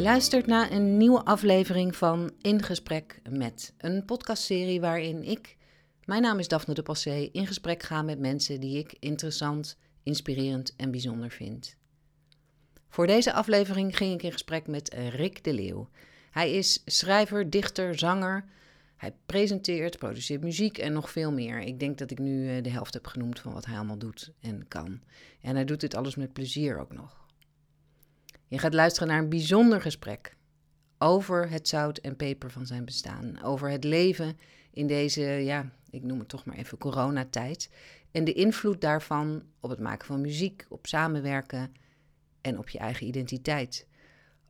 Je 0.00 0.06
luistert 0.06 0.46
naar 0.46 0.70
een 0.70 0.96
nieuwe 0.96 1.24
aflevering 1.24 1.96
van 1.96 2.32
In 2.40 2.62
Gesprek 2.62 3.20
met, 3.30 3.72
een 3.78 4.04
podcastserie 4.04 4.80
waarin 4.80 5.22
ik, 5.22 5.56
mijn 6.04 6.22
naam 6.22 6.38
is 6.38 6.48
Daphne 6.48 6.74
de 6.74 6.82
Passé, 6.82 7.28
in 7.32 7.46
gesprek 7.46 7.82
ga 7.82 8.02
met 8.02 8.18
mensen 8.18 8.60
die 8.60 8.78
ik 8.78 8.96
interessant, 8.98 9.76
inspirerend 10.02 10.76
en 10.76 10.90
bijzonder 10.90 11.30
vind. 11.30 11.76
Voor 12.88 13.06
deze 13.06 13.32
aflevering 13.32 13.96
ging 13.96 14.14
ik 14.14 14.22
in 14.22 14.32
gesprek 14.32 14.66
met 14.66 14.94
Rick 14.94 15.44
de 15.44 15.52
Leeuw. 15.52 15.88
Hij 16.30 16.52
is 16.52 16.82
schrijver, 16.84 17.50
dichter, 17.50 17.98
zanger. 17.98 18.44
Hij 18.96 19.14
presenteert, 19.26 19.98
produceert 19.98 20.42
muziek 20.42 20.78
en 20.78 20.92
nog 20.92 21.10
veel 21.10 21.32
meer. 21.32 21.60
Ik 21.60 21.80
denk 21.80 21.98
dat 21.98 22.10
ik 22.10 22.18
nu 22.18 22.48
eh, 22.48 22.62
de 22.62 22.70
helft 22.70 22.94
heb 22.94 23.06
genoemd 23.06 23.40
van 23.40 23.52
wat 23.52 23.66
hij 23.66 23.76
allemaal 23.76 23.98
doet 23.98 24.32
en 24.40 24.68
kan. 24.68 25.00
En 25.40 25.54
hij 25.54 25.64
doet 25.64 25.80
dit 25.80 25.94
alles 25.94 26.16
met 26.16 26.32
plezier 26.32 26.78
ook 26.78 26.92
nog. 26.92 27.19
Je 28.50 28.58
gaat 28.58 28.74
luisteren 28.74 29.08
naar 29.08 29.18
een 29.18 29.28
bijzonder 29.28 29.80
gesprek 29.80 30.36
over 30.98 31.50
het 31.50 31.68
zout 31.68 31.98
en 31.98 32.16
peper 32.16 32.50
van 32.50 32.66
zijn 32.66 32.84
bestaan. 32.84 33.42
Over 33.42 33.70
het 33.70 33.84
leven 33.84 34.38
in 34.70 34.86
deze, 34.86 35.22
ja, 35.22 35.70
ik 35.90 36.02
noem 36.02 36.18
het 36.18 36.28
toch 36.28 36.44
maar 36.44 36.56
even 36.56 36.78
coronatijd. 36.78 37.70
En 38.10 38.24
de 38.24 38.32
invloed 38.32 38.80
daarvan 38.80 39.42
op 39.60 39.70
het 39.70 39.78
maken 39.78 40.06
van 40.06 40.20
muziek, 40.20 40.66
op 40.68 40.86
samenwerken 40.86 41.72
en 42.40 42.58
op 42.58 42.68
je 42.68 42.78
eigen 42.78 43.06
identiteit. 43.06 43.86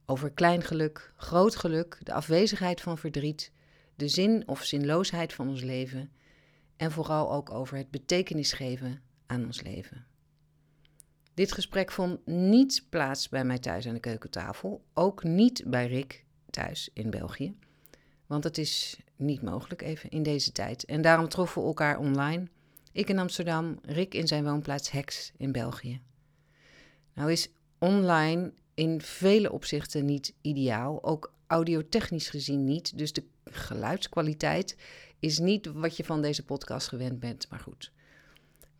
Over 0.06 0.30
klein 0.30 0.62
geluk, 0.62 1.12
groot 1.16 1.56
geluk, 1.56 1.98
de 2.02 2.12
afwezigheid 2.12 2.80
van 2.80 2.98
verdriet, 2.98 3.52
de 3.94 4.08
zin 4.08 4.48
of 4.48 4.64
zinloosheid 4.64 5.32
van 5.32 5.48
ons 5.48 5.62
leven. 5.62 6.12
En 6.76 6.90
vooral 6.90 7.32
ook 7.32 7.50
over 7.50 7.76
het 7.76 7.90
betekenis 7.90 8.52
geven 8.52 9.02
aan 9.26 9.44
ons 9.44 9.62
leven. 9.62 10.09
Dit 11.40 11.52
gesprek 11.52 11.92
vond 11.92 12.26
niet 12.26 12.86
plaats 12.88 13.28
bij 13.28 13.44
mij 13.44 13.58
thuis 13.58 13.86
aan 13.86 13.94
de 13.94 14.00
keukentafel, 14.00 14.84
ook 14.94 15.22
niet 15.22 15.62
bij 15.66 15.86
Rick 15.86 16.24
thuis 16.50 16.90
in 16.92 17.10
België. 17.10 17.54
Want 18.26 18.44
het 18.44 18.58
is 18.58 19.00
niet 19.16 19.42
mogelijk 19.42 19.82
even 19.82 20.10
in 20.10 20.22
deze 20.22 20.52
tijd. 20.52 20.84
En 20.84 21.02
daarom 21.02 21.28
troffen 21.28 21.62
we 21.62 21.68
elkaar 21.68 21.98
online. 21.98 22.48
Ik 22.92 23.08
in 23.08 23.18
Amsterdam, 23.18 23.78
Rick 23.82 24.14
in 24.14 24.26
zijn 24.26 24.44
woonplaats 24.44 24.90
Hex 24.90 25.32
in 25.36 25.52
België. 25.52 26.00
Nou 27.14 27.32
is 27.32 27.48
online 27.78 28.52
in 28.74 29.00
vele 29.00 29.52
opzichten 29.52 30.04
niet 30.04 30.34
ideaal, 30.40 31.04
ook 31.04 31.32
audiotechnisch 31.46 32.28
gezien 32.28 32.64
niet. 32.64 32.98
Dus 32.98 33.12
de 33.12 33.24
geluidskwaliteit 33.44 34.76
is 35.18 35.38
niet 35.38 35.66
wat 35.66 35.96
je 35.96 36.04
van 36.04 36.22
deze 36.22 36.44
podcast 36.44 36.88
gewend 36.88 37.20
bent, 37.20 37.46
maar 37.50 37.60
goed. 37.60 37.92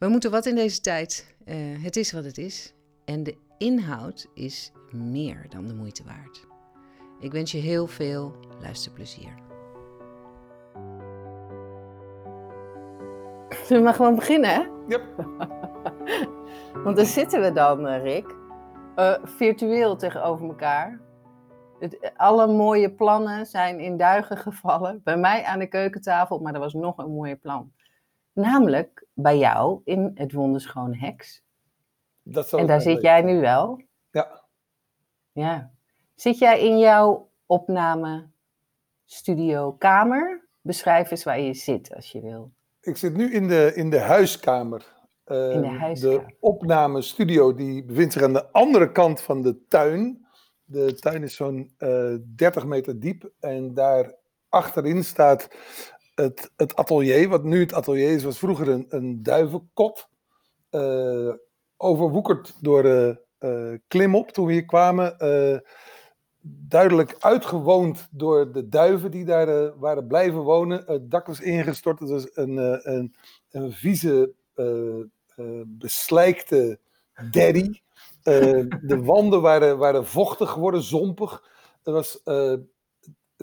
We 0.00 0.08
moeten 0.08 0.31
wat 0.31 0.47
in 0.47 0.55
deze 0.55 0.81
tijd. 0.81 1.34
Uh, 1.46 1.84
het 1.84 1.96
is 1.96 2.12
wat 2.12 2.24
het 2.24 2.38
is. 2.38 2.74
En 3.05 3.22
de 3.22 3.36
inhoud 3.58 4.27
is 4.34 4.72
meer 4.91 5.47
dan 5.48 5.66
de 5.66 5.74
moeite 5.74 6.05
waard. 6.05 6.47
Ik 7.20 7.32
wens 7.32 7.52
je 7.52 7.58
heel 7.58 7.86
veel 7.86 8.34
luisterplezier. 8.60 9.34
Zullen 13.64 13.82
we 13.82 13.88
maar 13.88 13.94
gewoon 13.94 14.14
beginnen, 14.14 14.50
hè? 14.50 14.62
Yep. 14.88 15.02
Want 16.84 16.97
daar 16.97 17.05
zitten 17.05 17.41
we 17.41 17.52
dan, 17.52 17.86
uh, 17.86 18.02
Rick. 18.02 18.34
Uh, 18.97 19.14
virtueel 19.22 19.97
tegenover 19.97 20.48
elkaar. 20.48 21.00
Het, 21.78 22.12
alle 22.16 22.47
mooie 22.47 22.94
plannen 22.94 23.47
zijn 23.47 23.80
in 23.80 23.97
duigen 23.97 24.36
gevallen. 24.36 25.00
Bij 25.04 25.16
mij 25.16 25.44
aan 25.44 25.58
de 25.58 25.66
keukentafel, 25.66 26.38
maar 26.38 26.54
er 26.54 26.60
was 26.60 26.75
nog 26.75 26.98
een 26.98 27.10
mooie 27.10 27.36
plan. 27.36 27.72
Namelijk 28.41 29.06
bij 29.14 29.38
jou 29.38 29.80
in 29.84 30.10
het 30.14 30.33
Wonderschoon 30.33 30.94
Heks. 30.94 31.42
Dat 32.22 32.53
en 32.53 32.66
daar 32.66 32.81
zit 32.81 33.03
jij 33.03 33.22
nu 33.22 33.41
wel. 33.41 33.82
Ja. 34.10 34.42
Ja. 35.32 35.70
Zit 36.15 36.38
jij 36.38 36.60
in 36.60 36.78
jouw 36.78 37.31
opname 37.47 38.28
studio 39.04 39.72
kamer? 39.72 40.48
Beschrijf 40.60 41.10
eens 41.10 41.25
waar 41.25 41.41
je 41.41 41.54
zit 41.54 41.94
als 41.94 42.12
je 42.12 42.20
wil. 42.20 42.53
Ik 42.81 42.97
zit 42.97 43.16
nu 43.16 43.32
in 43.32 43.48
de, 43.48 43.72
in 43.75 43.91
de 43.91 44.00
huiskamer. 44.00 44.86
Uh, 45.26 45.50
in 45.50 45.60
de 45.60 45.69
huiskamer. 45.69 46.26
De 46.26 46.36
opname 46.41 47.03
studio 47.03 47.54
die 47.54 47.84
bevindt 47.84 48.12
zich 48.12 48.22
aan 48.22 48.32
de 48.32 48.53
andere 48.53 48.92
kant 48.92 49.20
van 49.20 49.42
de 49.42 49.66
tuin. 49.69 50.26
De 50.65 50.94
tuin 50.94 51.22
is 51.22 51.36
zo'n 51.36 51.75
uh, 51.78 52.15
eh, 52.15 52.20
30 52.36 52.65
meter 52.65 53.00
diep 53.00 53.31
en 53.41 53.75
daar 53.75 54.15
achterin 54.48 55.04
staat 55.04 55.48
het, 56.20 56.50
het 56.56 56.76
atelier, 56.76 57.28
wat 57.28 57.44
nu 57.44 57.60
het 57.60 57.72
atelier 57.72 58.10
is, 58.10 58.25
was 58.25 58.38
vroeger 58.38 58.69
een, 58.69 58.86
een 58.88 59.22
duivenkot. 59.22 60.08
Uh, 60.70 61.32
overwoekerd 61.76 62.56
door 62.60 62.82
de 62.82 63.20
uh, 63.41 63.78
klimop 63.88 64.30
toen 64.30 64.47
we 64.47 64.53
hier 64.53 64.64
kwamen. 64.64 65.16
Duidelijk 66.42 67.16
uitgewoond 67.19 68.09
door 68.10 68.53
de 68.53 68.69
duiven 68.69 69.10
die 69.10 69.25
daar 69.25 69.78
waren 69.78 70.06
blijven 70.06 70.41
wonen. 70.41 70.82
Het 70.86 71.10
dak 71.10 71.26
was 71.26 71.41
ingestort. 71.41 71.98
Het 71.98 72.09
was 72.09 72.28
een, 72.34 72.56
een, 72.91 73.14
een 73.50 73.72
vieze, 73.72 74.32
beslijkte 75.66 76.78
derry. 77.30 77.82
de 78.22 79.00
wanden 79.03 79.41
waren, 79.41 79.78
waren 79.78 80.06
vochtig 80.06 80.50
geworden, 80.50 80.82
zompig. 80.82 81.44
Het 81.82 81.94
was 81.94 82.22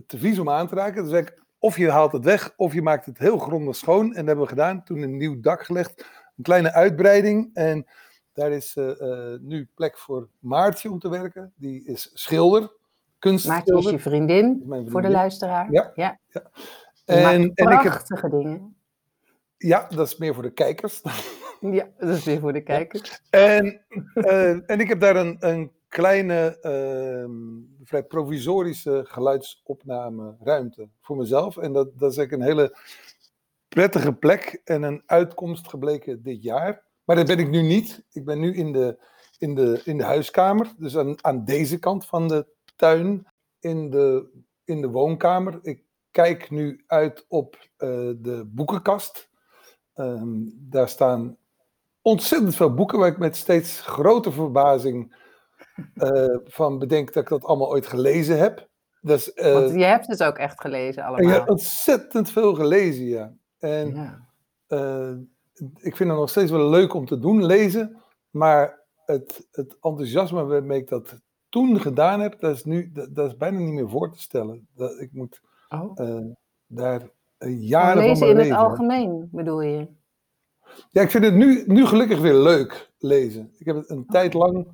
te 0.05 0.17
vies 0.17 0.39
om 0.39 0.49
aan 0.49 0.67
te 0.67 0.75
raken. 0.75 1.03
Dus 1.03 1.19
ik 1.19 1.45
of 1.59 1.77
je 1.77 1.89
haalt 1.89 2.11
het 2.11 2.23
weg, 2.23 2.53
of 2.55 2.73
je 2.73 2.81
maakt 2.81 3.05
het 3.05 3.17
heel 3.17 3.37
grondig 3.37 3.75
schoon. 3.75 4.05
En 4.05 4.15
dat 4.15 4.25
hebben 4.25 4.43
we 4.43 4.49
gedaan. 4.49 4.83
Toen 4.83 5.01
een 5.01 5.17
nieuw 5.17 5.39
dak 5.39 5.63
gelegd. 5.63 6.05
Een 6.37 6.43
kleine 6.43 6.73
uitbreiding. 6.73 7.49
En 7.53 7.85
daar 8.33 8.51
is 8.51 8.75
uh, 8.75 8.91
uh, 8.99 9.39
nu 9.39 9.69
plek 9.75 9.97
voor 9.97 10.29
Maartje 10.39 10.91
om 10.91 10.99
te 10.99 11.09
werken. 11.09 11.53
Die 11.55 11.83
is 11.83 12.11
schilder. 12.13 12.71
Kunstschilder. 13.19 13.73
Maartje 13.73 13.95
is 13.95 14.03
je 14.03 14.09
vriendin, 14.09 14.63
vriendin, 14.67 14.91
voor 14.91 15.01
de 15.01 15.09
luisteraar. 15.09 15.71
Ja. 15.71 15.91
ja. 15.95 16.19
ja. 16.27 16.41
En, 17.05 17.51
en 17.53 17.71
ik 17.71 17.81
heb, 17.81 18.31
dingen. 18.31 18.75
Ja, 19.57 19.87
dat 19.89 20.07
is 20.07 20.17
meer 20.17 20.33
voor 20.33 20.43
de 20.43 20.53
kijkers. 20.53 21.01
Ja, 21.61 21.87
dat 21.97 22.09
is 22.09 22.23
meer 22.23 22.39
voor 22.39 22.53
de 22.53 22.61
kijkers. 22.61 23.21
En, 23.29 23.81
uh, 24.15 24.69
en 24.69 24.79
ik 24.79 24.87
heb 24.87 24.99
daar 24.99 25.15
een, 25.15 25.35
een 25.39 25.71
kleine, 25.87 26.57
uh, 26.61 27.29
vrij 27.87 28.03
provisorische 28.03 29.05
geluidsopname-ruimte 29.07 30.89
voor 31.01 31.17
mezelf. 31.17 31.57
En 31.57 31.73
dat, 31.73 31.99
dat 31.99 32.11
is 32.11 32.17
eigenlijk 32.17 32.49
een 32.49 32.57
hele 32.57 32.77
prettige 33.67 34.13
plek 34.13 34.61
en 34.63 34.83
een 34.83 35.03
uitkomst 35.05 35.67
gebleken 35.67 36.23
dit 36.23 36.43
jaar. 36.43 36.83
Maar 37.03 37.15
dat 37.15 37.27
ben 37.27 37.39
ik 37.39 37.49
nu 37.49 37.61
niet. 37.61 38.03
Ik 38.11 38.25
ben 38.25 38.39
nu 38.39 38.55
in 38.55 38.71
de, 38.71 38.99
in 39.37 39.55
de, 39.55 39.81
in 39.83 39.97
de 39.97 40.03
huiskamer, 40.03 40.73
dus 40.77 40.97
aan, 40.97 41.23
aan 41.23 41.45
deze 41.45 41.79
kant 41.79 42.05
van 42.05 42.27
de 42.27 42.47
tuin, 42.75 43.27
in 43.59 43.89
de, 43.89 44.29
in 44.63 44.81
de 44.81 44.89
woonkamer. 44.89 45.59
Ik 45.61 45.83
kijk 46.11 46.49
nu 46.49 46.83
uit 46.87 47.25
op 47.27 47.55
uh, 47.55 47.89
de 48.17 48.43
boekenkast. 48.45 49.29
Um, 49.95 50.53
daar 50.59 50.89
staan 50.89 51.37
ontzettend 52.01 52.55
veel 52.55 52.73
boeken 52.73 52.99
waar 52.99 53.11
ik 53.11 53.17
met 53.17 53.35
steeds 53.35 53.81
grote 53.81 54.31
verbazing 54.31 55.15
uh, 55.95 56.37
van 56.43 56.79
bedenk 56.79 57.13
dat 57.13 57.23
ik 57.23 57.29
dat 57.29 57.43
allemaal 57.43 57.69
ooit 57.69 57.87
gelezen 57.87 58.37
heb. 58.37 58.67
Dus, 59.01 59.31
uh, 59.35 59.53
Want 59.53 59.71
je 59.71 59.83
hebt 59.83 60.07
het 60.07 60.23
ook 60.23 60.37
echt 60.37 60.61
gelezen 60.61 61.03
allemaal. 61.03 61.31
Ik 61.31 61.37
heb 61.37 61.49
ontzettend 61.49 62.29
veel 62.29 62.53
gelezen, 62.53 63.05
ja. 63.05 63.33
En 63.59 63.95
ja. 63.95 64.25
Uh, 64.67 65.11
ik 65.75 65.95
vind 65.95 66.09
het 66.09 66.19
nog 66.19 66.29
steeds 66.29 66.51
wel 66.51 66.69
leuk 66.69 66.93
om 66.93 67.05
te 67.05 67.19
doen, 67.19 67.45
lezen. 67.45 68.01
Maar 68.29 68.85
het, 69.05 69.47
het 69.51 69.77
enthousiasme 69.81 70.43
waarmee 70.45 70.79
ik 70.79 70.89
dat 70.89 71.21
toen 71.49 71.81
gedaan 71.81 72.19
heb, 72.19 72.39
dat 72.39 72.55
is 72.55 72.63
nu 72.65 72.91
dat, 72.91 73.15
dat 73.15 73.27
is 73.27 73.37
bijna 73.37 73.59
niet 73.59 73.73
meer 73.73 73.89
voor 73.89 74.11
te 74.11 74.19
stellen. 74.19 74.67
Dat, 74.75 74.99
ik 74.99 75.13
moet 75.13 75.41
oh. 75.69 75.99
daar 76.67 77.09
jaren 77.59 78.03
lezen 78.03 78.17
van 78.17 78.27
in 78.27 78.37
het 78.37 78.51
algemeen, 78.51 79.29
bedoel 79.31 79.61
je? 79.61 79.87
Ja, 80.91 81.01
ik 81.01 81.11
vind 81.11 81.23
het 81.23 81.33
nu, 81.33 81.63
nu 81.65 81.85
gelukkig 81.85 82.19
weer 82.19 82.33
leuk 82.33 82.91
lezen. 82.97 83.51
Ik 83.57 83.65
heb 83.65 83.75
het 83.75 83.89
een 83.89 84.05
tijd 84.05 84.33
lang 84.33 84.67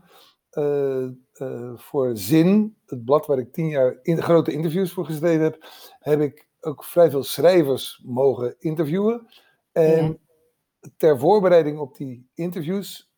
uh, 0.58 1.08
uh, 1.34 1.72
voor 1.76 2.18
Zin, 2.18 2.76
het 2.86 3.06
blad 3.06 3.26
waar 3.26 3.38
ik 3.38 3.54
tien 3.54 3.68
jaar 3.68 4.00
in, 4.02 4.22
grote 4.22 4.52
interviews 4.52 4.92
voor 4.92 5.06
geschreven 5.06 5.44
heb, 5.44 5.66
heb 6.00 6.22
ik 6.22 6.48
ook 6.62 6.84
vrij 6.84 7.10
veel 7.10 7.24
schrijvers 7.24 8.02
mogen 8.06 8.56
interviewen. 8.60 9.28
En 9.72 10.06
ja. 10.06 10.90
ter 10.98 11.20
voorbereiding 11.20 11.80
op 11.80 11.98
die 11.98 12.30
interviews 12.34 13.12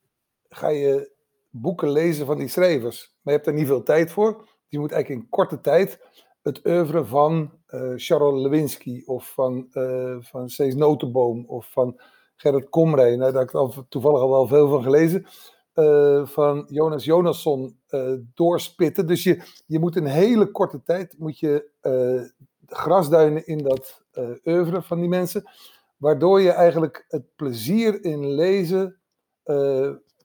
ga 0.50 0.68
je 0.68 1.12
boeken 1.50 1.90
lezen 1.90 2.26
van 2.26 2.38
die 2.38 2.48
schrijvers. 2.48 3.16
Maar 3.22 3.34
je 3.34 3.40
hebt 3.40 3.48
er 3.48 3.54
niet 3.54 3.68
veel 3.68 3.84
tijd 3.84 4.12
voor. 4.12 4.50
Je 4.68 4.80
moet 4.80 4.92
eigenlijk 4.92 5.24
in 5.24 5.30
korte 5.30 5.62
tijd 5.62 6.00
het 6.42 6.66
oeuvre 6.66 7.06
van 7.06 7.52
uh, 7.70 7.94
Charles 7.96 8.42
Lewinsky 8.42 9.04
of 9.06 9.34
van, 9.34 9.68
uh, 9.72 10.18
van 10.20 10.50
Cees 10.50 10.76
Notenboom 10.76 11.46
of 11.48 11.72
van 11.72 12.00
Gerrit 12.36 12.70
Komrij. 12.70 13.16
Nou, 13.16 13.32
daar 13.32 13.42
heb 13.42 13.50
ik 13.50 13.56
al 13.56 13.86
toevallig 13.90 14.20
al 14.20 14.30
wel 14.30 14.48
veel 14.48 14.70
van 14.70 14.84
gelezen. 14.84 15.26
Uh, 15.76 16.28
van 16.28 16.66
Jonas 16.70 17.06
Jonasson 17.06 17.80
uh, 17.90 18.14
doorspitten. 18.34 19.08
Dus 19.08 19.24
je, 19.24 19.42
je 19.66 19.80
moet 19.80 19.96
een 19.96 20.06
hele 20.06 20.52
korte 20.52 20.84
tijd 20.84 21.16
moet 21.18 21.40
je, 21.40 21.70
uh, 21.82 22.22
grasduinen 22.68 23.48
in 23.48 23.58
dat 23.58 24.04
oeuvre 24.44 24.82
van 24.82 25.00
die 25.00 25.10
mensen. 25.10 25.50
Waardoor 25.98 26.42
je 26.42 26.52
eigenlijk 26.52 27.06
het 27.08 27.36
plezier 27.36 28.04
in 28.04 28.34
lezen 28.34 29.00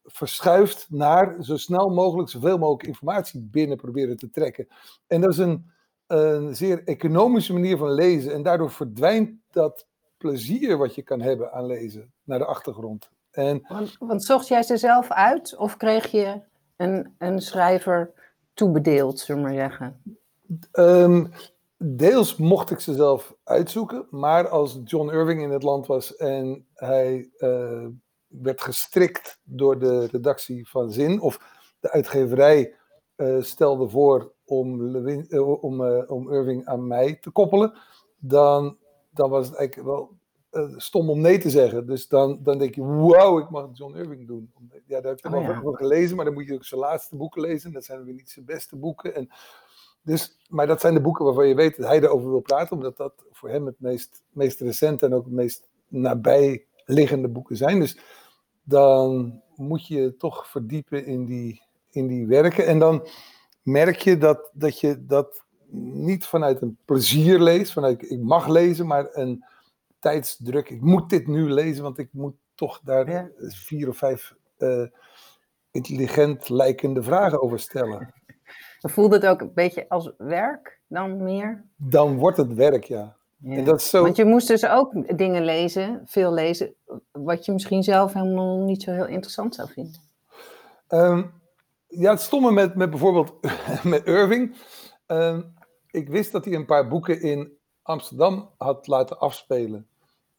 verschuift 0.05 0.87
naar 0.91 1.37
zo 1.41 1.57
snel 1.57 1.89
mogelijk 1.89 2.29
zoveel 2.29 2.59
mogelijk 2.59 2.87
informatie 2.87 3.49
binnen 3.51 3.77
proberen 3.77 4.17
te 4.17 4.31
trekken. 4.31 4.69
En 5.07 5.21
dat 5.21 5.31
is 5.31 5.39
een, 5.39 5.71
een 6.07 6.57
zeer 6.57 6.85
economische 6.85 7.53
manier 7.53 7.77
van 7.77 7.93
lezen. 7.93 8.33
En 8.33 8.43
daardoor 8.43 8.71
verdwijnt 8.71 9.31
dat 9.51 9.87
plezier 10.19 10.77
wat 10.79 10.95
je 10.95 11.03
kan 11.03 11.21
hebben 11.21 11.53
aan 11.53 11.67
lezen 11.67 12.13
naar 12.25 12.39
de 12.39 12.45
achtergrond. 12.45 13.11
En, 13.31 13.65
want, 13.69 13.97
want 13.99 14.25
zocht 14.25 14.49
jij 14.49 14.63
ze 14.63 14.77
zelf 14.77 15.11
uit 15.11 15.57
of 15.57 15.77
kreeg 15.77 16.11
je 16.11 16.41
een, 16.77 17.15
een 17.19 17.41
schrijver 17.41 18.13
toebedeeld, 18.55 19.19
zullen 19.19 19.43
we 19.43 19.49
maar 19.49 19.57
zeggen? 19.57 20.03
Um, 20.73 21.33
deels 21.77 22.37
mocht 22.37 22.71
ik 22.71 22.81
ze 22.81 22.95
zelf 22.95 23.35
uitzoeken, 23.45 24.07
maar 24.11 24.49
als 24.49 24.81
John 24.85 25.11
Irving 25.11 25.43
in 25.43 25.51
het 25.51 25.63
land 25.63 25.87
was 25.87 26.17
en 26.17 26.67
hij 26.75 27.31
uh, 27.39 27.87
werd 28.27 28.61
gestrikt 28.61 29.41
door 29.45 29.79
de 29.79 30.07
redactie 30.07 30.69
van 30.69 30.91
Zin, 30.91 31.21
of 31.21 31.41
de 31.81 31.91
uitgeverij 31.91 32.75
uh, 33.17 33.43
stelde 33.43 33.89
voor 33.89 34.33
om, 34.45 34.83
Lewin, 34.83 35.27
uh, 35.29 35.63
om, 35.63 35.85
om 36.07 36.33
Irving 36.33 36.67
aan 36.67 36.87
mij 36.87 37.15
te 37.15 37.31
koppelen, 37.31 37.79
dan, 38.17 38.77
dan 39.11 39.31
was 39.31 39.47
het 39.47 39.57
eigenlijk 39.57 39.89
wel 39.89 40.19
stom 40.77 41.11
om 41.11 41.21
nee 41.21 41.39
te 41.39 41.51
zeggen. 41.51 41.87
Dus 41.87 42.09
dan, 42.09 42.39
dan 42.43 42.59
denk 42.59 42.75
je, 42.75 42.83
wow, 42.83 43.39
ik 43.39 43.51
mag 43.51 43.69
John 43.73 43.97
Irving 43.97 44.27
doen. 44.27 44.53
Ja, 44.87 45.01
daar 45.01 45.11
heb 45.11 45.19
ik 45.19 45.27
oh, 45.27 45.63
wel 45.63 45.71
ja. 45.71 45.77
gelezen, 45.77 46.17
maar 46.17 46.25
dan 46.25 46.35
moet 46.35 46.47
je 46.47 46.55
ook 46.55 46.65
zijn 46.65 46.81
laatste 46.81 47.17
boeken 47.17 47.41
lezen. 47.41 47.73
Dat 47.73 47.85
zijn 47.85 48.05
weer 48.05 48.15
niet 48.15 48.31
zijn 48.31 48.45
beste 48.45 48.77
boeken. 48.77 49.15
En 49.15 49.31
dus, 50.03 50.39
maar 50.49 50.67
dat 50.67 50.81
zijn 50.81 50.95
de 50.95 51.01
boeken 51.01 51.25
waarvan 51.25 51.49
je 51.49 51.55
weet 51.55 51.77
dat 51.77 51.87
hij 51.87 52.01
erover 52.01 52.31
wil 52.31 52.41
praten, 52.41 52.77
omdat 52.77 52.97
dat 52.97 53.13
voor 53.31 53.49
hem 53.49 53.67
het 53.67 53.81
meest, 53.81 54.23
meest 54.31 54.61
recente 54.61 55.07
en 55.07 55.15
ook 55.15 55.25
het 55.25 55.35
meest 55.35 55.69
nabijliggende 55.89 57.29
boeken 57.29 57.57
zijn. 57.57 57.81
Dus 57.81 57.99
dan 58.63 59.41
moet 59.55 59.87
je 59.87 60.17
toch 60.17 60.49
verdiepen 60.49 61.05
in 61.05 61.25
die, 61.25 61.63
in 61.91 62.07
die 62.07 62.27
werken. 62.27 62.67
En 62.67 62.79
dan 62.79 63.07
merk 63.63 63.97
je 63.97 64.19
dat, 64.19 64.51
dat 64.53 64.81
je 64.81 65.05
dat 65.05 65.45
niet 65.73 66.27
vanuit 66.27 66.63
een 66.63 66.79
plezier 66.85 67.41
leest, 67.41 67.73
vanuit 67.73 68.11
ik 68.11 68.21
mag 68.21 68.49
lezen, 68.49 68.87
maar 68.87 69.09
een 69.13 69.45
tijdsdruk. 70.01 70.71
Ik 70.71 70.81
moet 70.81 71.11
dit 71.11 71.27
nu 71.27 71.51
lezen, 71.51 71.83
want 71.83 71.99
ik 71.99 72.09
moet 72.13 72.35
toch 72.55 72.81
daar 72.85 73.31
vier 73.37 73.89
of 73.89 73.97
vijf 73.97 74.35
uh, 74.59 74.87
intelligent 75.71 76.49
lijkende 76.49 77.03
vragen 77.03 77.43
over 77.43 77.59
stellen. 77.59 78.15
Voelt 78.81 79.13
het 79.13 79.27
ook 79.27 79.41
een 79.41 79.55
beetje 79.55 79.89
als 79.89 80.13
werk 80.19 80.81
dan 80.89 81.23
meer? 81.23 81.65
Dan 81.77 82.17
wordt 82.17 82.37
het 82.37 82.55
werk, 82.55 82.85
ja. 82.85 83.17
En 83.45 83.65
dat 83.65 83.81
is 83.81 83.91
zo... 83.91 84.03
Want 84.03 84.17
je 84.17 84.25
moest 84.25 84.49
dus 84.49 84.67
ook 84.67 85.19
dingen 85.19 85.45
lezen, 85.45 86.03
veel 86.05 86.33
lezen, 86.33 86.75
wat 87.11 87.45
je 87.45 87.53
misschien 87.53 87.83
zelf 87.83 88.13
helemaal 88.13 88.59
niet 88.59 88.83
zo 88.83 88.93
heel 88.93 89.07
interessant 89.07 89.55
zou 89.55 89.69
vinden. 89.69 90.01
Um, 90.89 91.33
ja, 91.87 92.11
het 92.11 92.21
stomme 92.21 92.53
met, 92.53 92.75
met 92.75 92.91
bijvoorbeeld 92.91 93.35
met 93.83 94.07
Irving. 94.07 94.57
Um, 95.07 95.55
ik 95.91 96.09
wist 96.09 96.33
dat 96.33 96.45
hij 96.45 96.55
een 96.55 96.67
paar 96.67 96.89
boeken 96.89 97.21
in 97.21 97.53
Amsterdam 97.83 98.51
had 98.59 98.87
laten 98.87 99.19
afspelen. 99.19 99.87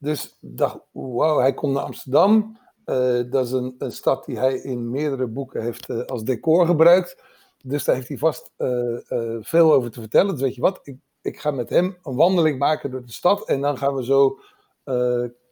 Dus 0.01 0.37
dacht, 0.39 0.79
wauw, 0.91 1.39
hij 1.39 1.53
komt 1.53 1.73
naar 1.73 1.83
Amsterdam. 1.83 2.57
Uh, 2.85 3.21
dat 3.29 3.45
is 3.45 3.51
een, 3.51 3.75
stad 3.77 4.25
die 4.25 4.37
hij 4.37 4.53
in 4.53 4.89
meerdere 4.89 5.27
boeken 5.27 5.61
heeft 5.61 5.89
uh, 5.89 6.05
als 6.05 6.23
decor 6.23 6.65
gebruikt. 6.65 7.23
Dus 7.63 7.83
daar 7.83 7.95
heeft 7.95 8.07
hij 8.07 8.17
vast 8.17 8.51
uh, 8.57 8.97
veel 9.41 9.73
over 9.73 9.91
te 9.91 9.99
vertellen. 9.99 10.31
Dus 10.31 10.41
weet 10.41 10.55
je 10.55 10.61
wat, 10.61 10.79
ik, 10.83 10.97
ik 11.21 11.39
ga 11.39 11.51
met 11.51 11.69
hem 11.69 11.97
een 12.03 12.15
wandeling 12.15 12.59
maken 12.59 12.91
door 12.91 13.05
de 13.05 13.11
stad. 13.11 13.47
En 13.47 13.61
dan 13.61 13.77
gaan 13.77 13.95
we 13.95 14.05
zo 14.05 14.39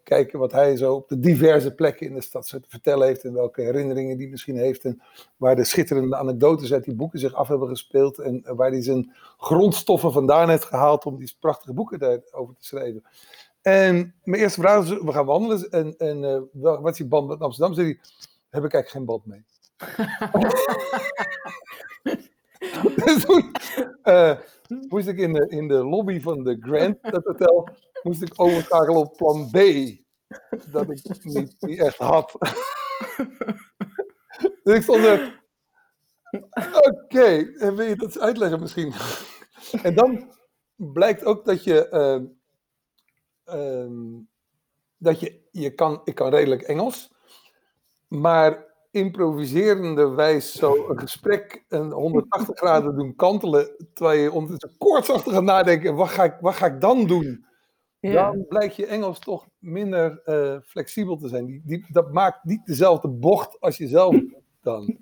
kijken 0.03 0.39
wat 0.39 0.51
hij 0.51 0.77
zo 0.77 0.93
op 0.93 1.07
de 1.09 1.19
diverse 1.19 1.73
plekken 1.73 2.07
in 2.07 2.13
de 2.13 2.21
stad 2.21 2.49
te 2.49 2.61
vertellen 2.67 3.07
heeft. 3.07 3.23
En 3.23 3.33
welke 3.33 3.61
herinneringen 3.61 4.17
die 4.17 4.29
misschien 4.29 4.57
heeft. 4.57 4.85
En 4.85 5.01
waar 5.37 5.55
de 5.55 5.63
schitterende 5.63 6.15
anekdotes 6.15 6.73
uit 6.73 6.83
die 6.83 6.95
boeken 6.95 7.19
zich 7.19 7.33
af 7.33 7.47
hebben 7.47 7.67
gespeeld. 7.67 8.19
En 8.19 8.43
waar 8.55 8.71
hij 8.71 8.81
zijn 8.81 9.15
grondstoffen 9.37 10.11
vandaan 10.11 10.49
heeft 10.49 10.65
gehaald 10.65 11.05
om 11.05 11.17
die 11.17 11.35
prachtige 11.39 11.73
boeken 11.73 11.99
daarover 11.99 12.55
te 12.55 12.65
schrijven. 12.65 13.03
En 13.61 14.15
mijn 14.23 14.41
eerste 14.41 14.61
vraag 14.61 14.83
is, 14.83 14.89
we 14.89 15.11
gaan 15.11 15.25
wandelen. 15.25 15.69
En, 15.69 15.97
en 15.97 16.49
wat 16.51 16.91
is 16.91 16.97
die 16.97 17.07
band 17.07 17.27
met 17.27 17.41
Amsterdam? 17.41 17.73
Zei 17.73 17.87
hij, 17.87 17.99
heb 18.49 18.63
ik 18.63 18.73
eigenlijk 18.73 18.89
geen 18.89 19.05
band 19.05 19.25
mee. 19.25 19.45
dus 23.05 23.25
toen 23.25 23.51
uh, 24.03 24.37
moest 24.89 25.07
ik 25.07 25.17
in 25.17 25.33
de, 25.33 25.47
in 25.47 25.67
de 25.67 25.83
lobby 25.83 26.21
van 26.21 26.43
de 26.43 26.57
Grand 26.59 26.97
dat 27.01 27.23
hotel, 27.23 27.67
moest 28.03 28.21
ik 28.21 28.33
overschakelen 28.35 28.99
op 28.99 29.17
plan 29.17 29.49
B. 29.51 29.57
Dat 30.71 30.89
ik 30.89 31.23
niet, 31.23 31.55
niet 31.59 31.79
echt 31.79 31.97
had. 31.97 32.31
dus 34.63 34.75
ik 34.75 34.81
stond 34.81 35.03
er. 35.03 35.37
Oké, 36.31 36.89
okay, 36.89 37.53
wil 37.57 37.81
je 37.81 37.95
dat 37.95 38.19
uitleggen 38.19 38.59
misschien? 38.59 38.93
en 39.83 39.95
dan 39.95 40.33
blijkt 40.75 41.25
ook 41.25 41.45
dat 41.45 41.63
je. 41.63 41.87
Uh, 41.91 42.29
uh, 43.55 44.21
dat 44.97 45.19
je, 45.19 45.39
je 45.51 45.69
kan, 45.69 46.01
ik 46.03 46.15
kan 46.15 46.29
redelijk 46.29 46.61
Engels, 46.61 47.11
maar 48.07 48.67
improviserende 48.91 50.09
wijs 50.09 50.53
zo 50.53 50.89
een 50.89 50.99
gesprek 50.99 51.63
een 51.69 51.91
180 51.91 52.57
graden 52.59 52.95
doen 52.95 53.15
kantelen, 53.15 53.69
terwijl 53.93 54.19
je 54.21 54.31
ondertussen 54.31 54.77
koortsachtig 54.77 55.33
gaat 55.33 55.43
nadenken, 55.43 55.95
wat 55.95 56.09
ga 56.09 56.23
ik, 56.23 56.37
wat 56.41 56.53
ga 56.53 56.65
ik 56.65 56.81
dan 56.81 57.07
doen? 57.07 57.47
Ja. 57.99 58.31
Dan 58.31 58.45
blijkt 58.47 58.75
je 58.75 58.85
Engels 58.85 59.19
toch 59.19 59.47
minder 59.57 60.21
uh, 60.25 60.57
flexibel 60.65 61.17
te 61.17 61.27
zijn. 61.27 61.45
Die, 61.45 61.61
die, 61.65 61.85
dat 61.91 62.13
maakt 62.13 62.43
niet 62.43 62.65
dezelfde 62.65 63.07
bocht 63.07 63.59
als 63.59 63.77
jezelf 63.77 64.15
dan. 64.61 64.97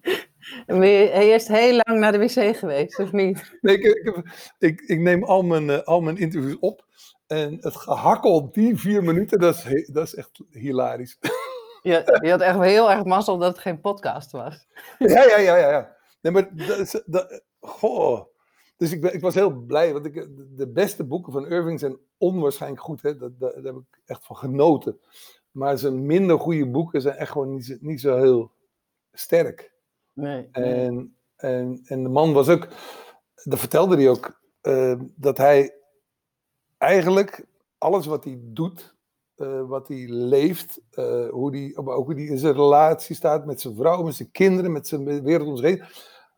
Ben 0.65 0.87
je 0.87 1.11
eerst 1.11 1.47
heel 1.47 1.81
lang 1.85 1.99
naar 1.99 2.11
de 2.11 2.17
wc 2.17 2.57
geweest, 2.57 2.99
of 2.99 3.11
niet? 3.11 3.57
Nee, 3.61 3.77
ik, 3.77 3.83
ik, 3.83 4.23
ik, 4.59 4.81
ik 4.81 4.99
neem 4.99 5.23
al 5.23 5.43
mijn, 5.43 5.67
uh, 5.67 5.79
al 5.83 6.01
mijn 6.01 6.17
interviews 6.17 6.59
op. 6.59 6.85
En 7.27 7.57
het 7.59 7.75
gehakkel 7.75 8.51
die 8.51 8.77
vier 8.77 9.03
minuten, 9.03 9.39
dat 9.39 9.55
is, 9.55 9.87
dat 9.87 10.03
is 10.05 10.15
echt 10.15 10.39
hilarisch. 10.51 11.17
Je, 11.81 12.19
je 12.21 12.29
had 12.29 12.41
echt 12.41 12.59
heel 12.59 12.91
erg 12.91 13.03
mazzel 13.03 13.37
dat 13.37 13.51
het 13.51 13.61
geen 13.61 13.81
podcast 13.81 14.31
was. 14.31 14.67
Ja, 14.99 15.23
ja, 15.23 15.37
ja, 15.37 15.57
ja. 15.57 15.69
ja. 15.69 15.95
Nee, 16.21 16.33
maar 16.33 16.55
dat, 16.67 17.03
dat, 17.05 17.41
goh. 17.59 18.25
Dus 18.77 18.91
ik, 18.91 19.03
ik 19.03 19.21
was 19.21 19.35
heel 19.35 19.51
blij, 19.51 19.93
want 19.93 20.05
ik, 20.05 20.27
de 20.55 20.67
beste 20.67 21.03
boeken 21.03 21.33
van 21.33 21.47
Irving 21.47 21.79
zijn 21.79 21.97
onwaarschijnlijk 22.17 22.81
goed. 22.81 23.01
Hè? 23.01 23.17
Dat, 23.17 23.39
daar 23.39 23.53
heb 23.53 23.75
ik 23.75 24.01
echt 24.05 24.25
van 24.25 24.35
genoten. 24.35 24.99
Maar 25.51 25.77
zijn 25.77 26.05
minder 26.05 26.39
goede 26.39 26.67
boeken 26.67 27.01
zijn 27.01 27.15
echt 27.15 27.31
gewoon 27.31 27.53
niet, 27.53 27.77
niet 27.79 28.01
zo 28.01 28.17
heel 28.17 28.51
sterk. 29.13 29.73
Nee, 30.13 30.47
En, 30.51 31.15
en, 31.35 31.81
en 31.85 32.03
de 32.03 32.09
man 32.09 32.33
was 32.33 32.49
ook, 32.49 32.67
dat 33.43 33.59
vertelde 33.59 33.95
hij 33.95 34.09
ook, 34.09 34.41
uh, 34.61 34.99
dat 35.15 35.37
hij 35.37 35.75
eigenlijk 36.77 37.45
alles 37.77 38.05
wat 38.05 38.23
hij 38.23 38.39
doet, 38.41 38.95
uh, 39.37 39.67
wat 39.67 39.87
hij 39.87 40.05
leeft, 40.07 40.81
uh, 40.91 41.29
hoe 41.29 41.51
die, 41.51 41.77
ook 41.77 42.05
hoe 42.05 42.15
die 42.15 42.29
in 42.29 42.37
zijn 42.37 42.53
relatie 42.53 43.15
staat 43.15 43.45
met 43.45 43.61
zijn 43.61 43.75
vrouw, 43.75 44.03
met 44.03 44.15
zijn 44.15 44.31
kinderen, 44.31 44.71
met 44.71 44.87
zijn 44.87 45.23
wereld 45.23 45.47
om 45.47 45.57
zich 45.57 45.65
heen. 45.65 45.83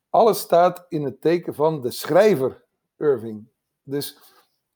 Alles 0.10 0.40
staat 0.40 0.86
in 0.90 1.04
het 1.04 1.22
teken 1.22 1.56
van 1.56 1.82
de 1.82 1.92
schrijver 1.92 2.66
Irving. 2.98 3.48
Dus 3.84 4.20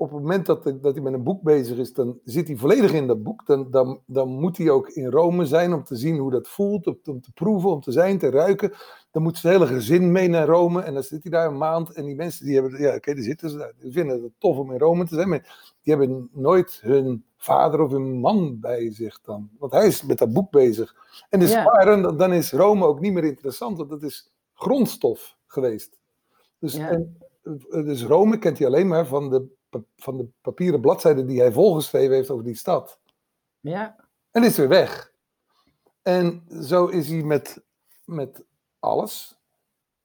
op 0.03 0.11
het 0.11 0.21
moment 0.21 0.45
dat, 0.45 0.63
dat 0.63 0.93
hij 0.93 1.01
met 1.01 1.13
een 1.13 1.23
boek 1.23 1.41
bezig 1.41 1.77
is, 1.77 1.93
dan 1.93 2.19
zit 2.23 2.47
hij 2.47 2.57
volledig 2.57 2.93
in 2.93 3.07
dat 3.07 3.23
boek. 3.23 3.45
Dan, 3.45 3.71
dan, 3.71 4.01
dan 4.05 4.29
moet 4.29 4.57
hij 4.57 4.69
ook 4.69 4.89
in 4.89 5.09
Rome 5.09 5.45
zijn 5.45 5.73
om 5.73 5.83
te 5.83 5.95
zien 5.95 6.17
hoe 6.17 6.31
dat 6.31 6.47
voelt, 6.47 6.87
om, 6.87 6.99
om 7.05 7.21
te 7.21 7.31
proeven, 7.31 7.69
om 7.69 7.81
te 7.81 7.91
zijn, 7.91 8.17
te 8.17 8.29
ruiken. 8.29 8.73
Dan 9.11 9.23
moet 9.23 9.37
zijn 9.37 9.53
hele 9.53 9.67
gezin 9.67 10.11
mee 10.11 10.27
naar 10.27 10.47
Rome 10.47 10.81
en 10.81 10.93
dan 10.93 11.03
zit 11.03 11.23
hij 11.23 11.31
daar 11.31 11.47
een 11.47 11.57
maand. 11.57 11.93
En 11.93 12.05
die 12.05 12.15
mensen 12.15 12.45
die 12.45 12.53
hebben, 12.53 12.79
ja 12.79 12.87
oké, 12.87 12.95
okay, 12.95 13.13
die 13.13 13.23
zitten 13.23 13.49
ze 13.49 13.57
daar. 13.57 13.73
Die 13.79 13.91
vinden 13.91 14.23
het 14.23 14.31
tof 14.37 14.57
om 14.57 14.71
in 14.71 14.79
Rome 14.79 15.05
te 15.05 15.15
zijn, 15.15 15.29
maar 15.29 15.75
die 15.81 15.95
hebben 15.95 16.29
nooit 16.33 16.79
hun 16.81 17.25
vader 17.37 17.81
of 17.81 17.91
een 17.91 18.19
man 18.19 18.59
bij 18.59 18.93
zich 18.93 19.21
dan. 19.21 19.49
Want 19.59 19.71
hij 19.71 19.87
is 19.87 20.03
met 20.03 20.17
dat 20.17 20.33
boek 20.33 20.51
bezig. 20.51 20.95
En 21.29 21.39
dus 21.39 21.51
ja. 21.51 22.11
dan 22.11 22.33
is 22.33 22.51
Rome 22.51 22.85
ook 22.85 22.99
niet 22.99 23.13
meer 23.13 23.23
interessant, 23.23 23.77
want 23.77 23.89
dat 23.89 24.03
is 24.03 24.31
grondstof 24.53 25.37
geweest. 25.45 25.99
Dus, 26.59 26.73
ja. 26.73 26.89
en, 26.89 27.17
dus 27.69 28.03
Rome 28.03 28.37
kent 28.37 28.57
hij 28.57 28.67
alleen 28.67 28.87
maar 28.87 29.05
van 29.05 29.29
de, 29.29 29.45
van 29.95 30.17
de 30.17 30.27
papieren 30.41 30.81
bladzijden 30.81 31.27
die 31.27 31.39
hij 31.39 31.51
volgeschreven 31.51 32.15
heeft 32.15 32.29
over 32.29 32.43
die 32.43 32.55
stad. 32.55 32.99
Ja. 33.59 33.95
En 34.31 34.43
is 34.43 34.57
weer 34.57 34.67
weg. 34.67 35.13
En 36.01 36.43
zo 36.63 36.87
is 36.87 37.09
hij 37.09 37.23
met, 37.23 37.63
met 38.05 38.43
alles. 38.79 39.37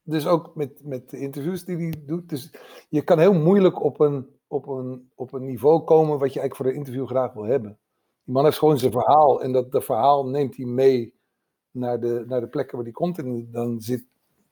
Dus 0.03 0.27
ook 0.27 0.55
met, 0.55 0.85
met 0.85 1.11
de 1.11 1.19
interviews 1.19 1.65
die 1.65 1.77
hij 1.77 1.95
doet. 2.07 2.29
Dus 2.29 2.51
je 2.89 3.03
kan 3.03 3.19
heel 3.19 3.35
moeilijk 3.35 3.83
op 3.83 4.01
een 4.01 4.39
op 4.49 4.67
een, 4.67 5.11
op 5.15 5.33
een 5.33 5.45
niveau 5.45 5.85
komen 5.85 6.19
wat 6.19 6.33
je 6.33 6.41
eigenlijk 6.41 6.57
voor 6.57 6.67
een 6.67 6.75
interview 6.75 7.07
graag 7.07 7.33
wil 7.33 7.45
hebben. 7.45 7.79
Die 8.25 8.35
man 8.35 8.45
heeft 8.45 8.59
gewoon 8.59 8.79
zijn 8.79 8.93
verhaal 8.93 9.43
en 9.43 9.53
dat, 9.53 9.73
dat 9.73 9.85
verhaal 9.85 10.27
neemt 10.27 10.57
hij 10.57 10.67
mee 10.67 11.15
naar 11.71 12.01
de, 12.01 12.25
naar 12.27 12.41
de 12.41 12.49
plekken 12.49 12.77
waar 12.77 12.85
hij 12.85 12.93
komt. 12.93 13.19
En 13.19 13.49
dan 13.51 13.81
zit, 13.81 14.07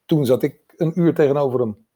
toen 0.05 0.27
zat 0.27 0.43
ik 0.43 0.75
een 0.77 1.01
uur 1.01 1.15
tegenover 1.15 1.61
hem. 1.61 1.87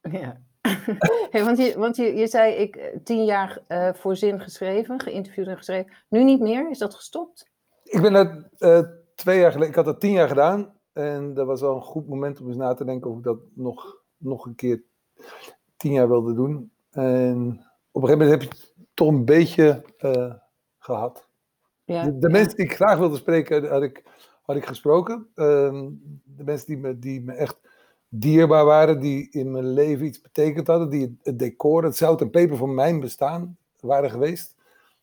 Ja. 0.00 0.42
hey, 1.30 1.44
want 1.44 1.58
je, 1.58 1.74
want 1.78 1.96
je, 1.96 2.14
je 2.14 2.26
zei, 2.26 2.54
ik 2.54 2.76
eh, 2.76 2.96
tien 3.04 3.24
jaar 3.24 3.62
uh, 3.68 3.92
voor 3.92 4.16
zin 4.16 4.40
geschreven, 4.40 5.00
geïnterviewd 5.00 5.46
en 5.46 5.56
geschreven. 5.56 5.92
Nu 6.08 6.24
niet 6.24 6.40
meer? 6.40 6.70
Is 6.70 6.78
dat 6.78 6.94
gestopt? 6.94 7.50
Ik 7.84 8.02
ben 8.02 8.12
dat 8.12 8.48
uh, 8.58 8.80
twee 9.14 9.40
jaar 9.40 9.52
geleden, 9.52 9.70
ik 9.70 9.76
had 9.76 9.84
dat 9.84 10.00
tien 10.00 10.12
jaar 10.12 10.28
gedaan. 10.28 10.74
En 10.92 11.34
dat 11.34 11.46
was 11.46 11.60
wel 11.60 11.74
een 11.74 11.82
goed 11.82 12.08
moment 12.08 12.40
om 12.40 12.46
eens 12.46 12.56
na 12.56 12.74
te 12.74 12.84
denken 12.84 13.10
of 13.10 13.16
ik 13.16 13.24
dat 13.24 13.38
nog, 13.54 14.02
nog 14.16 14.46
een 14.46 14.54
keer 14.54 14.82
tien 15.76 15.92
jaar 15.92 16.08
wilde 16.08 16.34
doen. 16.34 16.72
En 16.90 17.66
op 17.90 18.02
een 18.02 18.08
gegeven 18.08 18.26
moment 18.26 18.30
heb 18.30 18.42
je 18.42 18.48
het 18.48 18.74
toch 18.94 19.08
een 19.08 19.24
beetje 19.24 19.84
uh, 20.00 20.34
gehad. 20.78 21.28
Ja, 21.84 22.04
de, 22.04 22.18
de 22.18 22.28
mensen 22.28 22.56
die 22.56 22.64
ik 22.64 22.74
graag 22.74 22.98
wilde 22.98 23.16
spreken, 23.16 23.68
had 23.68 23.82
ik, 23.82 24.02
had 24.42 24.56
ik 24.56 24.66
gesproken. 24.66 25.28
Uh, 25.34 25.86
de 26.24 26.44
mensen 26.44 26.66
die 26.66 26.76
me, 26.76 26.98
die 26.98 27.20
me 27.20 27.32
echt 27.32 27.58
dierbaar 28.14 28.64
waren, 28.64 29.00
die 29.00 29.30
in 29.30 29.50
mijn 29.50 29.72
leven 29.72 30.06
iets 30.06 30.20
betekend 30.20 30.66
hadden, 30.66 30.90
die 30.90 31.18
het, 31.22 31.38
decor, 31.38 31.84
het 31.84 31.96
zout 31.96 32.20
en 32.20 32.30
peper 32.30 32.56
van 32.56 32.74
mijn 32.74 33.00
bestaan 33.00 33.56
waren 33.80 34.10
geweest, 34.10 34.54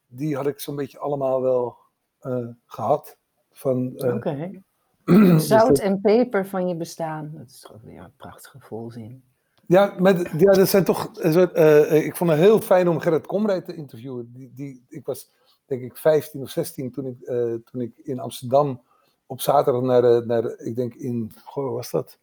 die 0.08 0.36
had 0.36 0.48
ik 0.48 0.60
zo'n 0.60 0.75
beetje 0.75 1.00
allemaal 1.00 1.42
wel 1.42 1.78
uh, 2.22 2.48
gehad. 2.66 3.18
Oké. 3.63 4.13
Okay. 4.16 4.62
zout 5.39 5.80
en 5.80 6.01
peper 6.01 6.46
van 6.46 6.68
je 6.68 6.75
bestaan. 6.75 7.32
Dat 7.34 7.50
is 7.50 7.60
toch 7.60 7.82
weer 7.84 8.01
een 8.01 8.16
prachtige 8.18 8.60
volzin. 8.60 9.24
Ja, 9.66 9.96
maar, 10.00 10.38
ja, 10.38 10.51
dat 10.51 10.68
zijn 10.68 10.84
toch. 10.84 11.12
Uh, 11.24 12.06
ik 12.06 12.16
vond 12.16 12.30
het 12.30 12.39
heel 12.39 12.62
fijn 12.62 12.88
om 12.88 13.00
Gerrit 13.00 13.28
Komrij 13.28 13.62
te 13.62 13.75
interviewen. 13.75 14.32
Die, 14.34 14.51
die, 14.56 14.86
ik 14.89 15.06
was 15.06 15.32
denk 15.66 15.82
ik 15.82 15.98
15 15.98 16.42
of 16.42 16.50
16 16.50 16.92
toen 16.92 17.06
ik, 17.06 17.18
uh, 17.22 17.56
toen 17.72 17.82
ik 17.82 17.92
in 17.98 18.20
Amsterdam 18.20 18.82
op 19.25 19.42
zaterdag 19.42 19.82
naar, 19.82 20.25
naar 20.25 20.60
ik 20.60 20.75
denk 20.75 20.94
in, 20.94 21.32
goh, 21.44 21.74
was 21.74 21.92
dat? 21.92 22.18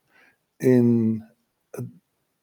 In 0.57 1.25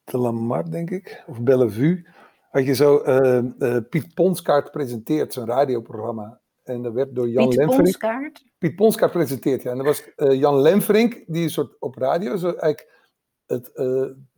de 0.04 0.18
Lamar, 0.18 0.70
denk 0.70 0.90
ik, 0.90 1.24
of 1.26 1.40
Bellevue. 1.40 2.06
Had 2.50 2.64
je 2.64 2.74
zo 2.74 3.02
uh, 3.06 3.76
Piet 3.90 4.14
Ponskaart 4.14 4.70
presenteert, 4.70 5.32
zijn 5.32 5.46
radioprogramma. 5.46 6.40
En 6.62 6.82
dat 6.82 6.92
werd 6.92 7.14
door 7.14 7.28
Jan 7.28 7.48
Piet 7.48 7.58
Lemferink. 7.58 7.84
Ponskaart? 7.84 8.44
Piet 8.58 8.76
Ponskaart 8.76 9.12
presenteert, 9.12 9.62
ja. 9.62 9.70
En 9.70 9.76
dat 9.76 9.86
was 9.86 10.10
Jan 10.16 10.60
Lemferink, 10.60 11.24
die 11.26 11.42
een 11.42 11.50
soort 11.50 11.80
op 11.80 11.96
radio, 11.96 12.36
zo 12.36 12.46
eigenlijk 12.46 13.12
het, 13.46 13.70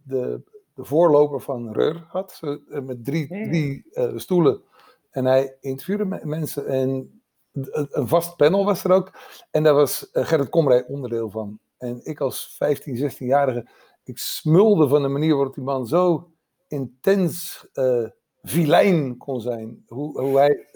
de 0.03 0.43
de 0.77 0.85
voorloper 0.85 1.41
van 1.41 1.73
Reur 1.73 2.07
had, 2.09 2.41
eh, 2.41 2.81
met 2.81 3.05
drie, 3.05 3.27
drie 3.27 3.87
stoelen. 4.17 4.63
En 5.11 5.25
hij 5.25 5.57
interviewde 5.61 6.21
mensen 6.23 6.67
en 6.67 7.21
een 7.53 8.09
vast 8.09 8.37
panel 8.37 8.65
was 8.65 8.85
er 8.85 8.91
ook. 8.91 9.13
En 9.51 9.63
daar 9.63 9.75
was 9.75 10.09
Gerrit 10.13 10.49
Komrij 10.49 10.87
onderdeel 10.87 11.31
van. 11.31 11.59
En 11.79 12.01
ik 12.05 12.21
als 12.21 12.57
15, 12.57 13.11
16-jarige, 13.11 13.69
ik 14.05 14.19
smulde 14.19 14.89
van 14.89 15.03
de 15.03 15.09
manier 15.09 15.35
waarop 15.35 15.55
die 15.55 15.65
man 15.65 15.87
zo 15.87 16.31
intens 16.69 17.67
uh, 17.75 18.09
vilijn 18.43 19.17
kon 19.17 19.41
zijn. 19.41 19.85
Hoe, 19.87 20.21
hoe 20.21 20.39
hij 20.39 20.67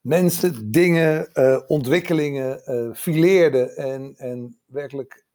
mensen, 0.00 0.70
dingen, 0.70 1.32
ontwikkelingen 1.68 2.60
fileerde 2.96 3.74
en, 3.74 4.14
en 4.16 4.60
werkelijk 4.66 5.26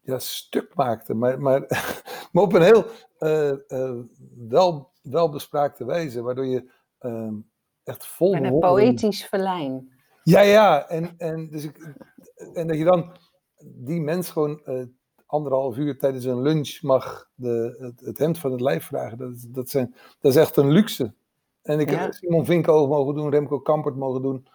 ja, 0.00 0.18
stuk 0.18 0.74
maakte. 0.74 1.14
Maar, 1.14 1.40
maar, 1.40 1.60
maar 2.32 2.42
op 2.42 2.52
een 2.52 2.62
heel 2.62 2.84
wel, 4.48 4.92
welbespraakte 5.02 5.84
wijze, 5.84 6.22
waardoor 6.22 6.46
je 6.46 6.70
uh, 7.00 7.32
echt 7.84 8.06
vol. 8.06 8.34
En 8.34 8.44
een 8.44 8.58
poëtisch 8.58 9.24
verlijn. 9.24 9.99
Ja, 10.30 10.40
ja. 10.40 10.88
En, 10.88 11.14
en, 11.18 11.50
dus 11.50 11.64
ik, 11.64 11.94
en 12.54 12.66
dat 12.66 12.76
je 12.76 12.84
dan 12.84 13.16
die 13.64 14.00
mens 14.00 14.30
gewoon 14.30 14.62
uh, 14.66 14.82
anderhalf 15.26 15.76
uur 15.76 15.98
tijdens 15.98 16.24
een 16.24 16.42
lunch 16.42 16.82
mag 16.82 17.30
de, 17.34 17.76
het, 17.78 18.00
het 18.00 18.18
hemd 18.18 18.38
van 18.38 18.52
het 18.52 18.60
lijf 18.60 18.84
vragen. 18.84 19.18
Dat, 19.18 19.46
dat, 19.48 19.68
zijn, 19.68 19.94
dat 20.20 20.32
is 20.32 20.38
echt 20.38 20.56
een 20.56 20.70
luxe. 20.70 21.14
En 21.62 21.80
ik 21.80 21.90
heb 21.90 22.12
Simon 22.12 22.44
Vinkoog 22.44 22.88
mogen 22.88 23.14
doen, 23.14 23.30
Remco 23.30 23.60
Kampert 23.60 23.96
mogen 23.96 24.22
doen. 24.22 24.46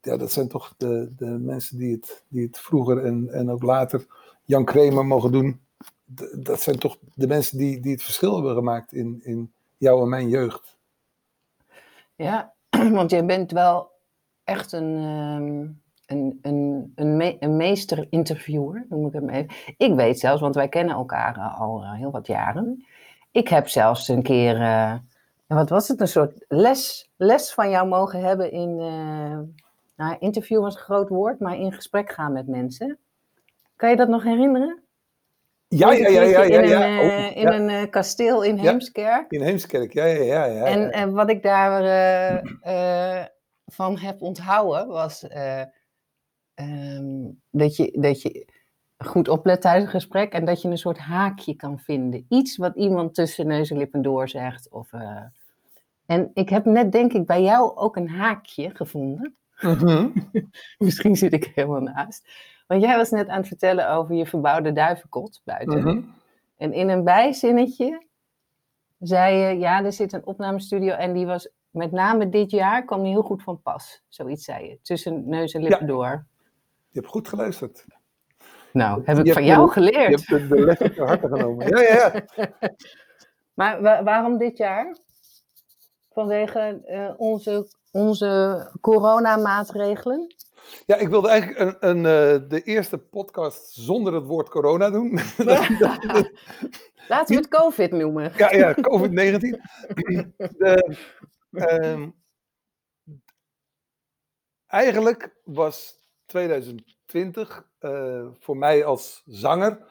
ja, 0.00 0.16
dat 0.16 0.32
zijn 0.32 0.48
toch 0.48 0.74
de, 0.76 1.12
de 1.16 1.26
mensen 1.26 1.78
die 1.78 1.92
het, 1.92 2.24
die 2.28 2.46
het 2.46 2.58
vroeger 2.58 3.04
en, 3.04 3.28
en 3.28 3.50
ook 3.50 3.62
later 3.62 4.06
Jan 4.44 4.64
Kramer 4.64 5.06
mogen 5.06 5.32
doen. 5.32 5.60
dat 6.32 6.60
zijn 6.60 6.78
toch 6.78 6.98
de 7.14 7.26
mensen 7.26 7.58
die, 7.58 7.80
die 7.80 7.92
het 7.92 8.02
verschil 8.02 8.34
hebben 8.34 8.54
gemaakt 8.54 8.92
in, 8.92 9.20
in 9.22 9.52
jouw 9.76 10.02
en 10.02 10.08
mijn 10.08 10.28
jeugd. 10.28 10.76
Ja, 12.16 12.54
want 12.98 13.10
jij 13.10 13.24
bent 13.24 13.50
wel 13.50 13.91
echt 14.52 14.72
een, 14.72 14.96
um, 14.96 15.80
een, 16.06 16.38
een, 16.42 16.92
een, 16.94 17.16
me 17.16 17.36
een 17.40 17.56
meester-interviewer, 17.56 18.86
noem 18.88 19.06
ik 19.06 19.12
hem 19.12 19.28
even. 19.28 19.50
Ik 19.76 19.94
weet 19.94 20.18
zelfs, 20.18 20.40
want 20.40 20.54
wij 20.54 20.68
kennen 20.68 20.94
elkaar 20.94 21.38
al 21.38 21.82
uh, 21.82 21.92
heel 21.92 22.10
wat 22.10 22.26
jaren. 22.26 22.86
Ik 23.30 23.48
heb 23.48 23.68
zelfs 23.68 24.08
een 24.08 24.22
keer, 24.22 24.60
uh, 24.60 24.94
wat 25.46 25.68
was 25.68 25.88
het, 25.88 26.00
een 26.00 26.08
soort 26.08 26.44
les, 26.48 27.10
les 27.16 27.52
van 27.52 27.70
jou 27.70 27.88
mogen 27.88 28.20
hebben 28.20 28.52
in, 28.52 28.78
uh, 28.78 29.38
nou, 29.96 30.16
interview 30.18 30.60
was 30.60 30.74
een 30.74 30.80
groot 30.80 31.08
woord, 31.08 31.40
maar 31.40 31.58
in 31.58 31.72
gesprek 31.72 32.12
gaan 32.12 32.32
met 32.32 32.46
mensen. 32.46 32.98
Kan 33.76 33.90
je 33.90 33.96
dat 33.96 34.08
nog 34.08 34.22
herinneren? 34.22 34.80
Ja, 35.68 35.92
ja, 35.92 36.08
ja, 36.08 36.22
ja. 36.22 36.42
ja, 36.42 36.60
in 36.60 36.68
ja. 36.68 36.86
een, 36.86 37.04
uh, 37.04 37.36
in 37.36 37.46
een 37.46 37.68
uh, 37.68 37.90
kasteel 37.90 38.42
in 38.42 38.56
Heemskerk. 38.56 39.30
in 39.30 39.42
Heemskerk, 39.42 39.92
ja, 39.92 40.04
ja, 40.04 40.22
ja. 40.22 40.44
ja, 40.44 40.64
en, 40.64 40.92
en 40.92 41.12
wat 41.12 41.30
ik 41.30 41.42
daar 41.42 41.82
uh, 42.64 43.24
van 43.72 43.98
heb 43.98 44.22
onthouden 44.22 44.86
was 44.86 45.26
um, 46.54 47.40
dat, 47.50 47.76
je, 47.76 47.98
dat 48.00 48.22
je 48.22 48.46
goed 48.98 49.28
oplet 49.28 49.60
tijdens 49.60 49.84
een 49.84 49.90
gesprek 49.90 50.32
en 50.32 50.44
dat 50.44 50.62
je 50.62 50.68
een 50.68 50.78
soort 50.78 50.98
haakje 50.98 51.54
kan 51.54 51.78
vinden. 51.78 52.26
Iets 52.28 52.56
wat 52.56 52.76
iemand 52.76 53.14
tussen 53.14 53.46
neus 53.46 53.70
en 53.70 53.76
lippen 53.76 54.02
door 54.02 54.28
zegt. 54.28 54.70
Of, 54.70 54.92
en 56.06 56.30
ik 56.34 56.48
heb 56.48 56.64
net, 56.64 56.92
denk 56.92 57.12
ik, 57.12 57.26
bij 57.26 57.42
jou 57.42 57.76
ook 57.76 57.96
een 57.96 58.08
haakje 58.08 58.70
gevonden. 58.74 59.36
Mm 59.60 59.72
-hmm. 59.72 60.12
Misschien 60.78 61.16
zit 61.16 61.32
ik 61.32 61.52
helemaal 61.54 61.80
naast. 61.80 62.28
Want 62.66 62.82
jij 62.82 62.96
was 62.96 63.10
net 63.10 63.28
aan 63.28 63.38
het 63.38 63.48
vertellen 63.48 63.90
over 63.90 64.14
je 64.14 64.26
verbouwde 64.26 64.72
duivenkot 64.72 65.40
buiten. 65.44 65.78
Mhm. 65.78 66.00
En 66.56 66.72
in 66.72 66.88
een 66.88 67.04
bijzinnetje 67.04 68.06
zei 68.98 69.36
je, 69.36 69.58
ja, 69.58 69.84
er 69.84 69.92
zit 69.92 70.12
een 70.12 70.26
opnamestudio 70.26 70.94
en 70.94 71.12
die 71.12 71.26
was 71.26 71.48
met 71.72 71.92
name 71.92 72.28
dit 72.28 72.50
jaar, 72.50 72.84
kwam 72.84 73.02
die 73.02 73.12
heel 73.12 73.22
goed 73.22 73.42
van 73.42 73.62
pas. 73.62 74.02
Zoiets 74.08 74.44
zei 74.44 74.68
je, 74.68 74.78
tussen 74.82 75.28
neus 75.28 75.52
en 75.52 75.62
lippen 75.62 75.86
door. 75.86 76.26
Je 76.88 76.98
hebt 76.98 77.10
goed 77.10 77.28
geluisterd. 77.28 77.84
Nou, 78.72 79.02
heb 79.04 79.18
ik 79.18 79.32
van 79.32 79.44
jou 79.44 79.70
geleerd. 79.70 80.26
Je 80.26 80.34
hebt 80.34 80.48
de 80.48 80.60
les 80.64 80.78
op 80.78 80.96
harte 80.96 81.28
genomen. 81.28 81.68
Ja, 81.68 81.80
ja, 81.80 82.24
ja. 82.34 82.52
maar 83.58 84.04
waarom 84.04 84.38
dit 84.38 84.56
jaar? 84.56 84.96
Vanwege 86.10 86.82
uh, 86.86 87.10
onze, 87.16 87.68
onze 87.90 88.70
coronamaatregelen? 88.80 90.34
Ja, 90.86 90.96
ik 90.96 91.08
wilde 91.08 91.28
eigenlijk 91.28 91.60
een, 91.60 91.88
een, 91.88 91.96
uh, 91.96 92.48
de 92.48 92.62
eerste 92.64 92.98
podcast 92.98 93.72
zonder 93.72 94.14
het 94.14 94.26
woord 94.26 94.48
corona 94.48 94.90
doen. 94.90 95.10
Laten 97.08 97.34
we 97.34 97.40
het 97.40 97.48
COVID 97.48 97.90
noemen. 97.90 98.32
Ja, 98.36 98.52
ja 98.52 98.74
COVID-19. 98.74 99.60
uh, 101.52 102.08
eigenlijk 104.66 105.36
was 105.44 106.00
2020 106.26 107.68
uh, 107.80 108.26
voor 108.38 108.56
mij 108.56 108.84
als 108.84 109.22
zanger 109.26 109.86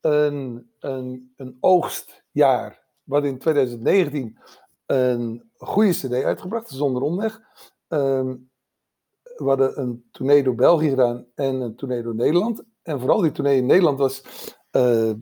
een, 0.00 0.70
een, 0.78 1.32
een 1.36 1.56
oogstjaar. 1.60 2.82
Wat 3.02 3.24
in 3.24 3.38
2019 3.38 4.38
een 4.86 5.50
goede 5.56 5.90
CD 5.90 6.12
uitgebracht, 6.12 6.68
zonder 6.68 7.02
omweg. 7.02 7.40
Ehm, 7.88 8.36
we 9.22 9.44
hadden 9.44 9.80
een 9.80 10.08
tournee 10.10 10.42
door 10.42 10.54
België 10.54 10.88
gedaan 10.88 11.26
en 11.34 11.60
een 11.60 11.76
tournee 11.76 12.02
door 12.02 12.14
Nederland. 12.14 12.64
En 12.82 13.00
vooral 13.00 13.20
die 13.20 13.32
tournee 13.32 13.56
in 13.56 13.66
Nederland 13.66 13.98
was 13.98 14.22
uh, 14.72 15.12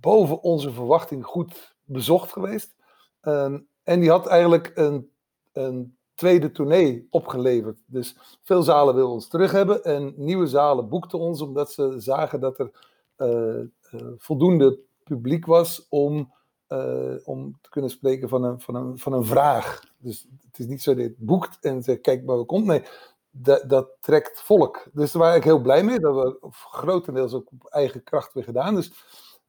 boven 0.00 0.42
onze 0.42 0.72
verwachting 0.72 1.24
goed 1.24 1.76
bezocht 1.84 2.32
geweest. 2.32 2.74
Um, 3.22 3.68
en 3.90 4.00
die 4.00 4.10
had 4.10 4.26
eigenlijk 4.26 4.72
een, 4.74 5.10
een 5.52 5.96
tweede 6.14 6.50
tournee 6.50 7.06
opgeleverd. 7.10 7.82
Dus 7.86 8.16
veel 8.42 8.62
zalen 8.62 8.94
wilden 8.94 9.14
ons 9.14 9.28
terug 9.28 9.52
hebben 9.52 9.84
en 9.84 10.12
nieuwe 10.16 10.46
zalen 10.46 10.88
boekten 10.88 11.18
ons 11.18 11.40
omdat 11.40 11.72
ze 11.72 11.94
zagen 11.98 12.40
dat 12.40 12.58
er 12.58 12.70
uh, 13.16 13.60
uh, 14.00 14.08
voldoende 14.16 14.78
publiek 15.04 15.46
was 15.46 15.86
om, 15.88 16.32
uh, 16.68 17.14
om 17.24 17.58
te 17.60 17.70
kunnen 17.70 17.90
spreken 17.90 18.28
van 18.28 18.44
een, 18.44 18.60
van, 18.60 18.74
een, 18.74 18.98
van 18.98 19.12
een 19.12 19.24
vraag. 19.24 19.80
Dus 19.98 20.26
het 20.46 20.58
is 20.58 20.66
niet 20.66 20.82
zo 20.82 20.94
dat 20.94 21.02
je 21.02 21.08
het 21.08 21.18
boekt 21.18 21.58
en 21.60 21.82
zegt, 21.82 22.00
kijk 22.00 22.24
maar 22.24 22.36
wat 22.36 22.46
komt. 22.46 22.66
Nee, 22.66 22.82
dat, 23.30 23.68
dat 23.68 23.88
trekt 24.00 24.40
volk. 24.40 24.88
Dus 24.92 25.12
daar 25.12 25.22
was 25.22 25.36
ik 25.36 25.44
heel 25.44 25.60
blij 25.60 25.84
mee. 25.84 26.00
Dat 26.00 26.14
we 26.14 26.48
grotendeels 26.50 27.32
ook 27.32 27.50
op 27.52 27.66
eigen 27.66 28.02
kracht 28.02 28.32
weer 28.32 28.44
gedaan. 28.44 28.74
Dus 28.74 28.92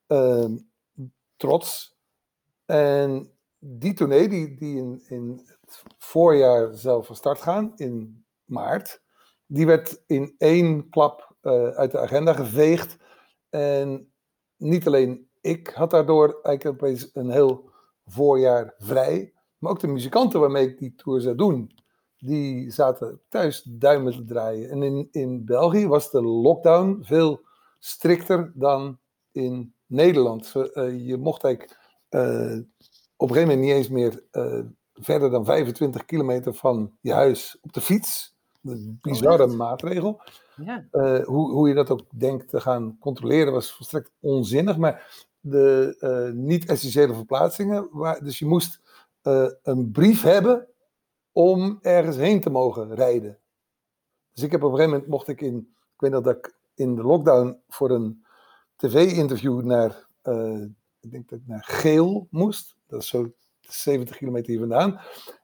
uh, 0.08 0.46
trots. 1.38 1.96
En 2.66 3.32
die 3.64 3.94
tournee, 3.94 4.28
die, 4.28 4.56
die 4.56 4.78
in, 4.78 5.02
in 5.08 5.42
het 5.46 5.84
voorjaar 5.98 6.74
zou 6.74 7.06
van 7.06 7.16
start 7.16 7.42
gaan, 7.42 7.72
in 7.76 8.26
maart, 8.46 9.02
die 9.46 9.66
werd 9.66 10.04
in 10.08 10.36
één 10.38 10.90
klap 10.90 11.36
uh, 11.42 11.68
uit 11.68 11.92
de 11.92 12.00
agenda 12.00 12.34
geveegd. 12.34 12.98
En 13.50 14.12
niet 14.58 14.88
alleen 14.88 15.30
ik 15.42 15.68
had 15.68 15.92
daardoor 15.92 16.40
eigenlijk 16.44 16.82
opeens 16.82 17.10
een 17.14 17.30
heel 17.30 17.70
voorjaar 18.06 18.74
vrij, 18.78 19.34
maar 19.58 19.72
ook 19.72 19.80
de 19.80 19.88
muzikanten 19.88 20.40
waarmee 20.40 20.68
ik 20.68 20.78
die 20.78 20.96
tour 20.96 21.22
zou 21.22 21.36
doen. 21.36 21.72
die 22.22 22.72
zaten 22.72 23.22
thuis 23.30 23.64
duimen 23.64 24.12
te 24.12 24.26
draaien. 24.26 24.70
En 24.70 24.84
in, 24.84 25.08
in 25.12 25.46
België 25.46 25.88
was 25.88 26.12
de 26.12 26.24
lockdown 26.24 27.00
veel 27.02 27.42
strikter 27.80 28.52
dan 28.56 29.00
in 29.32 29.74
Nederland. 29.86 30.54
Uh, 30.56 31.08
je 31.08 31.18
mocht 31.18 31.44
eigenlijk 31.44 31.80
uh, 32.10 32.58
op 33.22 33.30
een 33.30 33.36
gegeven 33.36 33.58
moment 33.58 33.68
niet 33.68 33.78
eens 33.78 33.90
meer 33.90 34.24
uh, 34.32 34.66
verder 34.94 35.30
dan 35.30 35.46
25 35.46 36.06
kilometer 36.06 36.54
van 36.54 36.98
je 37.02 37.14
huis 37.14 37.58
op 37.62 37.74
de 37.74 37.82
fiets. 37.82 38.36
Een 38.64 39.00
bizarre 39.02 39.44
oh, 39.44 39.54
maatregel. 39.54 40.22
Ja. 40.56 40.86
hoe, 41.26 41.52
hoe 41.52 41.68
je 41.68 41.74
dat 41.74 41.90
ook 41.90 42.02
denkt 42.10 42.50
te 42.50 42.62
gaan 42.62 42.98
controleren 43.00 43.54
was 43.54 43.72
volstrekt 43.72 44.12
onzinnig. 44.20 44.78
Maar 44.78 45.26
de 45.40 46.32
niet-essentiële 46.36 47.14
verplaatsingen, 47.14 47.88
waar, 47.92 48.24
dus 48.24 48.40
je 48.40 48.46
moest 48.46 48.82
een 49.64 49.92
brief 49.92 50.22
hebben 50.22 50.68
om 51.32 51.80
ergens 51.82 52.16
heen 52.16 52.42
te 52.42 52.50
mogen 52.50 52.96
rijden. 52.96 53.38
Dus 54.34 54.44
ik 54.44 54.52
heb 54.52 54.64
op 54.64 54.72
een 54.72 54.76
gegeven 54.76 54.94
moment 54.94 55.12
mocht 55.12 55.28
ik 55.28 55.42
in, 55.42 55.58
ik 55.94 56.02
weet 56.02 56.12
dat 56.12 56.28
ik 56.28 56.56
in 56.76 56.96
de 56.96 57.04
lockdown 57.04 57.62
voor 57.68 57.92
een 57.92 58.26
tv-interview 58.76 59.62
naar, 59.62 60.08
ik 61.02 61.12
denk 61.12 61.30
dat 61.30 61.40
ik 61.40 61.48
naar 61.48 61.64
Geel 61.64 62.28
moest. 62.30 62.76
Dat 62.88 63.02
is 63.02 63.08
zo 63.08 63.34
70 63.60 64.18
kilometer 64.18 64.50
hier 64.50 64.60
vandaan. 64.60 65.00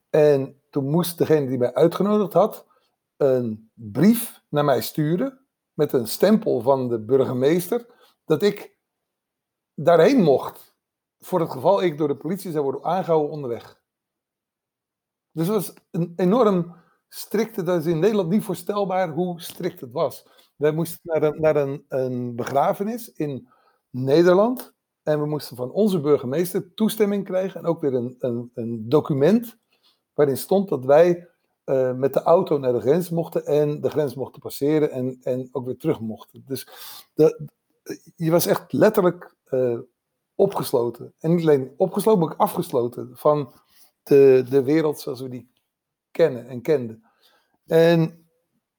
En 0.10 0.62
toen 0.70 0.90
moest 0.90 1.18
degene 1.18 1.48
die 1.48 1.58
mij 1.58 1.74
uitgenodigd 1.74 2.34
had 2.34 2.66
een 3.18 3.72
brief 3.74 4.42
naar 4.50 4.66
mij 4.66 4.82
sturen 4.82 5.46
met 5.74 5.94
een 5.94 6.08
stempel 6.08 6.62
van 6.62 6.90
de 6.90 7.00
burgemeester 7.00 7.86
dat 8.26 8.44
ik 8.44 8.78
daarheen 9.74 10.22
mocht. 10.22 10.76
Voor 11.20 11.40
het 11.40 11.52
geval 11.52 11.84
ik 11.84 11.98
door 11.98 12.08
de 12.08 12.18
politie 12.18 12.52
zou 12.52 12.64
worden 12.64 12.84
aangehouden 12.84 13.32
onderweg. 13.32 13.82
Dus 15.32 15.48
het 15.48 15.56
was 15.56 15.74
een 15.92 16.14
enorm 16.16 16.76
strikte, 17.10 17.64
dat 17.64 17.80
is 17.80 17.92
in 17.92 18.00
Nederland 18.00 18.30
niet 18.30 18.44
voorstelbaar 18.44 19.10
hoe 19.10 19.42
strikt 19.42 19.82
het 19.82 19.92
was. 19.92 20.28
Wij 20.56 20.72
moesten 20.72 21.00
naar, 21.04 21.40
naar 21.40 21.56
een, 21.56 21.86
een 21.88 22.36
begrafenis 22.36 23.12
in 23.12 23.50
Nederland. 23.90 24.76
En 25.08 25.20
we 25.20 25.26
moesten 25.26 25.56
van 25.56 25.72
onze 25.72 26.00
burgemeester 26.00 26.74
toestemming 26.74 27.24
krijgen. 27.24 27.60
En 27.60 27.66
ook 27.66 27.82
weer 27.82 27.94
een, 27.94 28.16
een, 28.20 28.52
een 28.54 28.90
document 28.90 29.58
waarin 30.14 30.38
stond 30.38 30.70
dat 30.70 30.86
wij 30.86 31.28
uh, 31.66 31.94
met 31.94 32.14
de 32.14 32.22
auto 32.22 32.58
naar 32.58 32.74
de 32.74 32.80
grens 32.80 33.10
mochten 33.10 33.46
en 33.46 33.82
de 33.82 33.90
grens 33.90 34.16
mochten 34.16 34.42
passeren 34.42 34.92
en, 34.92 35.18
en 35.22 35.50
ook 35.52 35.66
weer 35.66 35.78
terug 35.78 36.00
mochten. 36.00 36.44
Dus 36.46 36.68
de, 37.14 37.48
je 38.16 38.32
was 38.32 38.46
echt 38.46 38.74
letterlijk 38.74 39.36
uh, 39.50 39.80
opgesloten. 40.36 41.14
En 41.20 41.36
niet 41.36 41.42
alleen 41.42 41.74
opgesloten, 41.78 42.22
maar 42.22 42.32
ook 42.32 42.40
afgesloten 42.40 43.10
van 43.14 43.52
de, 44.04 44.44
de 44.50 44.64
wereld 44.64 45.00
zoals 45.00 45.22
we 45.22 45.30
die 45.30 45.52
kennen 46.12 46.48
en 46.48 46.62
kenden. 46.62 47.04
En 47.66 48.30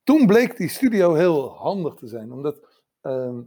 toen 0.03 0.25
bleek 0.25 0.57
die 0.57 0.69
studio 0.69 1.13
heel 1.13 1.49
handig 1.49 1.93
te 1.93 2.07
zijn, 2.07 2.31
omdat 2.31 2.83
uh, 3.01 3.37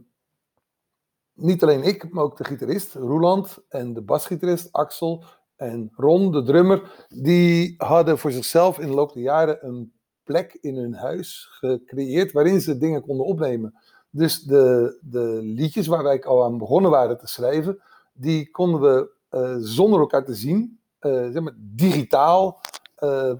niet 1.33 1.63
alleen 1.63 1.83
ik, 1.83 2.09
maar 2.09 2.23
ook 2.23 2.37
de 2.37 2.43
gitarist 2.43 2.93
Roeland 2.93 3.57
en 3.69 3.93
de 3.93 4.01
basgitarist 4.01 4.71
Axel 4.71 5.23
en 5.55 5.91
Ron, 5.95 6.31
de 6.31 6.43
drummer, 6.43 7.05
die 7.09 7.73
hadden 7.77 8.17
voor 8.17 8.31
zichzelf 8.31 8.79
in 8.79 8.87
de 8.87 8.93
loop 8.93 9.13
der 9.13 9.23
jaren 9.23 9.65
een 9.67 9.93
plek 10.23 10.57
in 10.61 10.75
hun 10.75 10.93
huis 10.93 11.47
gecreëerd 11.51 12.31
waarin 12.31 12.61
ze 12.61 12.77
dingen 12.77 13.01
konden 13.01 13.25
opnemen. 13.25 13.73
Dus 14.09 14.41
de, 14.41 14.97
de 15.01 15.39
liedjes 15.41 15.87
waar 15.87 16.03
wij 16.03 16.23
al 16.23 16.43
aan 16.43 16.57
begonnen 16.57 16.91
waren 16.91 17.17
te 17.17 17.27
schrijven, 17.27 17.81
die 18.13 18.51
konden 18.51 18.81
we 18.81 19.09
uh, 19.31 19.55
zonder 19.59 19.99
elkaar 19.99 20.25
te 20.25 20.33
zien, 20.33 20.79
uh, 21.01 21.11
zeg 21.31 21.41
maar, 21.41 21.55
digitaal 21.57 22.61
uh, 22.99 23.33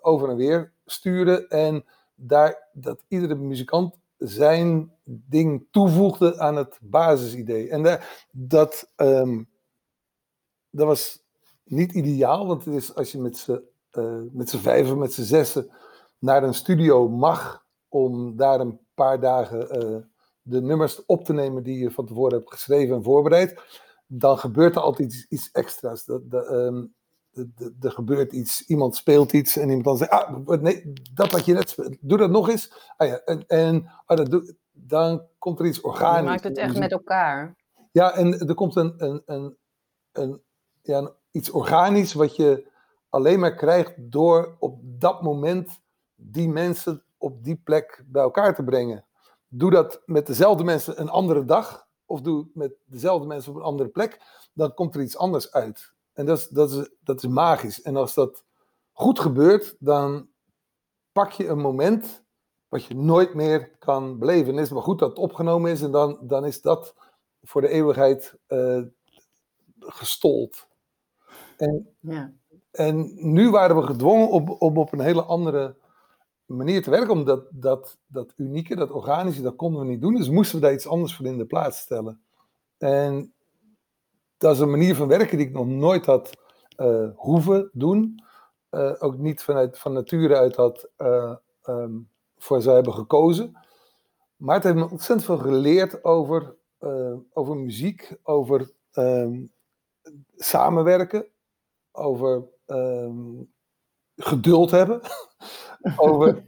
over 0.00 0.28
en 0.28 0.36
weer 0.36 0.72
sturen. 0.84 1.48
En 1.48 1.84
daar, 2.14 2.68
dat 2.72 3.02
iedere 3.08 3.34
muzikant 3.34 3.94
zijn 4.18 4.92
ding 5.06 5.66
toevoegde 5.70 6.38
aan 6.38 6.56
het 6.56 6.78
basisidee. 6.82 7.68
En 7.68 8.00
dat, 8.30 8.92
um, 8.96 9.48
dat 10.70 10.86
was 10.86 11.24
niet 11.64 11.92
ideaal, 11.92 12.46
want 12.46 12.64
het 12.64 12.74
is 12.74 12.94
als 12.94 13.12
je 13.12 13.18
met 13.18 13.36
z'n 13.36 13.60
uh, 13.92 14.22
met 14.32 14.50
z'n 14.50 14.58
vijven, 14.58 14.98
met 14.98 15.12
z'n 15.12 15.22
zessen 15.22 15.70
naar 16.18 16.42
een 16.42 16.54
studio 16.54 17.08
mag 17.08 17.64
om 17.88 18.36
daar 18.36 18.60
een 18.60 18.80
paar 18.94 19.20
dagen 19.20 19.84
uh, 19.84 19.96
de 20.42 20.62
nummers 20.62 21.04
op 21.06 21.24
te 21.24 21.32
nemen 21.32 21.62
die 21.62 21.78
je 21.78 21.90
van 21.90 22.06
tevoren 22.06 22.38
hebt 22.38 22.50
geschreven 22.50 22.96
en 22.96 23.02
voorbereid, 23.02 23.62
dan 24.06 24.38
gebeurt 24.38 24.76
er 24.76 24.82
altijd 24.82 25.12
iets, 25.12 25.26
iets 25.28 25.50
extra's. 25.50 26.04
Dat, 26.04 26.30
dat, 26.30 26.50
um, 26.50 26.94
er 27.80 27.90
gebeurt 27.90 28.32
iets, 28.32 28.66
iemand 28.66 28.96
speelt 28.96 29.32
iets 29.32 29.56
en 29.56 29.68
iemand 29.68 29.84
dan 29.84 29.96
zegt, 29.96 30.10
ah, 30.10 30.60
nee, 30.60 30.92
dat 31.14 31.30
wat 31.30 31.44
je 31.44 31.52
net 31.52 31.68
speelt, 31.68 31.96
doe 32.00 32.18
dat 32.18 32.30
nog 32.30 32.48
eens. 32.48 32.92
Ah 32.96 33.08
ja, 33.08 33.20
en, 33.24 33.46
en 33.46 33.90
ah, 34.04 34.16
dat 34.16 34.30
doe, 34.30 34.56
dan 34.76 35.26
komt 35.38 35.60
er 35.60 35.66
iets 35.66 35.80
organisch. 35.80 36.18
Je 36.18 36.26
maakt 36.26 36.44
het 36.44 36.58
echt 36.58 36.78
met 36.78 36.92
elkaar. 36.92 37.56
Ja, 37.92 38.14
en 38.14 38.38
er 38.48 38.54
komt 38.54 38.76
een, 38.76 38.94
een, 38.96 39.22
een, 39.26 39.56
een, 40.12 40.42
ja, 40.82 41.12
iets 41.30 41.50
organisch 41.50 42.12
wat 42.12 42.36
je 42.36 42.70
alleen 43.08 43.40
maar 43.40 43.54
krijgt 43.54 43.94
door 43.96 44.56
op 44.58 44.78
dat 44.82 45.22
moment 45.22 45.80
die 46.14 46.48
mensen 46.48 47.04
op 47.18 47.44
die 47.44 47.56
plek 47.56 48.04
bij 48.06 48.22
elkaar 48.22 48.54
te 48.54 48.64
brengen. 48.64 49.04
Doe 49.48 49.70
dat 49.70 50.02
met 50.04 50.26
dezelfde 50.26 50.64
mensen 50.64 51.00
een 51.00 51.08
andere 51.08 51.44
dag, 51.44 51.88
of 52.04 52.20
doe 52.20 52.48
met 52.54 52.72
dezelfde 52.84 53.26
mensen 53.26 53.52
op 53.52 53.58
een 53.58 53.64
andere 53.64 53.88
plek, 53.88 54.20
dan 54.52 54.74
komt 54.74 54.94
er 54.94 55.02
iets 55.02 55.16
anders 55.16 55.52
uit. 55.52 55.94
En 56.12 56.26
dat 56.26 56.38
is, 56.38 56.48
dat, 56.48 56.70
is, 56.70 56.90
dat 57.00 57.22
is 57.22 57.28
magisch. 57.28 57.82
En 57.82 57.96
als 57.96 58.14
dat 58.14 58.44
goed 58.92 59.20
gebeurt, 59.20 59.76
dan 59.78 60.28
pak 61.12 61.32
je 61.32 61.48
een 61.48 61.58
moment 61.58 62.24
wat 62.68 62.84
je 62.84 62.94
nooit 62.94 63.34
meer 63.34 63.70
kan 63.78 64.18
beleven. 64.18 64.52
En 64.52 64.58
is 64.58 64.70
maar 64.70 64.82
goed 64.82 64.98
dat 64.98 65.08
het 65.08 65.18
opgenomen 65.18 65.70
is 65.70 65.82
en 65.82 65.90
dan, 65.90 66.18
dan 66.22 66.44
is 66.44 66.60
dat 66.60 66.94
voor 67.42 67.60
de 67.60 67.68
eeuwigheid 67.68 68.38
uh, 68.48 68.82
gestold. 69.78 70.66
En, 71.56 71.94
ja. 72.00 72.32
en 72.70 73.12
nu 73.32 73.50
waren 73.50 73.76
we 73.76 73.82
gedwongen 73.82 74.28
om, 74.28 74.50
om 74.50 74.78
op 74.78 74.92
een 74.92 75.00
hele 75.00 75.22
andere 75.22 75.76
manier 76.46 76.82
te 76.82 76.90
werken, 76.90 77.10
omdat 77.10 77.46
dat, 77.50 77.98
dat 78.06 78.32
unieke, 78.36 78.76
dat 78.76 78.90
organische, 78.90 79.42
dat 79.42 79.56
konden 79.56 79.80
we 79.80 79.86
niet 79.86 80.00
doen. 80.00 80.14
Dus 80.14 80.28
moesten 80.28 80.56
we 80.56 80.64
daar 80.64 80.74
iets 80.74 80.88
anders 80.88 81.14
voor 81.14 81.26
in 81.26 81.38
de 81.38 81.46
plaats 81.46 81.78
stellen. 81.78 82.20
En 82.78 83.34
dat 84.36 84.54
is 84.54 84.60
een 84.60 84.70
manier 84.70 84.94
van 84.94 85.08
werken 85.08 85.38
die 85.38 85.46
ik 85.46 85.52
nog 85.52 85.66
nooit 85.66 86.06
had 86.06 86.30
uh, 86.76 87.08
hoeven 87.14 87.70
doen. 87.72 88.24
Uh, 88.70 88.92
ook 88.98 89.18
niet 89.18 89.42
vanuit 89.42 89.78
van 89.78 89.92
nature 89.92 90.36
uit 90.36 90.56
had 90.56 90.88
um, 91.66 92.08
voor 92.38 92.62
zou 92.62 92.74
hebben 92.74 92.94
gekozen. 92.94 93.56
Maar 94.36 94.54
het 94.54 94.64
heeft 94.64 94.76
me 94.76 94.90
ontzettend 94.90 95.24
veel 95.24 95.38
geleerd 95.38 96.04
over, 96.04 96.54
over 97.32 97.56
muziek, 97.56 98.16
over 98.22 98.70
um, 98.92 99.52
samenwerken, 100.36 101.26
over 101.92 102.42
um, 102.66 103.52
geduld 104.16 104.70
hebben. 104.70 105.00
over, 105.96 106.44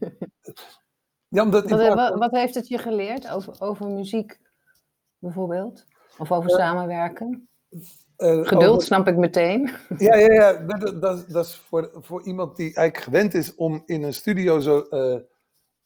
ja, 1.28 1.42
omdat 1.42 1.70
wat, 1.70 2.14
wat, 2.14 2.30
heeft 2.30 2.54
het 2.54 2.68
je 2.68 2.78
geleerd 2.78 3.30
over, 3.30 3.54
over 3.58 3.86
muziek 3.86 4.38
bijvoorbeeld? 5.18 5.86
Of 6.18 6.32
over 6.32 6.50
samenwerken? 6.50 7.48
Uh, 8.18 8.46
Geduld 8.46 8.82
snap 8.82 9.06
ik 9.06 9.16
meteen. 9.16 9.70
Ja, 9.98 10.16
ja, 10.16 10.32
ja. 10.32 10.52
Dat, 10.52 11.00
dat, 11.00 11.28
dat, 11.28 11.44
is 11.46 11.56
voor, 11.56 11.90
voor 11.94 12.22
iemand 12.22 12.56
die 12.56 12.74
eigenlijk 12.74 13.04
gewend 13.04 13.34
is 13.34 13.54
om 13.54 13.82
in 13.86 14.02
een 14.02 14.14
studio 14.14 14.60
zo 14.60 14.86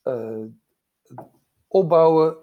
uh, 0.04 0.38
uh, 0.38 1.18
opbouwen, 1.68 2.36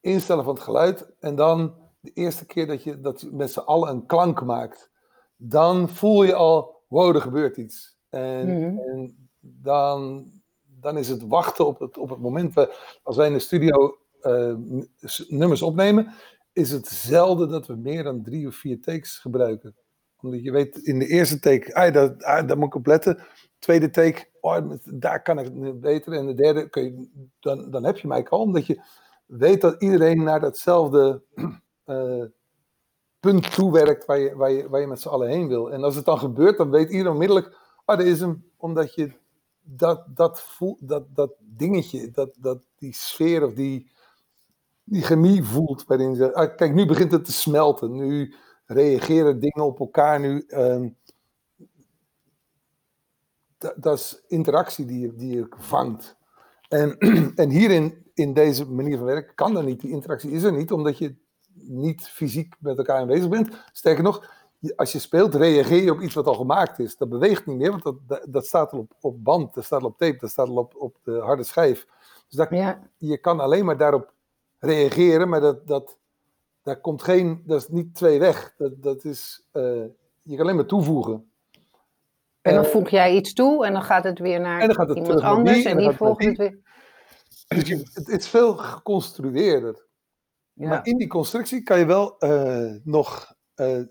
instellen 0.00 0.44
van 0.44 0.54
het 0.54 0.62
geluid. 0.62 1.12
En 1.18 1.34
dan 1.34 1.74
de 2.00 2.10
eerste 2.12 2.46
keer 2.46 2.66
dat 2.66 2.82
je, 2.82 3.00
dat 3.00 3.20
je 3.20 3.30
met 3.32 3.52
z'n 3.52 3.58
allen 3.58 3.88
een 3.88 4.06
klank 4.06 4.44
maakt. 4.44 4.90
Dan 5.36 5.88
voel 5.88 6.22
je 6.22 6.34
al, 6.34 6.82
wow, 6.88 7.14
er 7.14 7.20
gebeurt 7.22 7.56
iets. 7.56 7.98
En, 8.08 8.46
mm 8.46 8.62
-hmm. 8.62 8.78
en 8.78 9.28
dan, 9.40 10.30
dan 10.80 10.98
is 10.98 11.08
het 11.08 11.26
wachten 11.26 11.66
op 11.66 11.78
het, 11.78 11.98
op 11.98 12.10
het 12.10 12.18
moment. 12.18 12.54
We, 12.54 12.76
als 13.02 13.16
wij 13.16 13.26
in 13.26 13.32
de 13.32 13.38
studio 13.38 13.98
nummers 15.28 15.62
opnemen, 15.62 16.14
is 16.52 16.70
het 16.70 16.86
zelden 16.86 17.48
dat 17.48 17.66
we 17.66 17.74
meer 17.74 18.02
dan 18.02 18.22
drie 18.22 18.46
of 18.46 18.54
vier 18.54 18.80
takes 18.80 19.18
gebruiken. 19.18 19.76
Omdat 20.24 20.42
je 20.42 20.50
weet, 20.50 20.76
in 20.76 20.98
de 20.98 21.06
eerste 21.06 21.38
take, 21.38 21.74
ah, 21.74 21.92
daar, 21.92 22.16
ah, 22.16 22.56
moet 22.56 22.66
ik 22.66 22.74
op 22.74 22.86
letten. 22.86 23.22
Tweede 23.58 23.90
take, 23.90 24.24
oh, 24.40 24.70
daar 24.84 25.22
kan 25.22 25.38
ik 25.38 25.44
het 25.44 25.80
beter. 25.80 26.12
En 26.12 26.26
de 26.26 26.34
derde, 26.34 26.68
kun 26.68 26.82
je, 26.82 27.08
dan, 27.40 27.70
dan 27.70 27.84
heb 27.84 27.96
je 27.96 28.08
mij 28.08 28.28
al, 28.28 28.40
omdat 28.40 28.66
je 28.66 28.80
weet 29.26 29.60
dat 29.60 29.82
iedereen 29.82 30.22
naar 30.22 30.40
datzelfde 30.40 31.22
uh, 31.86 32.24
punt 33.20 33.54
toewerkt 33.54 34.04
waar 34.04 34.18
je, 34.18 34.36
waar, 34.36 34.50
je, 34.50 34.68
waar 34.68 34.80
je 34.80 34.86
met 34.86 35.00
z'n 35.00 35.08
allen 35.08 35.28
heen 35.28 35.48
wil. 35.48 35.72
En 35.72 35.82
als 35.82 35.96
het 35.96 36.04
dan 36.04 36.18
gebeurt, 36.18 36.56
dan 36.56 36.70
weet 36.70 36.90
iedereen 36.90 37.12
onmiddellijk, 37.12 37.56
ah, 37.84 37.98
dat 37.98 38.06
is 38.06 38.20
hem, 38.20 38.50
omdat 38.56 38.94
je 38.94 39.12
dat, 39.60 40.04
dat, 40.14 40.42
voel, 40.42 40.76
dat, 40.80 41.04
dat 41.14 41.32
dingetje, 41.40 42.10
dat, 42.10 42.36
dat, 42.38 42.62
die 42.78 42.94
sfeer 42.94 43.44
of 43.44 43.52
die, 43.52 43.90
die 44.84 45.02
chemie 45.02 45.44
voelt. 45.44 45.84
Waarin 45.86 46.14
ze, 46.14 46.34
ah, 46.34 46.56
kijk, 46.56 46.74
nu 46.74 46.86
begint 46.86 47.12
het 47.12 47.24
te 47.24 47.32
smelten. 47.32 47.92
Nu 47.92 48.34
reageren 48.66 49.40
dingen 49.40 49.64
op 49.64 49.80
elkaar. 49.80 50.20
Nu, 50.20 50.44
uh, 50.48 50.86
dat 53.76 53.98
is 53.98 54.22
interactie 54.26 54.86
die 54.86 55.00
je, 55.00 55.14
die 55.14 55.36
je 55.36 55.46
vangt. 55.58 56.16
En, 56.68 56.98
en 57.42 57.50
hierin, 57.50 58.04
in 58.14 58.32
deze 58.34 58.70
manier 58.70 58.96
van 58.96 59.06
werken, 59.06 59.34
kan 59.34 59.54
dat 59.54 59.64
niet. 59.64 59.80
Die 59.80 59.90
interactie 59.90 60.30
is 60.30 60.42
er 60.42 60.52
niet, 60.52 60.72
omdat 60.72 60.98
je 60.98 61.14
niet 61.54 62.08
fysiek 62.08 62.54
met 62.58 62.78
elkaar 62.78 63.00
aanwezig 63.00 63.28
bent. 63.28 63.64
Sterker 63.72 64.02
nog, 64.02 64.30
als 64.76 64.92
je 64.92 64.98
speelt, 64.98 65.34
reageer 65.34 65.82
je 65.82 65.92
op 65.92 66.00
iets 66.00 66.14
wat 66.14 66.26
al 66.26 66.34
gemaakt 66.34 66.78
is. 66.78 66.96
Dat 66.96 67.08
beweegt 67.08 67.46
niet 67.46 67.56
meer, 67.56 67.70
want 67.70 67.82
dat, 68.06 68.26
dat 68.28 68.46
staat 68.46 68.72
al 68.72 68.78
op, 68.78 68.92
op 69.00 69.24
band, 69.24 69.54
dat 69.54 69.64
staat 69.64 69.82
al 69.82 69.88
op 69.88 69.98
tape, 69.98 70.18
dat 70.18 70.30
staat 70.30 70.48
al 70.48 70.56
op, 70.56 70.74
op 70.76 70.96
de 71.02 71.18
harde 71.18 71.44
schijf. 71.44 71.86
Dus 72.28 72.36
dat, 72.36 72.50
ja. 72.50 72.82
je 72.96 73.18
kan 73.18 73.40
alleen 73.40 73.64
maar 73.64 73.76
daarop 73.76 74.12
reageren, 74.58 75.28
maar 75.28 75.40
dat, 75.40 75.66
dat, 75.66 75.98
daar 76.64 76.80
komt 76.80 77.02
geen, 77.02 77.42
dat 77.46 77.60
is 77.60 77.68
niet 77.68 77.94
twee 77.94 78.18
weg. 78.18 78.54
Dat, 78.56 78.82
dat 78.82 79.04
is, 79.04 79.44
uh, 79.52 79.84
je 80.22 80.36
kan 80.36 80.40
alleen 80.40 80.56
maar 80.56 80.66
toevoegen. 80.66 81.30
En 82.40 82.54
dan 82.54 82.64
voeg 82.64 82.88
jij 82.88 83.14
iets 83.14 83.32
toe 83.32 83.66
en 83.66 83.72
dan 83.72 83.82
gaat 83.82 84.04
het 84.04 84.18
weer 84.18 84.40
naar 84.40 84.62
iemand 84.96 85.20
anders 85.20 85.64
en 85.64 85.76
die 85.76 85.90
volgt 85.90 86.24
het 86.24 86.36
weer. 86.36 86.58
Dus 87.48 87.68
je, 87.68 87.90
het, 87.92 88.08
is 88.08 88.28
veel 88.28 88.54
geconstrueerder. 88.54 89.86
Ja. 90.52 90.68
Maar 90.68 90.86
in 90.86 90.96
die 90.96 91.06
constructie 91.06 91.62
kan 91.62 91.78
je 91.78 91.86
wel 91.86 92.16
uh, 92.18 92.74
nog 92.82 93.34
uh, 93.56 93.82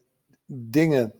dingen 0.46 1.14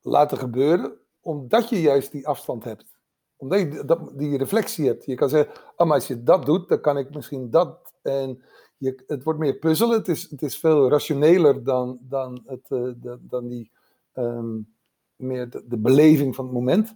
laten 0.00 0.38
gebeuren, 0.38 0.92
omdat 1.20 1.68
je 1.68 1.80
juist 1.80 2.12
die 2.12 2.26
afstand 2.26 2.64
hebt. 2.64 2.98
Omdat 3.36 3.58
je 3.58 3.84
dat, 3.84 4.18
die 4.18 4.38
reflectie 4.38 4.86
hebt. 4.86 5.04
Je 5.04 5.14
kan 5.14 5.28
zeggen, 5.28 5.54
oh, 5.76 5.86
maar 5.86 5.96
als 5.96 6.06
je 6.06 6.22
dat 6.22 6.46
doet, 6.46 6.68
dan 6.68 6.80
kan 6.80 6.98
ik 6.98 7.14
misschien 7.14 7.50
dat. 7.50 7.92
En 8.02 8.42
je, 8.78 9.02
het 9.06 9.22
wordt 9.22 9.38
meer 9.38 9.54
puzzelen. 9.54 9.98
Het 9.98 10.08
is, 10.08 10.30
het 10.30 10.42
is 10.42 10.58
veel 10.58 10.88
rationeler 10.88 11.64
dan, 11.64 11.98
dan, 12.00 12.42
het, 12.46 12.70
uh, 12.70 12.92
de, 12.96 13.18
dan 13.20 13.48
die, 13.48 13.70
um, 14.14 14.74
meer 15.16 15.50
de, 15.50 15.78
beleving 15.78 16.34
van 16.34 16.44
het 16.44 16.54
moment. 16.54 16.94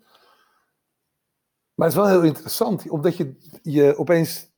Maar 1.75 1.87
het 1.89 1.97
is 1.97 2.03
wel 2.03 2.11
heel 2.11 2.23
interessant, 2.23 2.91
omdat 2.91 3.17
je, 3.17 3.35
je 3.63 3.97
opeens 3.97 4.51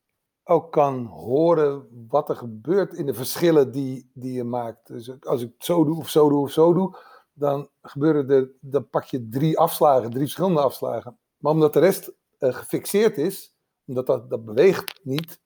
ook 0.45 0.73
kan 0.73 1.05
horen 1.05 2.07
wat 2.09 2.29
er 2.29 2.37
gebeurt 2.37 2.93
in 2.93 3.07
de 3.07 3.15
verschillen 3.15 3.73
die, 3.73 4.11
die 4.15 4.33
je 4.33 4.45
maakt. 4.45 4.87
Dus 4.87 5.25
als 5.25 5.43
ik 5.43 5.53
zo 5.59 5.85
doe 5.85 5.97
of 5.97 6.09
zo 6.09 6.29
doe 6.29 6.41
of 6.41 6.51
zo 6.51 6.73
doe, 6.73 6.97
dan 7.33 7.69
gebeuren 7.83 8.53
dan 8.61 8.89
pak 8.89 9.05
je 9.05 9.29
drie 9.29 9.59
afslagen, 9.59 10.11
drie 10.11 10.23
verschillende 10.23 10.61
afslagen. 10.61 11.19
Maar 11.37 11.53
omdat 11.53 11.73
de 11.73 11.81
rest 11.81 12.13
uh, 12.39 12.55
gefixeerd 12.55 13.19
is, 13.19 13.55
omdat 13.85 14.07
dat, 14.07 14.31
dat 14.31 14.45
beweegt 14.45 15.01
niet, 15.03 15.41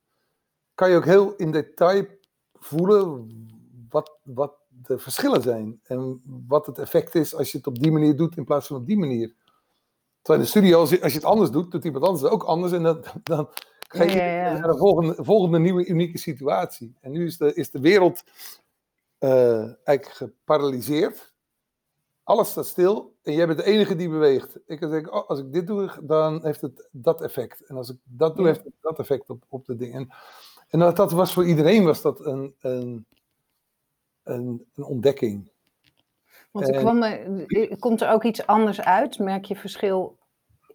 kan 0.79 0.91
je 0.91 0.97
ook 0.97 1.05
heel 1.05 1.35
in 1.37 1.51
detail 1.51 2.07
voelen 2.55 3.31
wat, 3.91 4.19
wat 4.23 4.55
de 4.69 4.99
verschillen 4.99 5.43
zijn. 5.43 5.81
En 5.83 6.23
wat 6.47 6.67
het 6.67 6.79
effect 6.79 7.15
is 7.15 7.35
als 7.35 7.53
je 7.53 7.59
het 7.59 7.67
op 7.67 7.79
die 7.79 7.91
manier 7.91 8.17
doet 8.17 8.37
in 8.37 8.45
plaats 8.45 8.67
van 8.67 8.77
op 8.77 8.87
die 8.87 8.99
manier. 8.99 9.35
Terwijl 10.23 10.39
in 10.39 10.45
de 10.45 10.59
studio, 10.59 10.81
als 10.81 10.91
je, 10.91 11.03
als 11.03 11.13
je 11.13 11.19
het 11.19 11.27
anders 11.27 11.51
doet, 11.51 11.71
doet 11.71 11.85
iemand 11.85 12.05
anders 12.05 12.23
het 12.23 12.33
ook 12.33 12.43
anders. 12.43 12.73
En 12.73 12.83
dan, 12.83 13.05
dan 13.23 13.49
ga 13.79 14.03
je 14.05 14.15
naar 14.59 14.73
de 14.73 14.79
volgende, 14.79 15.25
volgende 15.25 15.59
nieuwe 15.59 15.87
unieke 15.87 16.19
situatie. 16.19 16.97
En 17.01 17.13
nu 17.13 17.27
is 17.27 17.37
de, 17.37 17.55
is 17.55 17.71
de 17.71 17.81
wereld 17.81 18.23
uh, 19.19 19.87
eigenlijk 19.87 20.17
geparalyseerd 20.17 21.33
alles 22.29 22.51
staat 22.51 22.67
stil 22.67 23.17
en 23.23 23.33
jij 23.33 23.47
bent 23.47 23.59
de 23.59 23.65
enige 23.65 23.97
die 23.97 24.09
beweegt. 24.09 24.59
Ik 24.67 24.81
kan 24.81 24.91
zeggen, 24.91 25.13
oh, 25.13 25.29
als 25.29 25.39
ik 25.39 25.53
dit 25.53 25.67
doe, 25.67 25.91
dan 26.03 26.45
heeft 26.45 26.61
het 26.61 26.89
dat 26.91 27.23
effect. 27.23 27.67
En 27.67 27.77
als 27.77 27.91
ik 27.91 27.97
dat 28.05 28.37
doe, 28.37 28.47
heeft 28.47 28.65
het 28.65 28.73
dat 28.81 28.99
effect 28.99 29.31
op, 29.31 29.45
op 29.49 29.67
de 29.67 29.77
dingen. 29.77 30.09
En, 30.69 30.79
dat, 30.79 30.97
dat 30.97 31.13
was 31.13 31.33
voor 31.33 31.47
iedereen 31.47 31.85
was 31.85 32.03
dat 32.03 32.27
een, 32.27 32.55
een, 32.61 33.07
een, 34.23 34.67
een 34.75 34.85
ontdekking. 34.85 35.51
Want 36.51 36.69
er 36.69 36.81
kwam, 36.81 37.05
komt 37.79 38.01
er 38.01 38.11
ook 38.11 38.25
iets 38.25 38.47
anders 38.47 38.81
uit? 38.81 39.19
Merk 39.19 39.45
je 39.45 39.57
verschil 39.57 40.19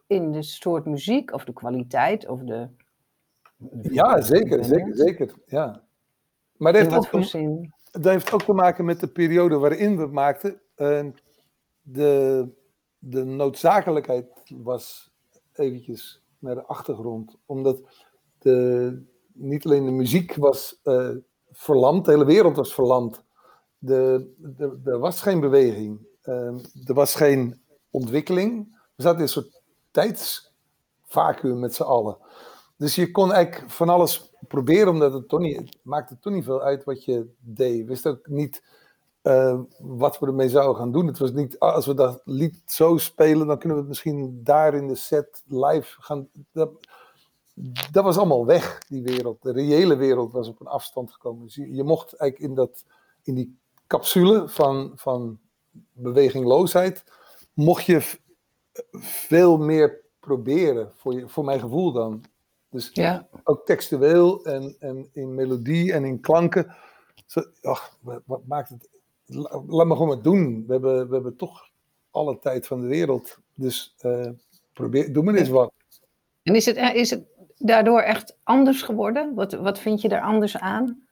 in 0.07 0.31
de 0.31 0.43
soort 0.43 0.85
muziek 0.85 1.33
of 1.33 1.43
de 1.43 1.53
kwaliteit 1.53 2.27
of 2.27 2.39
de... 2.39 2.69
Ja, 3.81 4.21
zeker, 4.21 4.63
zeker, 4.63 4.95
zeker. 4.95 5.33
Ja. 5.45 5.83
Maar 6.57 6.73
dat 6.73 6.81
heeft, 6.81 6.95
ook, 6.95 7.23
dat 7.91 8.03
heeft 8.03 8.33
ook 8.33 8.43
te 8.43 8.53
maken 8.53 8.85
met 8.85 8.99
de 8.99 9.07
periode 9.07 9.57
waarin 9.57 9.95
we 9.95 10.01
het 10.01 10.11
maakten 10.11 10.61
de, 11.81 12.47
de 12.97 13.23
noodzakelijkheid 13.23 14.27
was 14.45 15.13
eventjes 15.53 16.23
naar 16.39 16.55
de 16.55 16.65
achtergrond. 16.65 17.37
Omdat 17.45 17.81
de, 18.39 19.03
niet 19.33 19.65
alleen 19.65 19.85
de 19.85 19.91
muziek 19.91 20.35
was 20.35 20.79
uh, 20.83 21.09
verlamd, 21.51 22.05
de 22.05 22.11
hele 22.11 22.25
wereld 22.25 22.55
was 22.55 22.73
verlamd. 22.73 23.23
Er 23.85 24.99
was 24.99 25.21
geen 25.21 25.39
beweging, 25.39 25.99
uh, 26.23 26.57
er 26.85 26.93
was 26.93 27.15
geen 27.15 27.61
ontwikkeling. 27.89 28.77
We 28.95 29.03
zaten 29.03 29.17
in 29.17 29.23
een 29.23 29.29
soort 29.29 29.61
tijdsvacuum 29.91 31.59
met 31.59 31.75
z'n 31.75 31.83
allen. 31.83 32.17
Dus 32.77 32.95
je 32.95 33.11
kon 33.11 33.31
eigenlijk 33.31 33.71
van 33.71 33.89
alles 33.89 34.31
proberen, 34.47 34.87
omdat 34.87 35.13
het 35.13 35.29
toch 35.29 35.39
niet, 35.39 35.57
het 35.57 35.79
maakte 35.81 36.19
toch 36.19 36.33
niet 36.33 36.43
veel 36.43 36.61
uit 36.61 36.83
wat 36.83 37.05
je 37.05 37.33
deed. 37.39 37.77
Je 37.77 37.85
wist 37.85 38.07
ook 38.07 38.27
niet 38.27 38.63
uh, 39.23 39.59
wat 39.79 40.19
we 40.19 40.25
ermee 40.25 40.49
zouden 40.49 40.75
gaan 40.75 40.91
doen. 40.91 41.07
Het 41.07 41.17
was 41.17 41.31
niet, 41.31 41.59
als 41.59 41.85
we 41.85 41.93
dat 41.93 42.21
lied 42.25 42.61
zo 42.65 42.97
spelen, 42.97 43.47
dan 43.47 43.57
kunnen 43.57 43.77
we 43.77 43.83
het 43.83 43.89
misschien 43.89 44.41
daar 44.43 44.73
in 44.73 44.87
de 44.87 44.95
set 44.95 45.43
live 45.47 46.01
gaan. 46.01 46.27
Dat 47.91 48.03
was 48.03 48.17
allemaal 48.17 48.45
weg, 48.45 48.79
die 48.87 49.03
wereld. 49.03 49.41
De 49.41 49.51
reële 49.51 49.95
wereld 49.95 50.31
was 50.31 50.47
op 50.47 50.59
een 50.59 50.67
afstand 50.67 51.11
gekomen. 51.11 51.45
Dus 51.45 51.55
je, 51.55 51.73
je 51.73 51.83
mocht 51.83 52.13
eigenlijk 52.15 52.51
in, 52.51 52.55
dat, 52.55 52.85
in 53.23 53.35
die 53.35 53.57
capsule 53.87 54.49
van, 54.49 54.91
van 54.95 55.39
bewegingloosheid, 55.91 57.03
mocht 57.53 57.85
je 57.85 58.17
veel 58.99 59.57
meer 59.57 60.01
proberen, 60.19 60.91
voor, 60.95 61.13
je, 61.13 61.27
voor 61.27 61.45
mijn 61.45 61.59
gevoel 61.59 61.91
dan. 61.91 62.23
Dus 62.69 62.89
ja. 62.93 63.27
ook 63.43 63.65
textueel 63.65 64.45
en, 64.45 64.75
en 64.79 65.09
in 65.11 65.35
melodie 65.35 65.93
en 65.93 66.05
in 66.05 66.19
klanken. 66.19 66.75
Zo, 67.25 67.43
ach, 67.61 67.97
wat 68.25 68.45
maakt 68.45 68.69
het 68.69 68.89
laat 69.67 69.87
me 69.87 69.93
gewoon 69.93 70.07
maar 70.07 70.21
doen. 70.21 70.63
We 70.67 70.71
hebben, 70.71 71.07
we 71.07 71.13
hebben 71.13 71.35
toch 71.35 71.69
alle 72.11 72.39
tijd 72.39 72.67
van 72.67 72.81
de 72.81 72.87
wereld. 72.87 73.37
Dus 73.55 73.95
uh, 74.01 74.29
probeer, 74.73 75.13
doe 75.13 75.23
maar 75.23 75.35
eens 75.35 75.49
wat. 75.49 75.73
En 76.43 76.55
is 76.55 76.65
het, 76.65 76.77
is 76.95 77.09
het 77.09 77.25
daardoor 77.57 78.01
echt 78.01 78.37
anders 78.43 78.81
geworden? 78.81 79.33
Wat, 79.35 79.53
wat 79.53 79.79
vind 79.79 80.01
je 80.01 80.09
daar 80.09 80.21
anders 80.21 80.57
aan? 80.57 81.07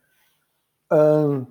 Uh, 0.88 1.42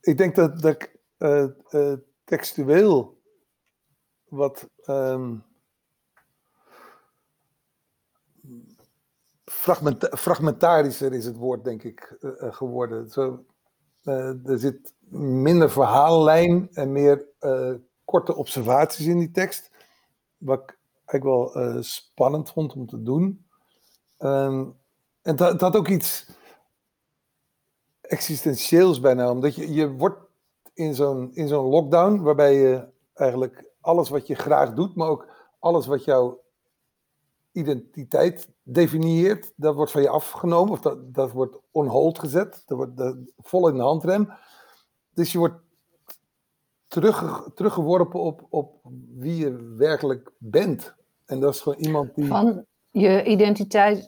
ik 0.00 0.16
denk 0.18 0.34
dat, 0.34 0.60
dat 0.60 0.72
ik 0.74 0.98
uh, 1.18 1.46
uh, 1.70 1.92
textueel 2.24 3.22
wat 4.24 4.68
fragment, 9.44 10.08
fragmentarischer 10.10 11.12
is 11.12 11.24
het 11.24 11.36
woord, 11.36 11.64
denk 11.64 11.82
ik, 11.82 12.16
geworden. 12.38 13.10
Zo, 13.10 13.44
er 14.02 14.58
zit 14.58 14.94
minder 15.18 15.70
verhaallijn 15.70 16.68
en 16.72 16.92
meer 16.92 17.26
korte 18.04 18.34
observaties 18.34 19.06
in 19.06 19.18
die 19.18 19.30
tekst. 19.30 19.70
Wat 20.36 20.76
eigenlijk 21.14 21.54
wel 21.54 21.74
uh, 21.74 21.82
spannend 21.82 22.50
vond 22.50 22.74
om 22.74 22.86
te 22.86 23.02
doen. 23.02 23.46
Um, 24.18 24.76
en 25.22 25.36
dat, 25.36 25.60
had 25.60 25.76
ook 25.76 25.88
iets 25.88 26.30
existentieels 28.00 29.00
bijna, 29.00 29.30
omdat 29.30 29.54
je, 29.54 29.72
je 29.72 29.90
wordt 29.90 30.18
in 30.74 30.94
zo'n, 30.94 31.34
in 31.34 31.48
zo'n 31.48 31.66
lockdown, 31.66 32.22
waarbij 32.22 32.54
je 32.54 32.88
eigenlijk 33.14 33.64
alles 33.80 34.08
wat 34.08 34.26
je 34.26 34.34
graag 34.34 34.74
doet, 34.74 34.94
maar 34.94 35.08
ook 35.08 35.26
alles 35.58 35.86
wat 35.86 36.04
jouw 36.04 36.42
identiteit 37.52 38.48
definieert, 38.62 39.52
dat 39.56 39.74
wordt 39.74 39.90
van 39.90 40.02
je 40.02 40.08
afgenomen, 40.08 40.72
of 40.72 40.80
dat, 40.80 41.14
dat 41.14 41.30
wordt 41.30 41.56
on 41.70 41.86
hold 41.86 42.18
gezet, 42.18 42.62
dat 42.66 42.76
wordt 42.76 42.96
dat, 42.96 43.16
vol 43.38 43.68
in 43.68 43.76
de 43.76 43.82
handrem. 43.82 44.32
Dus 45.10 45.32
je 45.32 45.38
wordt 45.38 45.60
terug, 46.86 47.48
teruggeworpen 47.54 48.20
op, 48.20 48.46
op 48.48 48.80
wie 49.14 49.36
je 49.36 49.74
werkelijk 49.76 50.32
bent. 50.38 50.94
En 51.26 51.40
dat 51.40 51.54
is 51.54 51.60
gewoon 51.60 51.78
iemand 51.78 52.14
die. 52.14 52.26
Van 52.26 52.66
je 52.90 53.24
identiteit, 53.24 54.04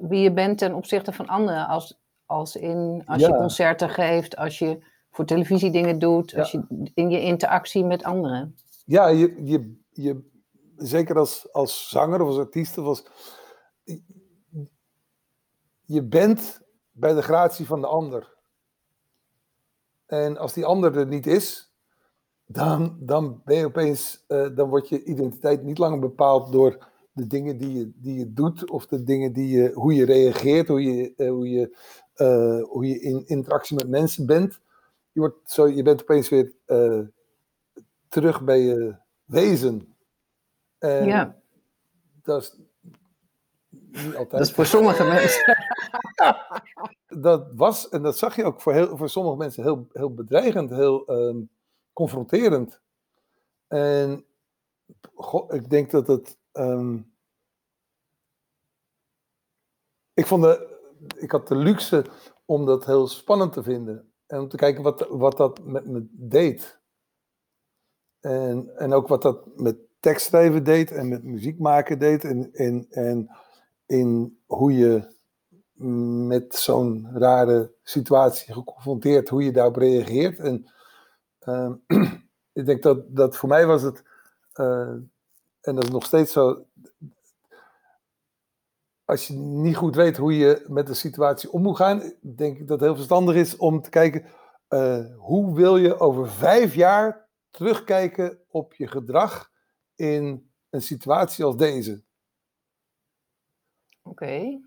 wie 0.00 0.20
je 0.20 0.32
bent 0.32 0.58
ten 0.58 0.74
opzichte 0.74 1.12
van 1.12 1.26
anderen. 1.26 1.66
Als, 1.66 1.98
als, 2.24 2.56
in, 2.56 3.02
als 3.06 3.22
je 3.22 3.36
concerten 3.36 3.90
geeft, 3.90 4.36
als 4.36 4.58
je 4.58 4.78
voor 5.10 5.24
televisie 5.24 5.70
dingen 5.70 5.98
doet, 5.98 6.36
als 6.36 6.52
je 6.52 6.90
in 6.94 7.10
je 7.10 7.20
interactie 7.20 7.84
met 7.84 8.04
anderen. 8.04 8.56
Ja, 8.84 9.08
je, 9.08 9.44
je, 9.44 9.80
je, 9.90 10.30
zeker 10.76 11.18
als, 11.18 11.52
als 11.52 11.88
zanger 11.88 12.20
of 12.20 12.28
als 12.28 12.38
artiest, 12.38 12.78
of 12.78 12.86
als, 12.86 13.04
je 15.84 16.02
bent 16.02 16.60
bij 16.90 17.14
de 17.14 17.22
gratie 17.22 17.66
van 17.66 17.80
de 17.80 17.86
ander. 17.86 18.34
En 20.06 20.36
als 20.36 20.52
die 20.52 20.64
ander 20.64 20.96
er 20.96 21.06
niet 21.06 21.26
is, 21.26 21.74
dan, 22.46 22.96
dan 23.00 23.40
ben 23.44 23.56
je 23.56 23.64
opeens, 23.64 24.24
uh, 24.28 24.48
dan 24.54 24.68
wordt 24.68 24.88
je 24.88 25.04
identiteit 25.04 25.62
niet 25.62 25.78
langer 25.78 25.98
bepaald 25.98 26.52
door 26.52 26.88
de 27.12 27.26
dingen 27.26 27.58
die 27.58 27.78
je, 27.78 27.92
die 27.94 28.18
je 28.18 28.32
doet 28.32 28.70
of 28.70 28.86
de 28.86 29.02
dingen 29.02 29.32
die 29.32 29.48
je, 29.48 29.70
hoe 29.74 29.94
je 29.94 30.04
reageert, 30.04 30.68
hoe 30.68 30.82
je, 30.82 31.12
uh, 31.16 31.30
hoe 31.30 31.50
je, 31.50 31.76
uh, 32.16 32.62
hoe 32.68 32.86
je 32.86 33.00
in 33.00 33.26
interactie 33.26 33.76
met 33.76 33.88
mensen 33.88 34.26
bent. 34.26 34.60
Je, 35.12 35.20
wordt 35.20 35.50
zo, 35.50 35.68
je 35.68 35.82
bent 35.82 36.02
opeens 36.02 36.28
weer 36.28 36.52
terug 38.08 38.42
bij 38.42 38.60
je 38.60 38.96
wezen. 39.24 39.96
En 40.78 41.06
Ja, 41.06 41.36
dat 42.22 42.42
is 42.42 42.56
niet 44.04 44.16
altijd. 44.16 44.30
dat 44.30 44.40
is 44.40 44.52
voor 44.52 44.66
sommige 44.66 45.04
mensen. 45.14 45.56
dat 47.08 47.46
was, 47.54 47.88
en 47.88 48.02
dat 48.02 48.18
zag 48.18 48.36
je 48.36 48.44
ook 48.44 48.60
voor, 48.60 48.72
heel, 48.72 48.96
voor 48.96 49.08
sommige 49.08 49.36
mensen, 49.36 49.62
heel, 49.62 49.86
heel 49.92 50.14
bedreigend, 50.14 50.70
heel 50.70 51.06
ehm, 51.06 51.38
confronterend. 51.96 52.80
En 53.66 54.26
ik 55.48 55.70
denk 55.70 55.90
dat 55.90 56.06
het. 56.06 56.38
ehm, 56.52 56.98
ik, 60.14 60.26
vond 60.26 60.42
de, 60.42 60.78
ik 61.16 61.30
had 61.30 61.48
de 61.48 61.56
luxe 61.56 62.04
om 62.44 62.66
dat 62.66 62.86
heel 62.86 63.06
spannend 63.06 63.52
te 63.52 63.62
vinden. 63.62 64.12
En 64.26 64.40
om 64.40 64.48
te 64.48 64.56
kijken 64.56 64.82
wat, 64.82 65.06
wat 65.08 65.36
dat 65.36 65.64
met 65.64 65.86
me 65.86 66.08
deed. 66.12 66.80
En, 68.20 68.76
en 68.76 68.92
ook 68.92 69.08
wat 69.08 69.22
dat 69.22 69.56
met 69.56 69.76
tekstschrijven 70.00 70.64
deed 70.64 70.90
en 70.90 71.08
met 71.08 71.24
muziek 71.24 71.58
maken 71.58 71.98
deed. 71.98 72.24
En, 72.24 72.52
en, 72.52 72.86
en 72.90 73.30
in 73.86 74.40
hoe 74.46 74.72
je 74.72 75.14
met 76.26 76.54
zo'n 76.54 77.08
rare 77.12 77.74
situatie 77.82 78.52
geconfronteerd, 78.52 79.28
hoe 79.28 79.44
je 79.44 79.52
daarop 79.52 79.76
reageert. 79.76 80.38
En 80.38 80.70
ehm, 81.46 81.74
ik 82.52 82.66
denk 82.66 82.82
dat, 82.82 83.16
dat 83.16 83.36
voor 83.36 83.48
mij 83.48 83.66
was 83.66 83.82
het, 83.82 84.02
eh, 84.52 84.94
en 85.60 85.74
dat 85.74 85.84
is 85.84 85.90
nog 85.90 86.04
steeds 86.04 86.32
zo, 86.32 86.66
als 89.04 89.26
je 89.26 89.34
niet 89.34 89.76
goed 89.76 89.94
weet 89.94 90.16
hoe 90.16 90.36
je 90.36 90.64
met 90.68 90.86
de 90.86 90.94
situatie 90.94 91.52
om 91.52 91.62
moet 91.62 91.76
gaan, 91.76 92.12
denk 92.20 92.58
ik 92.58 92.68
dat 92.68 92.78
het 92.78 92.88
heel 92.88 92.96
verstandig 92.96 93.34
is 93.34 93.56
om 93.56 93.82
te 93.82 93.90
kijken, 93.90 94.24
eh, 94.68 95.04
hoe 95.16 95.54
wil 95.54 95.76
je 95.76 95.98
over 95.98 96.30
vijf 96.30 96.74
jaar 96.74 97.28
terugkijken 97.50 98.38
op 98.48 98.74
je 98.74 98.86
gedrag 98.86 99.50
in 99.94 100.50
een 100.70 100.82
situatie 100.82 101.44
als 101.44 101.56
deze? 101.56 102.02
Oké. 104.02 104.60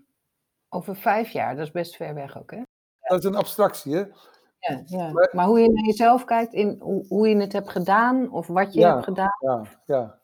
Over 0.68 0.96
vijf 0.96 1.30
jaar, 1.30 1.56
dat 1.56 1.66
is 1.66 1.72
best 1.72 1.96
ver 1.96 2.14
weg 2.14 2.38
ook, 2.38 2.50
hè? 2.50 2.62
Dat 3.00 3.18
is 3.18 3.24
een 3.24 3.34
abstractie, 3.34 3.94
hè? 3.94 4.04
Ja, 4.60 4.82
ja. 4.86 5.12
Maar- 5.12 5.30
Maar 5.32 5.46
hoe 5.46 5.60
je 5.60 5.70
naar 5.70 5.84
jezelf 5.84 6.24
kijkt, 6.24 6.52
in 6.52 6.76
hoe, 6.80 7.04
hoe 7.08 7.28
je 7.28 7.36
het 7.36 7.52
hebt 7.52 7.70
gedaan 7.70 8.30
of 8.32 8.46
wat 8.46 8.74
je 8.74 8.80
Ja. 8.80 8.92
hebt 8.92 9.04
gedaan. 9.04 9.36
Ja, 9.40 9.62
ja. 9.86 10.18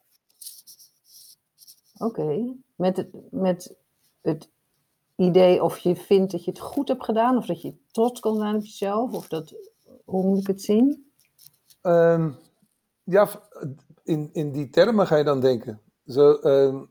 Oké. 1.99 2.55
Met, 2.75 2.96
het, 2.96 3.09
met 3.31 3.77
het 4.20 4.51
idee 5.16 5.62
of 5.62 5.79
je 5.79 5.96
vindt 5.96 6.33
dat 6.33 6.44
je 6.44 6.51
het 6.51 6.61
goed 6.61 6.88
hebt 6.88 7.05
gedaan, 7.05 7.37
of 7.37 7.46
dat 7.46 7.62
je 7.62 7.75
trots 7.90 8.20
kan 8.20 8.37
zijn 8.37 8.55
op 8.55 8.62
jezelf, 8.62 9.12
of 9.12 9.29
dat, 9.29 9.55
hoe 10.05 10.25
moet 10.27 10.38
ik 10.40 10.46
het 10.46 10.62
zien? 10.62 11.11
Ehm, 11.81 12.33
ja, 13.05 13.29
in, 14.03 14.31
in 14.33 14.53
die 14.53 14.68
termen 14.68 15.07
ga 15.07 15.16
je 15.16 15.25
dan 15.25 15.40
denken. 15.40 15.81
Zo, 16.07 16.33
ehm, 16.33 16.85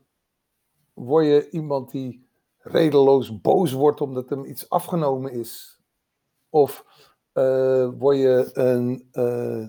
word 0.94 1.24
je 1.26 1.50
iemand 1.50 1.90
die 1.90 2.28
redeloos 2.58 3.40
boos 3.40 3.72
wordt 3.72 4.00
omdat 4.00 4.28
hem 4.28 4.44
iets 4.44 4.68
afgenomen 4.70 5.32
is? 5.32 5.80
Of 6.50 6.84
eh, 7.36 7.88
word 7.98 8.16
je 8.16 8.50
een, 8.52 9.08
eh, 9.12 9.68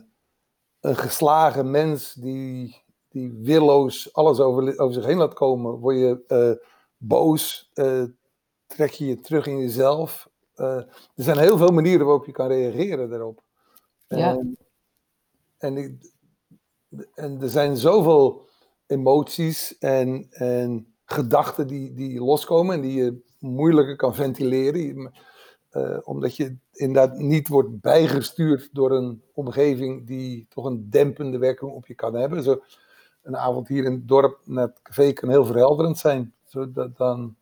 een 0.80 0.96
geslagen 0.96 1.72
mens 1.72 2.14
die, 2.14 2.84
die 3.10 3.34
willoos 3.42 4.14
alles 4.14 4.40
over, 4.40 4.80
over 4.80 4.94
zich 4.94 5.06
heen 5.06 5.18
laat 5.18 5.34
komen? 5.34 5.72
Word 5.80 5.98
je 5.98 6.24
eh, 6.28 6.68
boos? 6.98 7.72
Trek 8.68 8.92
je 8.92 9.06
je 9.06 9.20
terug 9.20 9.46
in 9.48 9.60
jezelf? 9.60 10.30
Er 10.56 10.88
zijn 11.16 11.38
heel 11.38 11.58
veel 11.58 11.72
manieren 11.72 12.06
waarop 12.06 12.26
je 12.26 12.32
kan 12.32 12.48
reageren 12.48 13.10
daarop. 13.10 13.44
Ja. 14.08 14.30
En- 14.38 14.58
en, 15.58 15.78
ik, 15.78 16.12
en 17.14 17.42
er 17.42 17.50
zijn 17.50 17.78
zoveel 17.78 18.48
emoties 18.88 19.78
en, 19.78 20.28
en 20.30 20.96
gedachten 21.06 21.68
die, 21.68 21.94
die 21.94 22.20
loskomen 22.20 22.76
en 22.76 22.82
die 22.82 23.04
je 23.04 23.22
moeilijker 23.40 23.96
kan 23.96 24.16
ventileren. 24.16 25.12
Eh, 25.78 25.98
omdat 26.04 26.36
je 26.36 26.58
inderdaad 26.72 27.18
niet 27.18 27.48
wordt 27.48 27.82
bijgestuurd 27.82 28.70
door 28.72 28.92
een 28.92 29.22
omgeving 29.34 30.08
die 30.08 30.46
toch 30.50 30.66
een 30.66 30.90
dempende 30.90 31.38
werking 31.38 31.72
op 31.72 31.88
je 31.88 31.96
kan 31.96 32.14
hebben. 32.14 32.44
Zo, 32.44 32.62
een 33.22 33.38
avond 33.38 33.68
hier 33.68 33.86
in 33.86 33.92
het 33.92 34.08
dorp 34.08 34.40
naar 34.46 34.68
het 34.68 34.82
café 34.82 35.14
kan 35.14 35.30
heel 35.30 35.46
verhelderend 35.46 35.98
zijn. 35.98 36.34
Zo, 36.46 36.72
dat, 36.72 36.98
dan 36.98 37.36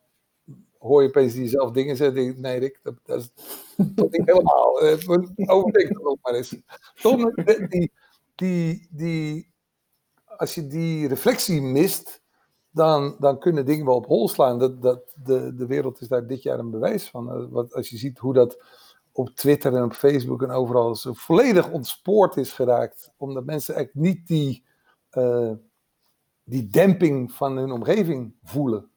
hoor 0.78 1.02
je 1.02 1.08
opeens 1.08 1.34
jezelf 1.34 1.70
dingen 1.70 1.96
zeggen. 1.96 2.40
Nee, 2.40 2.58
Rick, 2.58 2.80
dat, 2.82 2.94
dat 3.04 3.20
is 3.20 3.30
niet 4.10 4.26
helemaal. 4.26 4.84
Uh, 4.84 4.92
overdenk 5.36 5.92
dat 5.92 6.02
nog 6.02 6.16
maar 6.22 6.34
eens. 6.34 6.56
Toch, 7.00 7.34
die, 7.68 7.92
die, 8.34 8.88
die, 8.90 9.52
als 10.24 10.54
je 10.54 10.66
die 10.66 11.08
reflectie 11.08 11.60
mist, 11.62 12.22
dan, 12.76 13.16
dan 13.18 13.38
kunnen 13.38 13.66
dingen 13.66 13.86
wel 13.86 13.94
op 13.94 14.06
hol 14.06 14.28
slaan. 14.28 14.58
Dat, 14.58 14.82
dat, 14.82 15.00
de, 15.24 15.54
de 15.54 15.66
wereld 15.66 16.00
is 16.00 16.08
daar 16.08 16.26
dit 16.26 16.42
jaar 16.42 16.58
een 16.58 16.70
bewijs 16.70 17.10
van. 17.10 17.30
Eh, 17.32 17.44
Wat, 17.50 17.74
als 17.74 17.88
je 17.88 17.96
ziet 17.96 18.18
hoe 18.18 18.34
dat 18.34 18.62
op 19.12 19.28
Twitter 19.30 19.74
en 19.76 19.82
op 19.84 19.92
Facebook 19.92 20.42
en 20.42 20.50
overal 20.50 20.94
zo 20.94 21.12
volledig 21.12 21.70
ontspoord 21.70 22.36
is 22.36 22.52
geraakt. 22.52 23.12
Omdat 23.16 23.44
mensen 23.44 23.74
eigenlijk 23.74 24.06
niet 24.06 24.26
die, 24.26 24.64
eh, 25.10 25.52
die 26.44 26.68
demping 26.68 27.32
van 27.32 27.56
hun 27.56 27.72
omgeving 27.72 28.34
voelen. 28.42 28.88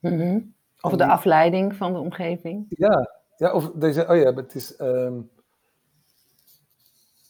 Mhm. 0.00 0.40
Of 0.80 0.92
de 0.92 1.06
afleiding 1.06 1.74
van 1.76 1.92
de 1.92 1.98
omgeving. 1.98 2.66
Ja, 2.68 3.10
ja 3.36 3.52
of 3.52 3.70
deze, 3.74 4.06
oh 4.08 4.16
ja, 4.16 4.30
maar 4.32 4.42
het 4.42 4.54
is, 4.54 4.76
ehm, 4.76 5.20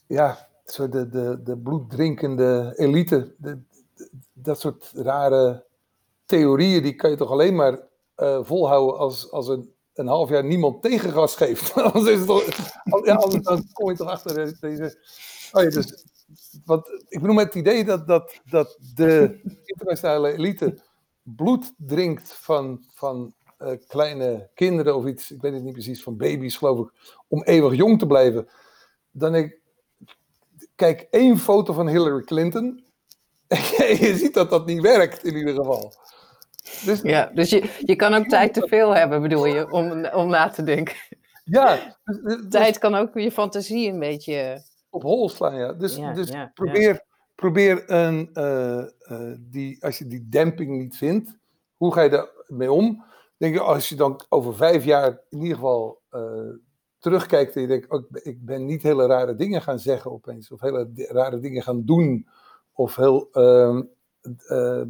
ja, 0.07 0.49
zo 0.65 0.89
de, 0.89 1.09
de, 1.09 1.41
de 1.43 1.57
bloeddrinkende 1.59 2.73
elite, 2.77 3.35
de, 3.39 3.59
de- 3.95 4.11
dat 4.33 4.61
soort 4.61 4.93
rare 4.95 5.66
theorieën, 6.27 6.83
die 6.83 6.95
kan 6.95 7.11
je 7.11 7.17
toch 7.17 7.31
alleen 7.31 7.55
maar 7.55 7.81
eh, 8.15 8.39
volhouden 8.43 8.99
als, 8.99 9.31
als 9.31 9.49
een, 9.49 9.75
een 9.95 10.07
half 10.07 10.29
jaar 10.29 10.45
niemand 10.45 10.83
tegengas 10.83 11.37
geeft. 11.37 11.75
dan 13.45 13.69
kom 13.73 13.91
je 13.91 13.97
toch 13.97 14.09
achter 14.09 14.61
deze, 14.61 14.99
oh 15.53 15.63
ja, 15.63 15.69
dus, 15.69 16.05
ik 17.09 17.21
bedoel 17.21 17.35
met 17.35 17.45
het 17.45 17.55
idee 17.55 17.85
dat, 17.85 18.07
dat, 18.07 18.41
dat 18.45 18.79
de 18.95 19.41
internationale 19.65 20.33
elite 20.33 20.81
bloed 21.23 21.73
drinkt 21.77 22.33
van, 22.33 22.85
van 22.95 23.35
eh, 23.59 23.73
kleine 23.87 24.51
kinderen 24.55 24.97
of 24.97 25.07
iets, 25.07 25.31
ik 25.31 25.41
weet 25.41 25.53
het 25.53 25.63
niet 25.63 25.73
precies, 25.73 26.03
van 26.03 26.17
baby's 26.17 26.57
geloof 26.57 26.79
ik, 26.79 26.93
om 27.29 27.43
eeuwig 27.43 27.75
jong 27.75 27.99
te 27.99 28.07
blijven. 28.07 28.49
Dan 29.11 29.35
ik, 29.35 29.61
kijk 30.75 31.07
één 31.11 31.39
foto 31.39 31.73
van 31.73 31.89
Hillary 31.89 32.23
Clinton 32.23 32.85
en 33.49 33.59
je 34.07 34.17
ziet 34.17 34.35
dat 34.35 34.51
dat 34.51 34.67
niet 34.67 34.81
werkt 34.81 35.25
in 35.25 35.37
ieder 35.37 35.55
geval. 35.55 35.95
Dus 36.85 37.01
Ja, 37.03 37.31
dus 37.35 37.51
je, 37.51 37.75
je 37.81 37.97
kan 37.97 38.15
ook 38.15 38.27
tijd 38.27 38.55
te 38.55 38.67
veel 38.69 38.95
hebben, 38.95 39.23
bedoel 39.23 39.47
je, 39.47 39.71
om, 39.71 40.07
om 40.07 40.29
na 40.29 40.49
te 40.49 40.63
denken. 40.63 40.95
ja, 41.45 41.75
dus- 42.05 42.21
dus 42.23 42.47
Tijd 42.49 42.79
kan 42.79 42.95
ook 42.95 43.19
je 43.19 43.33
fantasie 43.33 43.93
een 43.93 43.99
beetje... 43.99 44.63
op 44.91 45.03
hol 45.03 45.29
slaan, 45.29 45.55
ja. 45.57 45.73
Dus, 45.73 45.97
Ja, 45.97 46.13
dus 46.13 46.29
ja, 46.29 46.51
probeer, 46.55 47.05
probeer 47.35 47.91
een, 47.91 48.31
eh, 48.33 48.79
eh, 48.79 49.37
die, 49.39 49.85
als 49.85 49.99
je 49.99 50.07
die 50.07 50.29
demping 50.29 50.79
niet 50.79 50.97
vindt, 50.97 51.37
hoe 51.77 51.93
ga 51.93 52.03
je 52.03 52.11
daarmee 52.11 52.73
om? 52.73 53.05
Denk 53.37 53.55
je, 53.55 53.61
als 53.61 53.89
je 53.89 53.95
dan 53.95 54.25
over 54.29 54.57
vijf 54.57 54.85
jaar 54.85 55.21
in 55.29 55.39
ieder 55.41 55.55
geval 55.55 56.01
eh, 56.11 56.51
terugkijkt 56.99 57.55
en 57.55 57.61
je 57.61 57.67
denkt, 57.67 57.91
oh, 57.91 58.03
ik 58.23 58.45
ben- 58.45 58.65
niet 58.67 58.83
hele 58.83 59.07
rare 59.07 59.35
dingen 59.35 59.63
gaan 59.63 59.79
zeggen 59.79 60.11
opeens, 60.13 60.51
of 60.51 60.61
hele 60.61 60.91
rare 60.95 61.39
dingen 61.39 61.63
gaan 61.63 61.85
doen, 61.85 62.29
of 62.73 62.97
heel 62.97 63.29
ehm, 63.33 63.83
ehm, 64.47 64.89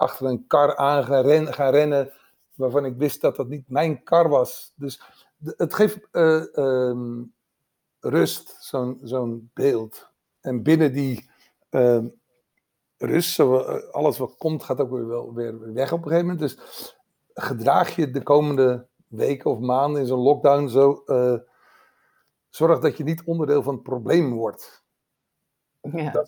achter 0.00 0.26
een 0.26 0.46
kar 0.46 0.76
aan 0.76 1.04
gaan, 1.04 1.22
ren- 1.24 1.52
gaan 1.54 1.70
rennen, 1.72 2.12
waarvan 2.54 2.84
ik 2.84 2.96
wist 2.96 3.20
dat 3.20 3.36
dat 3.36 3.48
niet 3.48 3.68
mijn 3.68 4.02
kar 4.02 4.28
was. 4.28 4.72
Dus 4.76 5.00
het 5.56 5.74
geeft 5.74 5.98
eh, 6.10 6.56
ehm, 6.56 7.22
rust, 8.00 8.56
zo'n 8.60 8.98
zo'n 9.02 9.50
beeld. 9.54 10.08
En 10.40 10.62
binnen 10.62 10.92
die 10.92 11.30
ehm, 11.70 12.06
rust, 12.98 13.38
eh, 13.40 13.76
alles 13.90 14.18
wat 14.18 14.36
komt, 14.36 14.62
gaat 14.62 14.80
ook 14.80 14.90
weer, 14.90 15.06
wel 15.06 15.34
weer 15.34 15.72
weg 15.72 15.92
op 15.92 15.98
een 15.98 16.08
gegeven 16.10 16.26
moment. 16.30 16.38
Dus 16.40 16.58
gedraag 17.34 17.96
je 17.96 18.10
de 18.10 18.22
komende 18.22 18.86
weken 19.06 19.50
of 19.50 19.58
maanden 19.58 20.00
in 20.00 20.06
zo'n 20.06 20.18
lockdown 20.22 20.68
zo. 20.68 21.02
eh, 21.06 21.38
zorg 22.48 22.80
dat 22.80 22.96
je 22.96 23.04
niet 23.04 23.22
onderdeel 23.24 23.62
van 23.62 23.74
het 23.74 23.82
probleem 23.82 24.32
wordt. 24.34 24.82
Ja. 25.92 26.26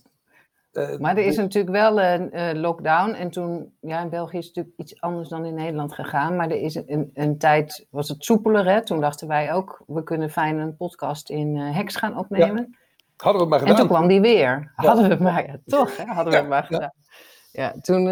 Eh, 0.72 0.98
Maar 0.98 1.16
er 1.16 1.24
is 1.24 1.36
natuurlijk 1.36 1.74
wel 1.76 2.00
een 2.00 2.32
eh, 2.32 2.60
lockdown. 2.60 3.10
En 3.12 3.30
toen, 3.30 3.72
ja, 3.80 4.00
in 4.00 4.08
België 4.08 4.38
is 4.38 4.46
het 4.46 4.54
natuurlijk 4.54 4.82
iets 4.90 5.00
anders 5.00 5.28
dan 5.28 5.44
in 5.44 5.54
Nederland 5.54 5.94
gegaan. 5.94 6.36
Maar 6.36 6.50
er 6.50 6.60
is 6.60 6.74
een, 6.74 7.10
een 7.14 7.38
tijd, 7.38 7.86
was 7.90 8.08
het 8.08 8.24
soepeler, 8.24 8.66
hè? 8.66 8.84
Toen 8.84 9.00
dachten 9.00 9.28
wij 9.28 9.52
ook, 9.52 9.82
we 9.86 10.02
kunnen 10.02 10.30
fijn 10.30 10.58
een 10.58 10.76
podcast 10.76 11.30
in 11.30 11.56
eh 11.56 11.76
Hex 11.76 11.96
gaan 11.96 12.18
opnemen. 12.18 12.76
hadden 13.16 13.34
we 13.34 13.38
het 13.40 13.48
maar 13.48 13.58
en 13.60 13.66
gedaan. 13.66 13.76
toen 13.80 13.96
kwam 13.96 14.08
die 14.08 14.20
weer. 14.20 14.72
Hadden 14.74 15.04
we 15.04 15.10
het 15.10 15.20
maar, 15.20 15.46
ja, 15.46 15.56
toch, 15.66 15.96
hè? 15.96 16.04
Hadden 16.04 16.32
we 16.32 16.38
het 16.38 16.48
maar 16.48 16.64
gedaan. 16.64 16.92
Ja, 17.52 17.74
toen, 17.80 18.02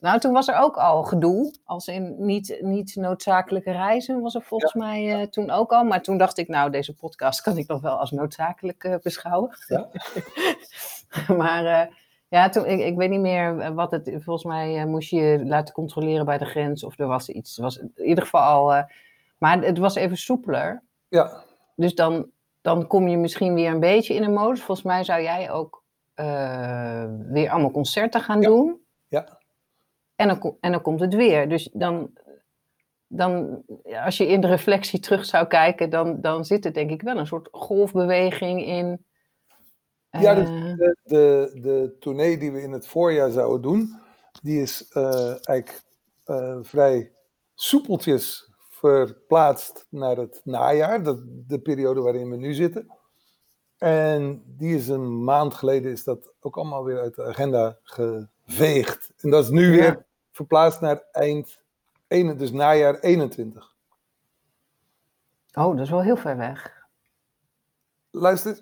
nou, 0.00 0.18
toen 0.18 0.32
was 0.32 0.48
er 0.48 0.56
ook 0.56 0.76
al 0.76 1.02
gedoe. 1.02 1.54
Als 1.64 1.86
in 1.86 2.14
niet, 2.18 2.58
niet 2.60 2.96
noodzakelijke 2.96 3.70
reizen 3.70 4.20
was 4.20 4.34
er 4.34 4.42
volgens 4.42 4.74
mij 4.74 5.26
toen 5.30 5.50
ook 5.50 5.72
al. 5.72 5.84
Maar 5.84 6.02
toen 6.02 6.18
dacht 6.18 6.38
ik, 6.38 6.48
nou, 6.48 6.70
deze 6.70 6.94
podcast 6.94 7.40
kan 7.40 7.56
ik 7.56 7.66
nog 7.68 7.80
wel 7.80 7.96
als 7.96 8.10
noodzakelijk 8.10 8.98
beschouwen. 9.02 9.50
Ja. 9.66 9.88
maar 11.36 11.64
eh, 11.64 11.92
Ja, 12.28 12.48
toen, 12.48 12.66
ik, 12.66 12.80
ik 12.80 12.96
weet 12.96 13.10
niet 13.10 13.20
meer 13.20 13.74
wat 13.74 13.90
het... 13.90 14.10
Volgens 14.18 14.44
mij 14.44 14.86
moest 14.86 15.10
je 15.10 15.20
je 15.20 15.44
laten 15.44 15.74
controleren 15.74 16.24
bij 16.24 16.38
de 16.38 16.44
grens 16.44 16.84
of 16.84 16.98
er 16.98 17.06
was 17.06 17.28
iets. 17.28 17.56
Was 17.56 17.76
in 17.76 17.92
ieder 17.96 18.24
geval 18.24 18.42
al... 18.42 18.84
maar 19.38 19.62
het 19.62 19.78
was 19.78 19.94
even 19.94 20.16
soepeler. 20.16 20.82
Ja. 21.08 21.42
Dus 21.76 21.94
dan, 21.94 22.30
dan 22.60 22.86
kom 22.86 23.08
je 23.08 23.16
misschien 23.16 23.54
weer 23.54 23.70
een 23.70 23.80
beetje 23.80 24.14
in 24.14 24.22
een 24.22 24.32
modus. 24.32 24.62
Volgens 24.62 24.86
mij 24.86 25.04
zou 25.04 25.22
jij 25.22 25.50
ook 25.50 25.82
weer 27.28 27.50
allemaal 27.50 27.70
concerten 27.70 28.20
gaan 28.20 28.40
doen. 28.40 28.80
Ja. 29.08 29.38
En 30.16 30.28
dan, 30.28 30.56
en 30.60 30.72
dan 30.72 30.82
komt 30.82 31.00
het 31.00 31.14
weer. 31.14 31.48
Dus 31.48 31.68
dan, 31.72 32.10
dan, 33.06 33.62
als 34.04 34.16
je 34.16 34.26
in 34.26 34.40
de 34.40 34.46
reflectie 34.46 35.00
terug 35.00 35.24
zou 35.24 35.46
kijken, 35.46 35.90
dan, 35.90 36.20
dan 36.20 36.44
zit 36.44 36.64
er 36.64 36.72
denk 36.72 36.90
ik 36.90 37.02
wel 37.02 37.18
een 37.18 37.26
soort 37.26 37.48
golfbeweging 37.52 38.66
in. 38.66 39.06
Ja, 40.10 40.34
dus 40.34 40.48
de, 40.48 40.96
de, 41.04 41.50
de 41.54 41.96
tournee 42.00 42.38
die 42.38 42.52
we 42.52 42.62
in 42.62 42.72
het 42.72 42.86
voorjaar 42.86 43.30
zouden 43.30 43.62
doen, 43.62 44.00
die 44.42 44.62
is 44.62 44.90
uh, 44.96 45.28
eigenlijk 45.48 45.82
uh, 46.26 46.58
vrij 46.62 47.12
soepeltjes 47.54 48.50
verplaatst 48.70 49.86
naar 49.90 50.16
het 50.16 50.40
najaar, 50.44 51.02
de, 51.04 51.42
de 51.46 51.58
periode 51.58 52.00
waarin 52.00 52.30
we 52.30 52.36
nu 52.36 52.54
zitten. 52.54 52.92
En 53.78 54.42
die 54.46 54.76
is 54.76 54.88
een 54.88 55.24
maand 55.24 55.54
geleden 55.54 55.92
is 55.92 56.04
dat 56.04 56.32
ook 56.40 56.56
allemaal 56.56 56.84
weer 56.84 57.00
uit 57.00 57.14
de 57.14 57.24
agenda 57.24 57.78
geveegd. 57.82 59.12
En 59.16 59.30
dat 59.30 59.44
is 59.44 59.50
nu 59.50 59.70
weer 59.70 60.06
verplaatst 60.32 60.80
naar 60.80 61.02
eind, 61.12 61.60
dus 62.08 62.52
najaar 62.52 62.98
21. 62.98 63.74
Oh, 65.54 65.76
dat 65.76 65.84
is 65.84 65.90
wel 65.90 66.02
heel 66.02 66.16
ver 66.16 66.36
weg. 66.36 66.86
Luister. 68.10 68.58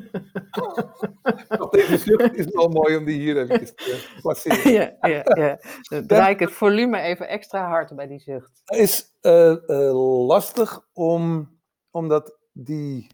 Deze 1.70 1.96
zucht 1.96 2.34
is 2.34 2.46
wel 2.52 2.68
mooi 2.68 2.96
om 2.96 3.04
die 3.04 3.20
hier 3.20 3.36
even 3.36 3.76
te 3.76 4.18
placeren. 4.20 4.72
Ja, 4.72 5.08
ja, 5.08 5.22
ja. 5.24 5.58
Dan 5.88 6.06
draai 6.06 6.32
ik 6.32 6.40
het 6.40 6.52
volume 6.52 7.00
even 7.00 7.28
extra 7.28 7.68
hard 7.68 7.96
bij 7.96 8.06
die 8.06 8.20
zucht. 8.20 8.62
Het 8.64 8.78
is 8.78 9.16
uh, 9.22 9.56
uh, 9.66 10.26
lastig 10.26 10.86
om, 10.92 11.50
omdat 11.90 12.38
die 12.52 13.06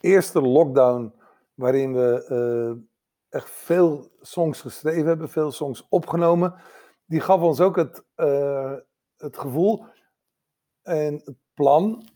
eerste 0.00 0.40
lockdown, 0.40 1.14
waarin 1.54 1.92
we 1.92 2.26
uh, 2.28 2.82
echt 3.28 3.50
veel 3.50 4.10
songs 4.20 4.60
geschreven 4.60 5.06
hebben, 5.06 5.28
veel 5.28 5.52
songs 5.52 5.86
opgenomen, 5.88 6.54
die 7.06 7.20
gaf 7.20 7.40
ons 7.40 7.60
ook 7.60 7.76
het, 7.76 8.04
het 9.16 9.38
gevoel 9.38 9.86
en 10.82 11.20
het 11.24 11.36
plan 11.54 12.08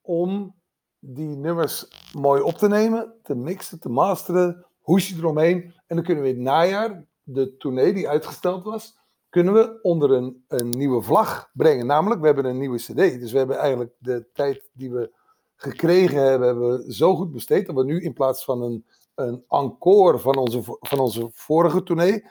om 0.00 0.57
die 0.98 1.36
nummers 1.36 1.88
mooi 2.12 2.42
op 2.42 2.54
te 2.54 2.68
nemen, 2.68 3.14
te 3.22 3.34
mixen, 3.34 3.80
te 3.80 3.88
masteren, 3.88 4.66
hoesje 4.80 5.16
eromheen. 5.16 5.74
En 5.86 5.96
dan 5.96 6.04
kunnen 6.04 6.24
we 6.24 6.30
in 6.30 6.34
het 6.34 6.44
najaar, 6.44 7.04
de 7.22 7.56
tournee 7.56 7.92
die 7.92 8.08
uitgesteld 8.08 8.64
was, 8.64 8.96
kunnen 9.28 9.54
we 9.54 9.78
onder 9.82 10.10
een, 10.10 10.44
een 10.48 10.70
nieuwe 10.70 11.02
vlag 11.02 11.50
brengen. 11.52 11.86
Namelijk, 11.86 12.20
we 12.20 12.26
hebben 12.26 12.44
een 12.44 12.58
nieuwe 12.58 12.78
cd. 12.78 12.94
Dus 12.94 13.32
we 13.32 13.38
hebben 13.38 13.58
eigenlijk 13.58 13.92
de 13.98 14.26
tijd 14.32 14.68
die 14.72 14.90
we 14.90 15.10
gekregen 15.56 16.22
hebben, 16.22 16.48
hebben 16.48 16.70
we 16.70 16.94
zo 16.94 17.14
goed 17.14 17.32
besteed, 17.32 17.66
dat 17.66 17.76
we 17.76 17.84
nu 17.84 18.00
in 18.00 18.12
plaats 18.12 18.44
van 18.44 18.62
een, 18.62 18.86
een 19.14 19.44
encore 19.48 20.18
van 20.18 20.36
onze, 20.36 20.60
van 20.64 20.98
onze 20.98 21.28
vorige 21.32 21.82
tournee, 21.82 22.24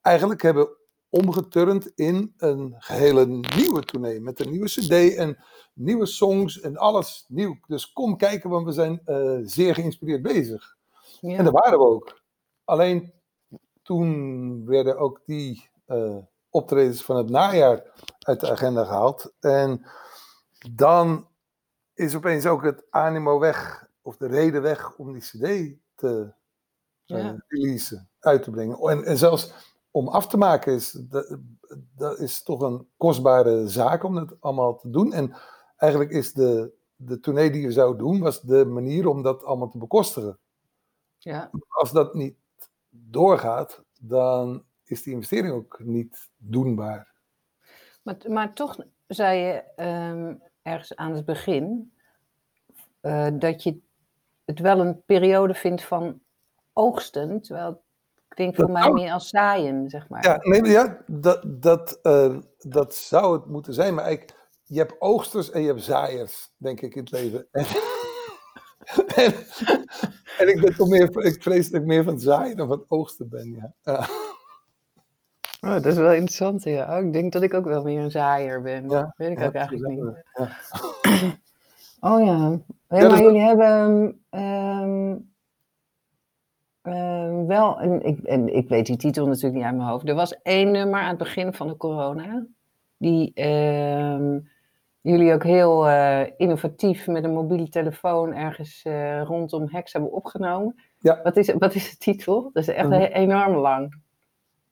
eigenlijk 0.00 0.42
hebben 0.42 0.68
omgeturnd 1.14 1.92
in 1.94 2.34
een 2.36 2.74
gehele 2.78 3.26
nieuwe 3.26 3.82
tournee. 3.82 4.20
Met 4.20 4.40
een 4.40 4.50
nieuwe 4.50 4.68
cd 4.68 5.14
en 5.14 5.38
nieuwe 5.72 6.06
songs 6.06 6.60
en 6.60 6.76
alles 6.76 7.24
nieuw. 7.28 7.58
Dus 7.66 7.92
kom 7.92 8.16
kijken, 8.16 8.50
want 8.50 8.66
we 8.66 8.72
zijn 8.72 9.02
uh, 9.06 9.38
zeer 9.42 9.74
geïnspireerd 9.74 10.22
bezig. 10.22 10.76
Ja. 11.20 11.36
En 11.36 11.44
daar 11.44 11.52
waren 11.52 11.78
we 11.78 11.84
ook. 11.84 12.22
Alleen 12.64 13.12
toen 13.82 14.66
werden 14.66 14.98
ook 14.98 15.20
die 15.24 15.70
uh, 15.86 16.16
optredens 16.50 17.04
van 17.04 17.16
het 17.16 17.30
najaar 17.30 17.82
uit 18.18 18.40
de 18.40 18.50
agenda 18.50 18.84
gehaald. 18.84 19.34
En 19.40 19.86
dan 20.70 21.28
is 21.94 22.14
opeens 22.14 22.46
ook 22.46 22.62
het 22.62 22.84
animo 22.90 23.38
weg, 23.38 23.88
of 24.02 24.16
de 24.16 24.26
reden 24.26 24.62
weg 24.62 24.96
om 24.96 25.12
die 25.12 25.22
cd 25.22 25.76
te 25.94 26.34
uh, 27.06 27.22
ja. 27.22 27.44
releasen, 27.48 28.10
uit 28.20 28.42
te 28.42 28.50
brengen. 28.50 28.78
En, 28.78 29.04
en 29.04 29.18
zelfs 29.18 29.73
om 29.94 30.08
af 30.08 30.26
te 30.26 30.36
maken 30.36 30.72
is, 30.72 30.90
dat, 30.90 31.38
dat, 31.96 32.18
is 32.18 32.42
toch 32.42 32.60
een 32.60 32.88
kostbare 32.96 33.68
zaak 33.68 34.02
om 34.02 34.14
dat 34.14 34.36
allemaal 34.40 34.76
te 34.76 34.90
doen. 34.90 35.12
En 35.12 35.34
eigenlijk 35.76 36.10
is 36.10 36.32
de, 36.32 36.72
de 36.96 37.20
tournee 37.20 37.50
die 37.50 37.62
je 37.62 37.72
zou 37.72 37.96
doen, 37.96 38.20
was 38.20 38.40
de 38.40 38.64
manier 38.64 39.08
om 39.08 39.22
dat 39.22 39.44
allemaal 39.44 39.68
te 39.68 39.78
bekostigen. 39.78 40.38
Ja. 41.18 41.50
Als 41.68 41.92
dat 41.92 42.14
niet 42.14 42.36
doorgaat, 42.90 43.84
dan 44.00 44.64
is 44.84 45.02
die 45.02 45.12
investering 45.12 45.54
ook 45.54 45.80
niet 45.82 46.30
doenbaar. 46.36 47.12
Maar, 48.02 48.16
maar 48.28 48.54
toch 48.54 48.76
zei 49.06 49.38
je 49.38 49.84
um, 49.84 50.42
ergens 50.62 50.96
aan 50.96 51.12
het 51.12 51.24
begin 51.24 51.92
uh, 53.02 53.28
dat 53.32 53.62
je 53.62 53.78
het 54.44 54.58
wel 54.58 54.80
een 54.80 55.02
periode 55.04 55.54
vindt 55.54 55.82
van 55.82 56.20
oogsten, 56.72 57.40
terwijl 57.40 57.83
ik 58.34 58.40
denk 58.40 58.54
voor 58.54 58.66
dat 58.66 58.82
mij 58.82 58.92
meer 58.92 59.12
als 59.12 59.28
zaaien, 59.28 59.88
zeg 59.88 60.08
maar. 60.08 60.24
Ja, 60.24 60.38
nee, 60.42 60.64
ja 60.64 60.98
dat, 61.06 61.44
dat, 61.46 61.98
uh, 62.02 62.36
dat 62.58 62.94
zou 62.94 63.36
het 63.36 63.46
moeten 63.46 63.74
zijn, 63.74 63.94
maar 63.94 64.04
eigenlijk 64.04 64.38
je 64.62 64.78
hebt 64.78 65.00
oogsters 65.00 65.50
en 65.50 65.60
je 65.60 65.66
hebt 65.66 65.82
zaaiers, 65.82 66.52
denk 66.56 66.80
ik, 66.80 66.94
in 66.94 67.00
het 67.00 67.10
leven. 67.10 67.46
En, 68.94 69.04
en, 69.14 69.34
en, 70.38 70.48
ik, 70.48 70.60
ben 70.60 70.76
toch 70.76 70.88
meer, 70.88 71.24
ik 71.24 71.42
vrees 71.42 71.70
dat 71.70 71.80
ik 71.80 71.86
meer 71.86 72.04
van 72.04 72.12
het 72.12 72.22
zaaien 72.22 72.56
dan 72.56 72.68
van 72.68 72.78
het 72.78 72.90
oogsten 72.90 73.28
ben. 73.28 73.50
Ja. 73.50 73.72
ja. 73.82 74.08
Oh, 75.60 75.72
dat 75.72 75.86
is 75.86 75.96
wel 75.96 76.12
interessant, 76.12 76.62
ja. 76.62 76.98
Oh, 76.98 77.06
ik 77.06 77.12
denk 77.12 77.32
dat 77.32 77.42
ik 77.42 77.54
ook 77.54 77.64
wel 77.64 77.82
meer 77.82 78.00
een 78.00 78.10
zaaier 78.10 78.62
ben. 78.62 78.88
Ja, 78.90 79.14
weet 79.16 79.30
ik 79.30 79.40
ook 79.40 79.52
eigenlijk 79.52 79.88
niet. 79.88 80.24
Ja. 80.32 80.56
Oh 82.00 82.24
ja. 82.24 82.60
ja 82.88 83.08
maar 83.08 83.22
jullie 83.22 83.40
hebben 83.40 84.20
um, 84.30 85.33
um, 86.86 87.46
wel, 87.46 87.80
en 87.80 88.02
ik, 88.02 88.18
en 88.20 88.54
ik 88.54 88.68
weet 88.68 88.86
die 88.86 88.96
titel 88.96 89.26
natuurlijk 89.26 89.54
niet 89.54 89.64
uit 89.64 89.76
mijn 89.76 89.88
hoofd. 89.88 90.08
Er 90.08 90.14
was 90.14 90.42
één 90.42 90.70
nummer 90.70 91.00
aan 91.00 91.08
het 91.08 91.18
begin 91.18 91.54
van 91.54 91.68
de 91.68 91.76
corona. 91.76 92.46
Die 92.98 93.32
um, 93.48 94.48
jullie 95.00 95.32
ook 95.32 95.44
heel 95.44 95.88
uh, 95.88 96.20
innovatief 96.36 97.06
met 97.06 97.24
een 97.24 97.32
mobiele 97.32 97.68
telefoon 97.68 98.34
ergens 98.34 98.84
uh, 98.86 99.22
rondom 99.22 99.68
Hex 99.70 99.92
hebben 99.92 100.12
opgenomen. 100.12 100.82
Ja. 100.98 101.20
Wat, 101.22 101.36
is, 101.36 101.52
wat 101.58 101.74
is 101.74 101.90
de 101.90 101.96
titel? 101.96 102.50
Dat 102.52 102.62
is 102.62 102.74
echt 102.74 102.90
uh, 102.90 103.14
enorm 103.14 103.54
lang. 103.54 104.02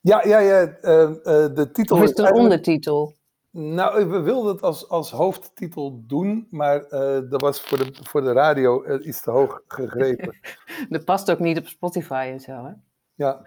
Ja, 0.00 0.22
ja, 0.24 0.38
ja. 0.38 0.66
de 0.66 1.68
titel 1.72 1.96
of 1.96 2.02
is 2.02 2.08
het 2.08 2.18
een 2.18 2.34
ondertitel? 2.34 3.14
Nou, 3.54 4.06
we 4.06 4.20
wilden 4.20 4.52
het 4.52 4.62
als, 4.62 4.88
als 4.88 5.10
hoofdtitel 5.10 6.04
doen, 6.06 6.46
maar 6.50 6.88
dat 7.28 7.40
was 7.40 7.60
voor 7.60 7.78
de, 7.78 7.94
voor 8.02 8.20
de 8.20 8.32
radio 8.32 8.98
iets 8.98 9.20
te 9.20 9.30
hoog 9.30 9.62
gegrepen. 9.66 10.38
dat 10.88 11.04
past 11.04 11.30
ook 11.30 11.38
niet 11.38 11.58
op 11.58 11.66
Spotify 11.66 12.28
en 12.32 12.40
zo, 12.40 12.52
hè? 12.52 12.72
Ja, 13.14 13.42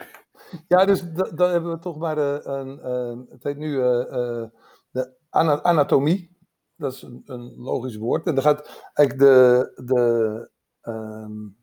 ja 0.67 0.85
dus 0.85 1.11
dan 1.11 1.49
hebben 1.51 1.71
we 1.71 1.79
toch 1.79 1.97
maar 1.97 2.17
een, 2.17 2.91
een 2.91 3.25
het 3.29 3.43
heet 3.43 3.57
nu 3.57 3.75
de 4.91 5.17
anatomie 5.61 6.35
dat 6.77 6.93
is 6.93 7.01
een, 7.01 7.21
een, 7.25 7.55
logisch 7.55 7.95
woord. 7.95 8.27
En 8.27 8.35
dan 8.35 8.43
gaat 8.43 8.83
eigenlijk 8.93 9.29
de. 9.29 9.71
de 9.85 10.49
um, 10.81 11.57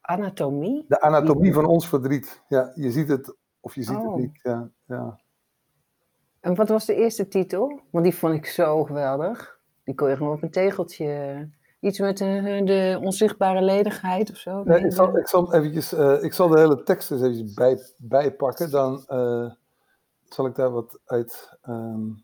anatomie? 0.00 0.84
De 0.88 1.00
anatomie 1.00 1.52
van 1.52 1.66
ons 1.66 1.88
verdriet. 1.88 2.42
Ja, 2.48 2.72
je 2.74 2.90
ziet 2.90 3.08
het 3.08 3.36
of 3.60 3.74
je 3.74 3.82
ziet 3.82 3.96
oh. 3.96 4.06
het 4.06 4.16
niet. 4.16 4.38
Ja, 4.42 4.70
ja. 4.84 5.20
En 6.46 6.54
wat 6.54 6.68
was 6.68 6.84
de 6.84 6.94
eerste 6.94 7.28
titel? 7.28 7.80
Want 7.90 8.04
die 8.04 8.14
vond 8.14 8.34
ik 8.34 8.46
zo 8.46 8.84
geweldig. 8.84 9.58
Die 9.84 9.94
kon 9.94 10.08
je 10.08 10.16
gewoon 10.16 10.32
op 10.32 10.42
een 10.42 10.50
tegeltje. 10.50 11.48
Iets 11.80 11.98
met 11.98 12.18
de, 12.18 12.60
de 12.64 12.98
onzichtbare 13.02 13.62
ledigheid 13.62 14.30
of 14.30 14.36
zo? 14.36 14.62
Nee, 14.64 14.84
ik, 14.84 14.92
zal, 14.92 15.18
ik, 15.18 15.28
zal 15.28 15.54
eventjes, 15.54 15.92
uh, 15.92 16.22
ik 16.22 16.32
zal 16.32 16.48
de 16.48 16.58
hele 16.58 16.82
tekst 16.82 17.10
eens 17.10 17.22
even 17.22 17.52
bij, 17.54 17.78
bijpakken. 17.96 18.70
Dan 18.70 19.04
uh, 19.08 19.50
zal 20.24 20.46
ik 20.46 20.54
daar 20.54 20.70
wat 20.70 21.00
uit. 21.04 21.58
Um, 21.68 22.22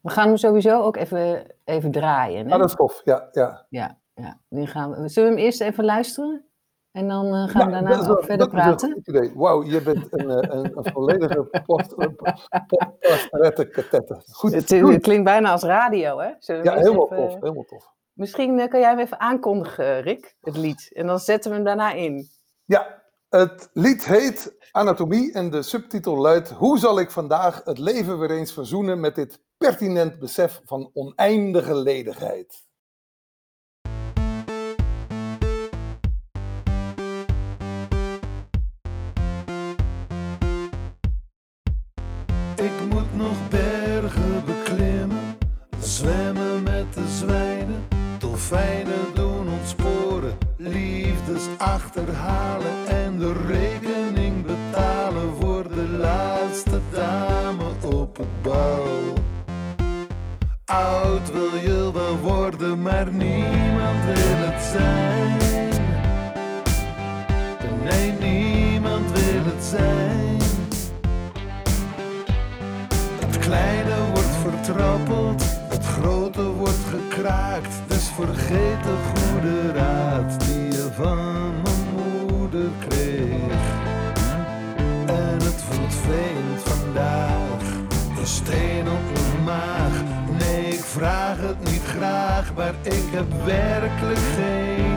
we 0.00 0.10
gaan 0.10 0.28
hem 0.28 0.36
sowieso 0.36 0.82
ook 0.82 0.96
even, 0.96 1.46
even 1.64 1.90
draaien. 1.90 2.46
Hè? 2.46 2.52
Ah, 2.52 2.58
dat 2.58 2.68
is 2.68 2.76
tof, 2.76 3.00
ja. 3.04 3.28
Ja, 3.32 3.66
ja, 3.68 3.98
ja. 4.14 4.40
Nu 4.48 4.66
gaan 4.66 4.90
we, 4.90 5.08
zullen 5.08 5.30
we 5.30 5.36
hem 5.36 5.44
eerst 5.44 5.60
even 5.60 5.84
luisteren? 5.84 6.44
En 6.96 7.08
dan 7.08 7.26
uh, 7.26 7.48
gaan 7.48 7.60
ja, 7.60 7.66
we 7.66 7.72
daarna 7.72 8.08
ook 8.08 8.24
verder 8.24 8.48
praten. 8.48 9.02
Wauw, 9.34 9.64
je 9.64 9.82
bent 9.82 10.06
een, 10.10 10.30
eh, 10.30 10.58
een, 10.58 10.78
een 10.78 10.92
volledige 10.92 11.62
podcast-rettenkatette. 11.66 14.22
Goed. 14.32 14.52
Het, 14.52 14.70
het, 14.70 15.02
klinkt 15.02 15.24
bijna 15.24 15.50
als 15.50 15.62
radio, 15.62 16.18
hè? 16.18 16.30
ja, 16.62 16.74
helemaal 16.74 17.12
even, 17.12 17.16
tof, 17.16 17.34
helemaal 17.40 17.64
tof. 17.64 17.92
Misschien 18.12 18.58
uh, 18.58 18.68
kan 18.68 18.80
jij 18.80 18.88
hem 18.88 18.98
even 18.98 19.20
aankondigen, 19.20 20.00
Rick, 20.00 20.36
het 20.40 20.56
lied. 20.56 20.90
En 20.92 21.06
dan 21.06 21.18
zetten 21.18 21.50
we 21.50 21.56
hem 21.56 21.64
daarna 21.64 21.92
in. 21.92 22.28
Ja, 22.64 23.02
het 23.28 23.70
lied 23.72 24.04
heet 24.04 24.56
Anatomie 24.70 25.32
en 25.32 25.50
de 25.50 25.62
subtitel 25.62 26.16
luidt: 26.16 26.50
Hoe 26.50 26.78
zal 26.78 27.00
ik 27.00 27.10
vandaag 27.10 27.60
het 27.64 27.78
leven 27.78 28.18
weer 28.18 28.30
eens 28.30 28.52
verzoenen 28.52 29.00
met 29.00 29.14
dit 29.14 29.40
pertinent 29.56 30.18
besef 30.18 30.60
van 30.64 30.90
oneindige 30.92 31.74
ledigheid. 31.74 32.65
Dolfijnen 48.48 49.14
doen 49.14 49.48
ontsporen, 49.48 50.38
liefdes 50.56 51.42
achterhalen 51.58 52.86
en 52.88 53.18
de 53.18 53.32
rekening 53.46 54.46
betalen 54.46 55.34
voor 55.40 55.68
de 55.68 55.88
laatste 55.88 56.80
dame 56.92 57.64
op 57.92 58.16
het 58.16 58.42
bal. 58.42 59.14
Oud 60.64 61.32
wil 61.32 61.54
je 61.54 61.90
wel 61.92 62.18
worden, 62.18 62.82
maar 62.82 63.12
niemand 63.12 64.04
wil 64.04 64.36
het 64.38 64.62
zijn. 64.62 65.38
Nee, 67.84 68.12
niemand 68.12 69.10
wil 69.12 69.42
het 69.44 69.64
zijn. 69.64 70.40
Het 73.20 73.38
kleine 73.38 73.96
wordt 74.12 74.36
vertrappeld, 74.42 75.42
het 75.68 75.84
grote 75.84 76.42
wordt 76.42 76.84
gekraakt. 76.90 77.95
Vergeet 78.16 78.82
de 78.82 78.96
goede 79.14 79.72
raad 79.72 80.40
die 80.40 80.64
je 80.64 80.88
van 80.92 81.52
mijn 81.62 82.26
moeder 82.30 82.68
kreeg. 82.88 83.64
En 85.06 85.34
het 85.34 85.62
voelt 85.68 85.94
vreemd 85.94 86.62
vandaag, 86.62 87.62
een 88.18 88.26
steen 88.26 88.88
op 88.88 89.12
mijn 89.12 89.44
maag. 89.44 90.02
Nee, 90.38 90.72
ik 90.72 90.84
vraag 90.84 91.36
het 91.40 91.70
niet 91.70 91.82
graag, 91.84 92.54
maar 92.54 92.74
ik 92.82 93.04
heb 93.12 93.44
werkelijk 93.44 94.18
geen 94.36 94.95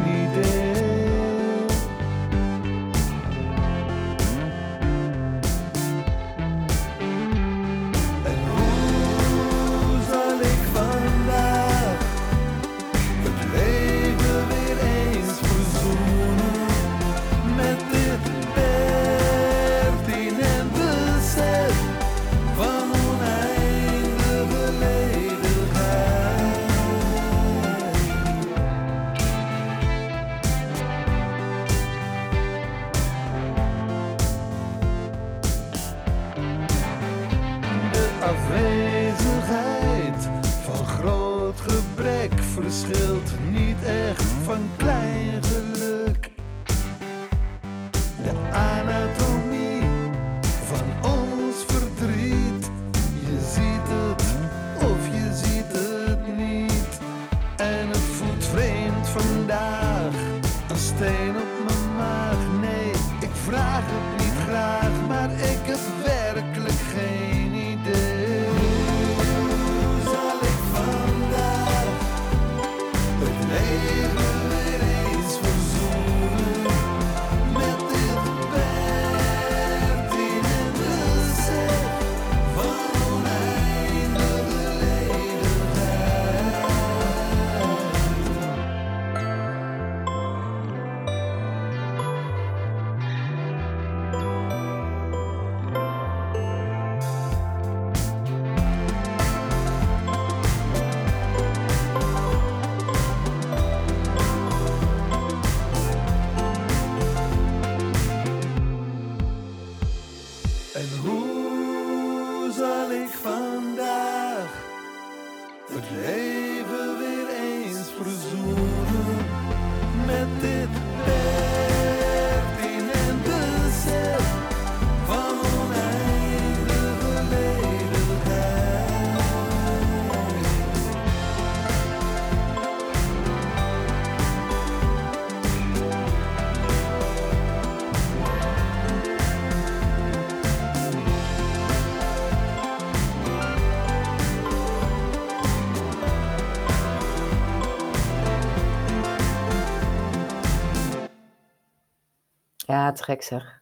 Ja, 152.70 152.92
gek 152.96 153.24
zeg. 153.24 153.62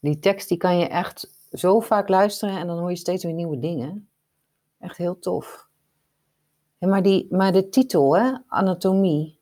Die 0.00 0.18
tekst 0.18 0.48
die 0.48 0.58
kan 0.58 0.78
je 0.78 0.88
echt 0.88 1.30
zo 1.52 1.80
vaak 1.80 2.08
luisteren 2.08 2.58
en 2.58 2.66
dan 2.66 2.78
hoor 2.78 2.90
je 2.90 2.96
steeds 2.96 3.24
weer 3.24 3.32
nieuwe 3.32 3.58
dingen. 3.58 4.08
Echt 4.78 4.96
heel 4.96 5.18
tof. 5.18 5.68
Maar, 6.78 7.02
die, 7.02 7.26
maar 7.30 7.52
de 7.52 7.68
titel, 7.68 8.16
hè, 8.16 8.32
anatomie, 8.46 9.38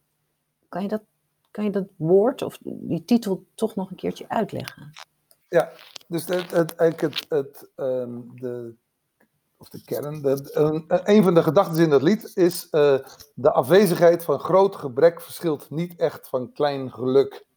kan 0.69 0.83
je, 0.83 0.89
dat, 0.89 1.03
kan 1.51 1.65
je 1.65 1.71
dat 1.71 1.87
woord 1.97 2.43
of 2.43 2.59
die 2.63 3.05
titel 3.05 3.45
toch 3.55 3.75
nog 3.75 3.91
een 3.91 3.97
keertje 3.97 4.29
uitleggen? 4.29 4.91
Ja, 5.49 5.71
dus 6.09 6.27
het, 6.27 6.53
eigenlijk 6.75 7.01
het, 7.01 7.27
het, 7.29 7.71
ehm, 7.77 8.21
de, 8.35 8.75
of 9.57 9.69
de 9.69 9.85
kern, 9.85 10.25
een 10.89 11.23
van 11.23 11.35
de 11.35 11.43
gedachten 11.43 11.83
in 11.83 11.91
dat 11.91 12.03
lied 12.03 12.31
is 12.35 12.69
eh, 12.71 12.99
de 13.35 13.53
afwezigheid 13.53 14.25
van 14.25 14.39
groot 14.39 14.77
gebrek 14.77 15.21
verschilt 15.21 15.71
niet 15.71 15.97
echt 15.97 16.29
van 16.29 16.53
klein 16.53 16.93
geluk. 16.93 17.51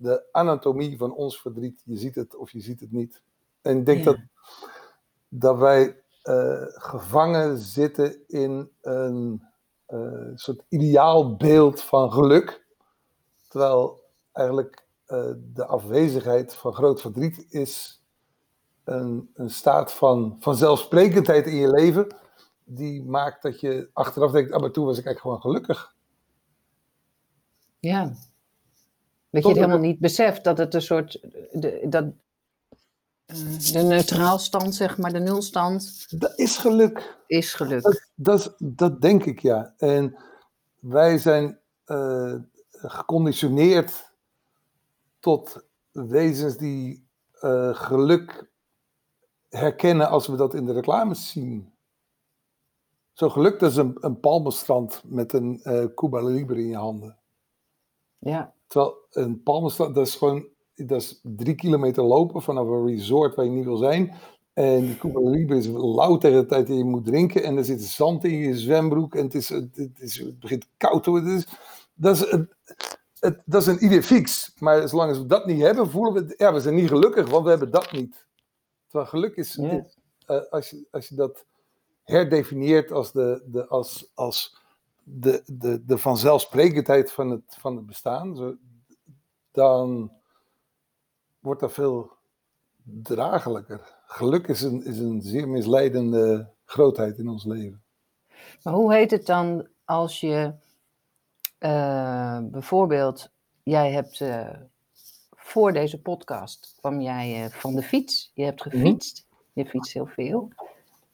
De 0.00 0.24
anatomie 0.32 0.96
van 0.96 1.14
ons 1.14 1.40
verdriet, 1.40 1.82
je 1.84 1.96
ziet 1.96 2.14
het 2.14 2.36
of 2.36 2.50
je 2.50 2.60
ziet 2.60 2.80
het 2.80 2.92
niet. 2.92 3.22
En 3.62 3.78
ik 3.78 3.86
denk 3.86 3.98
Ja. 3.98 4.04
dat, 4.04 4.18
dat 5.28 5.58
wij 5.58 6.02
eh, 6.22 6.62
gevangen 6.66 7.58
zitten 7.58 8.26
in 8.26 8.70
een 8.80 9.42
eh, 9.86 10.30
soort 10.34 10.64
ideaalbeeld 10.68 11.82
van 11.82 12.12
geluk. 12.12 12.66
Terwijl 13.48 14.00
eigenlijk 14.32 14.86
eh, 15.06 15.30
de 15.36 15.66
afwezigheid 15.66 16.54
van 16.54 16.74
groot 16.74 17.00
verdriet 17.00 17.46
is 17.48 18.02
een, 18.84 19.30
een 19.34 19.50
staat 19.50 19.92
van 19.92 20.36
vanzelfsprekendheid 20.40 21.46
in 21.46 21.56
je 21.56 21.70
leven. 21.70 22.16
Die 22.64 23.04
maakt 23.04 23.42
dat 23.42 23.60
je 23.60 23.90
achteraf 23.92 24.30
denkt, 24.30 24.52
ah, 24.52 24.60
maar 24.60 24.70
toen 24.70 24.84
was 24.84 24.98
ik 24.98 25.06
eigenlijk 25.06 25.20
gewoon 25.42 25.54
gelukkig. 25.54 25.94
Ja. 27.80 28.12
Dat 29.30 29.42
je 29.42 29.48
het 29.48 29.58
helemaal 29.58 29.78
niet 29.78 29.98
beseft 29.98 30.44
dat 30.44 30.58
het 30.58 30.74
een 30.74 30.82
soort, 30.82 31.20
de, 31.52 31.86
dat, 31.88 32.04
eh, 33.26 33.36
de 33.72 33.82
neutraalstand, 33.82 34.74
zeg 34.74 34.98
maar, 34.98 35.12
de 35.12 35.18
nulstand, 35.18 36.06
Dat 36.20 36.38
is 36.38 36.56
geluk. 36.56 37.18
is 37.26 37.54
geluk. 37.54 37.82
Dat, 37.82 38.08
dat, 38.14 38.54
dat 38.58 39.00
denk 39.00 39.24
ik, 39.24 39.38
ja. 39.38 39.74
En 39.76 40.16
wij 40.78 41.18
zijn 41.18 41.58
eh, 41.84 42.34
geconditioneerd 42.70 44.12
tot 45.20 45.66
wezens 45.90 46.56
die 46.56 47.06
eh, 47.32 47.74
geluk 47.74 48.50
herkennen 49.48 50.08
als 50.08 50.26
we 50.26 50.36
dat 50.36 50.54
in 50.54 50.66
de 50.66 50.72
reclames 50.72 51.30
zien. 51.30 51.72
Zo 53.12 53.28
geluk, 53.28 53.58
dat 53.58 53.70
is 53.70 53.76
een, 53.76 53.96
een 54.00 54.20
palmenstrand 54.20 55.02
met 55.04 55.32
een 55.32 55.60
eh 55.62 55.84
Cuba 55.94 56.22
Libre 56.22 56.60
in 56.60 56.68
je 56.68 56.76
handen. 56.76 57.18
Ja, 58.18 58.52
Terwijl 58.68 58.96
een 59.10 59.42
palmenstrand, 59.42 59.94
dat 59.94 60.06
is 60.06 60.14
gewoon 60.14 60.48
dat 60.86 61.00
is 61.02 61.20
drie 61.22 61.54
kilometer 61.54 62.02
lopen 62.02 62.42
vanaf 62.42 62.66
een 62.66 62.86
resort 62.86 63.34
waar 63.34 63.44
je 63.44 63.50
niet 63.50 63.64
wil 63.64 63.76
zijn. 63.76 64.14
En 64.52 64.80
die 64.80 64.96
Cuba 64.96 65.20
Libre 65.20 65.56
is 65.56 65.66
lauw 65.66 66.16
tegen 66.16 66.40
de 66.40 66.46
tijd 66.46 66.66
dat 66.66 66.76
je 66.76 66.84
moet 66.84 67.04
drinken. 67.04 67.42
En 67.42 67.56
er 67.56 67.64
zit 67.64 67.82
zand 67.82 68.24
in 68.24 68.36
je 68.36 68.58
zwembroek. 68.58 69.14
En 69.14 69.24
het, 69.24 69.34
is, 69.34 69.48
het, 69.48 69.90
is, 69.98 70.18
het 70.18 70.40
begint 70.40 70.68
koud 70.76 71.02
te 71.02 71.10
worden. 71.10 71.44
dat, 71.94 72.16
is, 72.16 72.30
het, 72.30 72.56
het, 73.18 73.42
dat 73.44 73.62
is 73.62 73.66
een 73.66 73.84
idee 73.84 74.02
fix. 74.02 74.52
Maar 74.58 74.88
zolang 74.88 75.16
we 75.16 75.26
dat 75.26 75.46
niet 75.46 75.60
hebben, 75.60 75.90
voelen 75.90 76.26
we... 76.26 76.34
Ja, 76.36 76.52
we 76.52 76.60
zijn 76.60 76.74
niet 76.74 76.88
gelukkig, 76.88 77.30
want 77.30 77.44
we 77.44 77.50
hebben 77.50 77.70
dat 77.70 77.92
niet. 77.92 78.26
Terwijl 78.88 79.10
geluk 79.10 79.36
is... 79.36 79.54
Ja. 79.54 79.86
eh, 80.26 80.40
als, 80.50 80.70
je, 80.70 80.86
als 80.90 81.08
je 81.08 81.14
dat 81.14 81.46
herdefinieert 82.02 82.92
als 82.92 83.12
de, 83.12 83.42
de, 83.46 83.66
als, 83.66 84.10
als 84.14 84.56
de, 85.10 85.42
de, 85.46 85.84
de 85.84 85.98
vanzelfsprekendheid 85.98 87.12
van 87.12 87.30
het, 87.30 87.56
van 87.60 87.76
het 87.76 87.86
bestaan, 87.86 88.36
zo, 88.36 88.56
dan 89.50 90.12
wordt 91.38 91.60
dat 91.60 91.72
veel 91.72 92.12
dragelijker. 92.82 93.96
Geluk 94.06 94.48
is 94.48 94.62
een, 94.62 94.84
is 94.84 94.98
een 94.98 95.22
zeer 95.22 95.48
misleidende 95.48 96.48
grootheid 96.64 97.18
in 97.18 97.28
ons 97.28 97.44
leven. 97.44 97.82
Maar 98.62 98.74
hoe 98.74 98.94
heet 98.94 99.10
het 99.10 99.26
dan 99.26 99.68
als 99.84 100.20
je 100.20 100.54
eh, 101.58 102.38
bijvoorbeeld, 102.42 103.30
jij 103.62 103.92
hebt 103.92 104.20
eh, 104.20 104.50
voor 105.30 105.72
deze 105.72 106.00
podcast 106.00 106.74
kwam 106.78 107.00
jij 107.00 107.44
eh, 107.44 107.50
van 107.50 107.74
de 107.74 107.82
fiets, 107.82 108.30
je 108.34 108.44
hebt 108.44 108.62
gefietst, 108.62 109.26
je 109.52 109.66
fietst 109.66 109.92
heel 109.92 110.06
veel. 110.06 110.48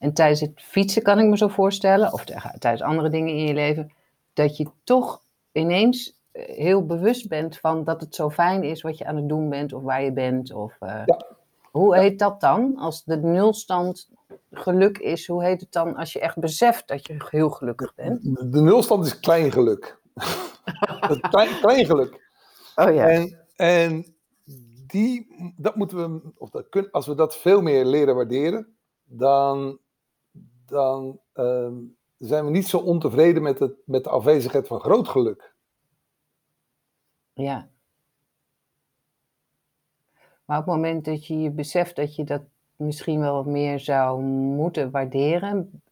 En 0.05 0.13
tijdens 0.13 0.41
het 0.41 0.63
fietsen 0.63 1.03
kan 1.03 1.19
ik 1.19 1.27
me 1.27 1.37
zo 1.37 1.49
voorstellen, 1.49 2.13
of 2.13 2.25
tijdens 2.59 2.83
andere 2.83 3.09
dingen 3.09 3.35
in 3.35 3.45
je 3.45 3.55
leven, 3.55 3.93
dat 4.33 4.57
je 4.57 4.67
toch 4.83 5.23
ineens 5.53 6.19
eh, 6.33 6.57
heel 6.57 6.87
bewust 6.87 7.29
bent 7.29 7.59
van 7.59 7.85
dat 7.85 8.01
het 8.01 8.15
zo 8.15 8.31
fijn 8.31 8.63
is 8.63 8.83
wat 8.83 8.99
je 8.99 9.05
aan 9.05 9.17
het 9.17 9.29
doen 9.29 9.49
bent 9.49 9.73
of 9.73 9.83
waar 9.83 10.03
je 10.03 10.13
bent. 10.13 10.53
Of, 10.53 10.77
eh, 10.81 11.03
Ja. 11.05 11.27
Hoe 11.71 11.97
heet 11.97 12.19
dat 12.19 12.41
dan? 12.41 12.77
Als 12.77 13.05
de 13.05 13.17
nulstand 13.17 14.11
geluk 14.53 14.99
is, 14.99 15.27
hoe 15.27 15.45
heet 15.45 15.61
het 15.61 15.73
dan 15.73 15.97
als 15.97 16.13
je 16.13 16.21
echt 16.21 16.39
beseft 16.39 16.89
dat 16.89 17.07
je 17.07 17.17
heel 17.29 17.51
gelukkig 17.51 17.95
bent? 17.95 18.23
De, 18.53 18.61
nulstand 18.61 19.07
is 19.07 19.21
klein 19.21 19.53
geluk. 19.53 20.01
Klein, 21.31 21.61
klein 21.61 21.87
geluk. 21.87 22.31
Oh 22.75 22.95
ja. 22.95 23.09
En, 23.09 23.39
en 23.57 24.15
die, 24.87 25.35
dat 25.57 25.77
moeten 25.77 25.97
we, 25.97 26.33
of 26.39 26.51
dat 26.51 26.69
kun, 26.69 26.91
als 26.91 27.07
we 27.07 27.15
dat 27.15 27.37
veel 27.37 27.63
meer 27.63 27.85
leren 27.85 28.15
waarderen, 28.15 28.77
dan, 29.05 29.79
dan 30.67 31.21
ehm, 31.33 31.75
zijn 32.19 32.45
we 32.45 32.51
niet 32.51 32.67
zo 32.69 32.79
ontevreden 32.79 33.43
met, 33.43 33.59
het, 33.59 33.75
met 33.85 34.05
de 34.05 34.11
afwezigheid 34.11 34.67
van 34.67 34.81
groot 34.81 35.09
geluk. 35.09 35.55
Ja. 37.33 37.69
Maar 40.45 40.59
op 40.59 40.65
het 40.67 40.75
moment 40.75 41.05
dat 41.05 41.27
je 41.27 41.39
je 41.41 41.51
beseft 41.51 41.97
dat 41.97 42.15
je 42.17 42.25
dat 42.25 42.43
misschien 42.77 43.21
wel 43.21 43.35
wat 43.35 43.47
meer 43.47 43.81
zou 43.81 44.23
moeten 44.23 44.91
waarderen, 44.91 45.83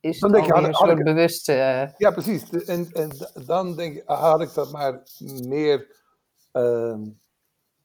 is 0.00 0.18
Dan 0.20 0.30
het 0.32 0.38
denk 0.38 0.46
je, 0.54 0.60
had- 0.60 0.68
een 0.68 0.74
soort 0.74 0.98
ik- 0.98 1.04
bewuste... 1.04 1.52
eh, 1.52 1.92
Ja, 1.96 2.10
precies. 2.10 2.50
En, 2.50 2.90
en 2.92 3.10
dan 3.46 3.76
denk 3.76 3.96
ik, 3.96 4.02
had 4.06 4.40
ik 4.40 4.54
dat 4.54 4.72
maar 4.72 5.02
meer 5.46 5.96
ehm, 6.52 7.10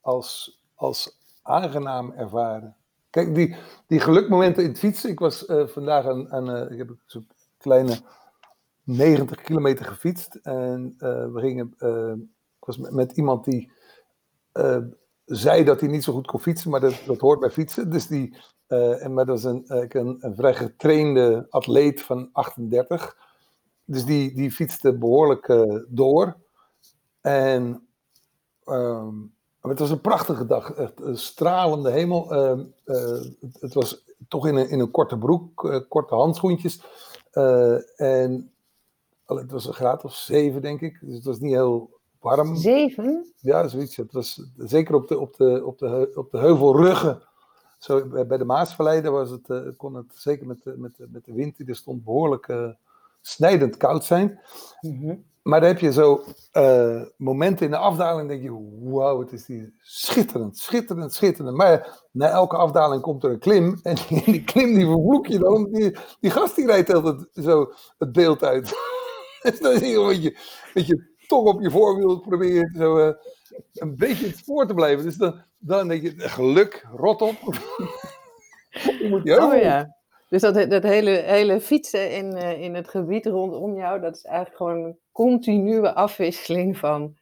als, 0.01 0.59
als 0.75 1.17
aangenaam 1.41 2.11
ervaren. 2.11 2.76
Kijk, 3.17 3.35
die, 3.35 3.55
die 3.87 3.99
gelukmomenten 3.99 4.63
in 4.63 4.69
het 4.69 4.79
fietsen. 4.79 5.09
Ik 5.09 5.19
was 5.19 5.45
eh, 5.45 5.67
vandaag 5.67 6.05
aan, 6.05 6.49
eh, 6.49 6.71
ik 6.71 6.77
heb 6.77 6.95
zo'n 7.05 7.27
kleine 7.57 7.99
90 8.83 9.41
kilometer 9.41 9.85
gefietst. 9.85 10.35
En 10.35 10.95
eh, 10.97 11.31
we 11.33 11.39
gingen, 11.39 11.73
ik 12.59 12.65
was 12.65 12.77
met, 12.77 13.11
iemand 13.11 13.45
die 13.45 13.71
zei 15.25 15.63
dat 15.63 15.79
hij 15.79 15.89
niet 15.89 16.03
zo 16.03 16.13
goed 16.13 16.27
kon 16.27 16.39
fietsen, 16.39 16.71
maar 16.71 16.79
dat, 16.79 17.01
dat 17.05 17.19
hoort 17.19 17.39
bij 17.39 17.49
fietsen. 17.49 17.91
Dus 17.91 18.07
die, 18.07 18.37
en, 18.67 19.13
maar 19.13 19.25
dat 19.25 19.37
is 19.37 19.43
een, 19.43 19.63
een, 19.67 20.17
een 20.19 20.35
vrij 20.35 20.53
getrainde 20.53 21.47
atleet 21.49 22.01
van 22.01 22.29
38. 22.31 23.17
Dus 23.85 24.05
die, 24.05 24.35
die 24.35 24.51
fietste 24.51 24.97
behoorlijk 24.97 25.47
eh, 25.47 25.79
door. 25.87 26.37
En 27.21 27.87
ehm, 28.63 29.15
maar 29.67 29.75
het 29.75 29.85
was 29.85 29.95
een 29.95 30.01
prachtige 30.01 30.45
dag. 30.45 30.73
Echt 30.73 31.01
een 31.01 31.17
stralende 31.17 31.91
hemel. 31.91 32.31
Ehm, 32.31 32.63
eh, 32.83 33.21
het, 33.59 33.73
was 33.73 34.03
toch 34.27 34.47
in 34.47 34.55
een, 34.55 34.69
in 34.69 34.79
een 34.79 34.91
korte 34.91 35.17
broek, 35.17 35.65
eh, 35.69 35.79
korte 35.89 36.15
handschoentjes. 36.15 36.81
Eh, 37.31 37.99
en 38.01 38.51
het 39.25 39.51
was 39.51 39.67
een 39.67 39.73
graad 39.73 40.03
of 40.03 40.13
zeven, 40.15 40.61
denk 40.61 40.81
ik. 40.81 40.99
Dus 41.01 41.15
het 41.15 41.23
was 41.23 41.39
niet 41.39 41.53
heel 41.53 41.89
warm. 42.19 42.55
Zeven? 42.55 43.33
Ja, 43.39 43.67
zoiets. 43.67 43.95
Het 43.95 44.11
was 44.11 44.41
zeker 44.57 44.95
op 44.95 45.07
de, 45.07 45.19
op 45.19 45.35
de, 45.35 45.65
op 45.65 45.79
de, 45.79 46.11
op 46.15 46.31
de 46.31 46.37
heuvelruggen. 46.37 47.21
Zo, 47.77 48.07
bij 48.25 48.37
de 48.37 48.45
Maasvallei 48.45 49.01
daar 49.01 49.11
was 49.11 49.29
het, 49.29 49.75
kon 49.77 49.95
het 49.95 50.11
zeker 50.15 50.47
met 50.47 50.63
de, 50.63 50.73
met, 50.77 50.91
met 51.11 51.25
de 51.25 51.33
wind 51.33 51.57
die 51.57 51.67
er 51.67 51.75
stond 51.75 52.03
behoorlijk 52.03 52.47
eh, 52.47 52.69
snijdend 53.21 53.77
koud 53.77 54.05
zijn. 54.05 54.39
Mhm. 54.81 55.15
Maar 55.47 55.59
dan 55.59 55.69
heb 55.69 55.79
je 55.79 55.91
zo 55.91 56.23
eh, 56.51 57.01
momenten 57.17 57.65
in 57.65 57.71
de 57.71 57.77
afdaling, 57.77 58.27
denk 58.27 58.41
je, 58.41 58.79
wauw, 58.79 59.19
het 59.19 59.31
is 59.31 59.47
hier 59.47 59.73
schitterend, 59.81 60.57
schitterend, 60.57 61.13
schitterend. 61.13 61.57
Maar 61.57 62.01
na 62.11 62.29
elke 62.29 62.55
afdaling 62.55 63.01
komt 63.01 63.23
er 63.23 63.31
een 63.31 63.39
klim 63.39 63.79
en 63.83 63.95
die, 64.07 64.23
die 64.23 64.43
klim 64.43 64.73
die 64.73 64.85
vervloek 64.85 65.27
je 65.27 65.39
dan. 65.39 65.71
Die, 65.71 65.95
die 66.19 66.31
gast 66.31 66.55
die 66.55 66.65
rijdt 66.65 66.93
altijd 66.93 67.27
zo 67.33 67.73
het 67.97 68.11
beeld 68.11 68.43
uit. 68.43 68.73
dus 69.41 69.59
dan 69.59 69.77
zie 69.77 69.87
je 69.87 69.97
een 69.97 70.07
beetje, 70.07 70.37
beetje 70.73 71.07
toch 71.27 71.45
op 71.45 71.61
je 71.61 71.71
voorwiel 71.71 72.19
probeert 72.19 72.75
zo 72.75 72.97
eh, 72.97 73.13
een 73.73 73.95
beetje 73.95 74.31
spoor 74.31 74.67
te 74.67 74.73
blijven. 74.73 75.05
Dus 75.05 75.15
dan, 75.15 75.43
dan 75.57 75.87
denk 75.87 76.01
je, 76.01 76.13
geluk, 76.17 76.87
rot 76.95 77.21
op. 77.21 77.35
je 78.99 79.07
moet 79.09 79.23
die 79.23 79.41
Oh 79.41 79.61
ja. 79.61 79.96
Dus 80.27 80.41
dat, 80.41 80.69
dat 80.69 80.83
hele, 80.83 81.09
hele 81.09 81.61
fietsen 81.61 82.11
in, 82.11 82.35
eh, 82.35 82.61
in 82.61 82.75
het 82.75 82.89
gebied 82.89 83.25
rondom 83.25 83.75
jou, 83.75 83.99
dat 84.01 84.15
is 84.15 84.23
eigenlijk 84.25 84.57
gewoon 84.57 84.83
een 84.83 84.99
continue 85.11 85.89
afwisseling 85.89 86.77
van 86.77 87.15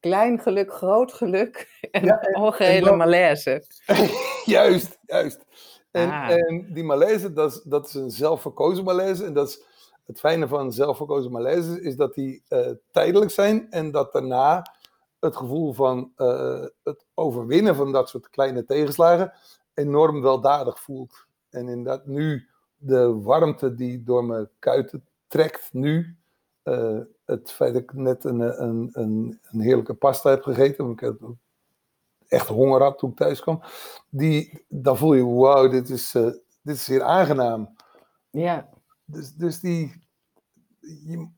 klein 0.00 0.40
geluk, 0.40 0.72
groot 0.72 1.12
geluk 1.12 1.68
en 1.90 2.04
Ja, 2.04 2.20
algehele 2.32 2.90
en 2.90 2.96
malaise. 2.96 3.64
juist, 4.44 4.98
juist. 5.06 5.44
En, 5.90 6.10
Ah. 6.10 6.30
en 6.30 6.66
die 6.72 6.84
malaise, 6.84 7.32
dat 7.32 7.52
is, 7.52 7.62
dat 7.62 7.86
is 7.86 7.94
een 7.94 8.10
zelfverkozen 8.10 8.84
malaise. 8.84 9.24
En 9.24 9.32
dat 9.32 9.48
is 9.48 9.62
het 10.06 10.20
fijne 10.20 10.48
van 10.48 10.72
zelfverkozen 10.72 11.32
malaise, 11.32 11.82
is 11.82 11.96
dat 11.96 12.14
die 12.14 12.42
eh, 12.48 12.70
tijdelijk 12.90 13.30
zijn. 13.30 13.70
En 13.70 13.90
dat 13.90 14.12
daarna 14.12 14.66
het 15.20 15.36
gevoel 15.36 15.72
van 15.72 16.12
eh, 16.16 16.64
het 16.82 17.04
overwinnen 17.14 17.76
van 17.76 17.92
dat 17.92 18.08
soort 18.08 18.30
kleine 18.30 18.64
tegenslagen 18.64 19.32
enorm 19.74 20.22
weldadig 20.22 20.80
voelt. 20.80 21.26
En 21.52 21.68
inderdaad 21.68 22.06
nu 22.06 22.48
de 22.76 23.14
warmte 23.20 23.74
die 23.74 24.02
door 24.02 24.24
mijn 24.24 24.48
kuiten 24.58 25.04
trekt 25.26 25.72
nu. 25.72 26.16
eh, 26.62 26.98
het 27.24 27.50
feit 27.50 27.72
dat 27.72 27.82
ik 27.82 27.92
net 27.92 28.24
een, 28.24 28.40
een, 28.62 28.88
een, 28.92 29.40
een 29.42 29.60
heerlijke 29.60 29.94
pasta 29.94 30.30
heb 30.30 30.42
gegeten. 30.42 30.84
want 30.86 31.00
Ik 31.00 31.06
heb 31.06 31.20
echt 32.28 32.48
honger 32.48 32.82
had 32.82 32.98
toen 32.98 33.10
ik 33.10 33.16
thuis 33.16 33.40
kwam. 33.40 33.62
Die, 34.10 34.64
dan 34.68 34.96
voel 34.96 35.14
je, 35.14 35.24
wauw, 35.26 35.68
dit 35.68 35.88
is, 35.88 36.14
eh, 36.14 36.30
dit 36.62 36.76
is 36.76 36.86
weer 36.86 37.02
aangenaam. 37.02 37.74
Ja, 38.30 38.68
Dus, 39.04 39.34
dus 39.34 39.60
die, 39.60 40.06
je- 40.80 41.30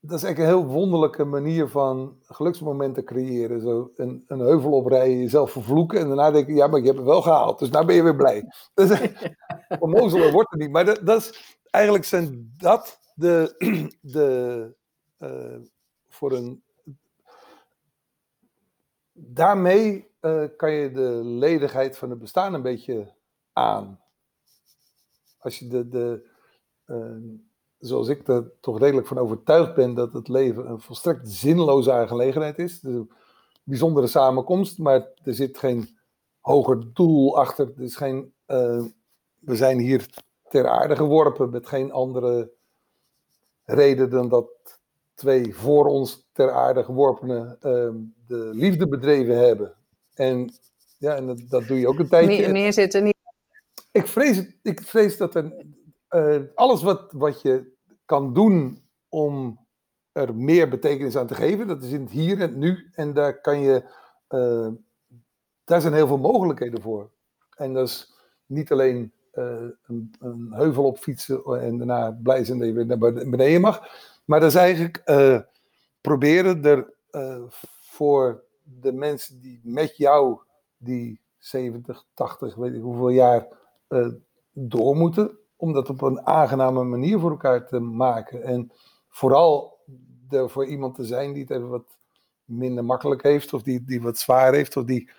dat 0.00 0.18
is 0.18 0.24
eigenlijk 0.24 0.38
een 0.38 0.60
heel 0.60 0.72
wonderlijke 0.74 1.24
manier 1.24 1.68
van 1.68 2.18
geluksmomenten 2.22 3.04
creëren. 3.04 3.60
Zo 3.60 3.92
een, 3.96 4.24
een 4.26 4.38
heuvel 4.38 4.72
oprijden, 4.72 5.18
jezelf 5.18 5.52
vervloeken 5.52 6.00
en 6.00 6.06
daarna 6.06 6.30
denk 6.30 6.46
je, 6.46 6.54
ja, 6.54 6.66
maar 6.66 6.80
je 6.80 6.86
hebt 6.86 6.98
het 6.98 7.06
wel 7.06 7.22
gehaald. 7.22 7.58
Dus 7.58 7.70
nou 7.70 7.86
ben 7.86 7.94
je 7.94 8.02
weer 8.02 8.16
blij. 8.16 8.44
Is, 8.74 9.00
onnozeler 9.78 10.32
wordt 10.32 10.50
het 10.50 10.60
niet. 10.60 10.70
Maar 10.70 10.84
dat, 10.84 11.00
dat 11.06 11.20
is, 11.20 11.58
eigenlijk 11.70 12.04
zijn 12.04 12.54
dat 12.56 13.00
de, 13.14 13.54
de 14.00 14.74
eh, 15.18 15.56
voor 16.08 16.32
een, 16.32 16.62
daarmee 19.12 20.10
eh, 20.20 20.44
kan 20.56 20.72
je 20.72 20.90
de 20.90 21.20
ledigheid 21.24 21.98
van 21.98 22.10
het 22.10 22.18
bestaan 22.18 22.54
een 22.54 22.62
beetje 22.62 23.12
aan. 23.52 24.00
Als 25.38 25.58
je 25.58 25.68
de, 25.68 25.88
de 25.88 26.28
eh, 26.84 27.16
zoals 27.80 28.08
ik 28.08 28.28
er 28.28 28.50
toch 28.60 28.78
redelijk 28.78 29.06
van 29.06 29.18
overtuigd 29.18 29.74
ben 29.74 29.94
dat 29.94 30.12
het 30.12 30.28
leven 30.28 30.70
een 30.70 30.80
volstrekt 30.80 31.28
zinloze 31.28 31.92
aangelegenheid 31.92 32.58
is. 32.58 32.80
Dus 32.80 32.94
een 32.94 33.10
bijzondere 33.64 34.06
samenkomst, 34.06 34.78
maar 34.78 35.06
er 35.24 35.34
zit 35.34 35.58
geen 35.58 35.98
hoger 36.40 36.92
doel 36.94 37.38
achter. 37.38 37.72
Er 37.76 37.82
is 37.82 37.96
geen, 37.96 38.32
eh, 38.46 38.84
we 39.38 39.56
zijn 39.56 39.78
hier 39.78 40.08
ter 40.48 40.68
aarde 40.68 40.96
geworpen 40.96 41.50
met 41.50 41.66
geen 41.66 41.92
andere 41.92 42.50
reden 43.64 44.10
dan 44.10 44.28
dat 44.28 44.48
twee 45.14 45.54
voor 45.54 45.86
ons 45.86 46.28
ter 46.32 46.50
aarde 46.50 46.84
geworpenen 46.84 47.56
ehm, 47.60 47.94
de 48.26 48.50
liefde 48.52 48.88
bedreven 48.88 49.38
hebben. 49.38 49.74
En 50.14 50.52
ja, 50.98 51.14
en 51.14 51.26
dat, 51.26 51.40
dat 51.48 51.66
doe 51.66 51.78
je 51.78 51.88
ook 51.88 51.98
een 51.98 52.08
tijdje. 52.08 52.38
meer, 52.38 52.52
meer 52.52 52.72
zit 52.72 52.94
er 52.94 53.02
niet. 53.02 53.18
Ik 53.92 54.06
vrees, 54.06 54.46
ik 54.62 54.82
vrees 54.82 55.16
dat 55.16 55.34
er 55.34 55.64
eh, 56.10 56.40
alles 56.54 56.82
wat, 56.82 57.12
wat 57.12 57.42
je 57.42 57.72
kan 58.04 58.32
doen 58.32 58.82
om 59.08 59.58
er 60.12 60.34
meer 60.34 60.68
betekenis 60.68 61.16
aan 61.16 61.26
te 61.26 61.34
geven, 61.34 61.66
dat 61.66 61.82
is 61.82 61.90
in 61.90 62.00
het 62.00 62.10
hier 62.10 62.34
en 62.34 62.40
het 62.40 62.56
nu. 62.56 62.90
En 62.94 63.12
daar 63.12 63.40
kan 63.40 63.60
je, 63.60 63.84
eh, 64.28 64.68
daar 65.64 65.80
zijn 65.80 65.94
heel 65.94 66.06
veel 66.06 66.18
mogelijkheden 66.18 66.82
voor. 66.82 67.10
En 67.56 67.72
dat 67.72 67.88
is 67.88 68.12
niet 68.46 68.72
alleen 68.72 69.12
eh, 69.30 69.64
een, 69.86 70.14
een, 70.20 70.48
heuvel 70.52 70.84
op 70.84 70.98
fietsen 70.98 71.44
en 71.60 71.78
daarna 71.78 72.18
blij 72.22 72.44
zijn 72.44 72.58
dat 72.58 72.68
je 72.68 72.74
weer 72.74 72.86
naar 72.86 72.98
beneden 73.30 73.60
mag. 73.60 73.88
Maar 74.24 74.40
dat 74.40 74.48
is 74.48 74.54
eigenlijk 74.54 75.02
proberen 76.00 76.64
er 76.64 76.92
voor 77.80 78.44
de 78.62 78.92
mensen 78.92 79.40
die 79.40 79.60
met 79.62 79.96
jou 79.96 80.38
die 80.76 81.20
70, 81.38 82.04
80, 82.14 82.54
weet 82.54 82.74
ik 82.74 82.82
hoeveel 82.82 83.08
jaar 83.08 83.46
door 84.52 84.96
moeten, 84.96 85.39
om 85.60 85.72
dat 85.72 85.88
op 85.88 86.02
een 86.02 86.26
aangename 86.26 86.84
manier 86.84 87.18
voor 87.18 87.30
elkaar 87.30 87.66
te 87.66 87.78
maken. 87.78 88.42
En 88.42 88.72
vooral 89.08 89.78
voor 90.28 90.66
iemand 90.66 90.94
te 90.94 91.04
zijn 91.04 91.32
die 91.32 91.42
het 91.42 91.50
even 91.50 91.68
wat 91.68 91.98
minder 92.44 92.84
makkelijk 92.84 93.22
heeft, 93.22 93.52
of 93.52 93.62
die, 93.62 93.84
die 93.84 94.02
wat 94.02 94.18
zwaar 94.18 94.54
heeft, 94.54 94.76
of 94.76 94.84
die 94.84 95.10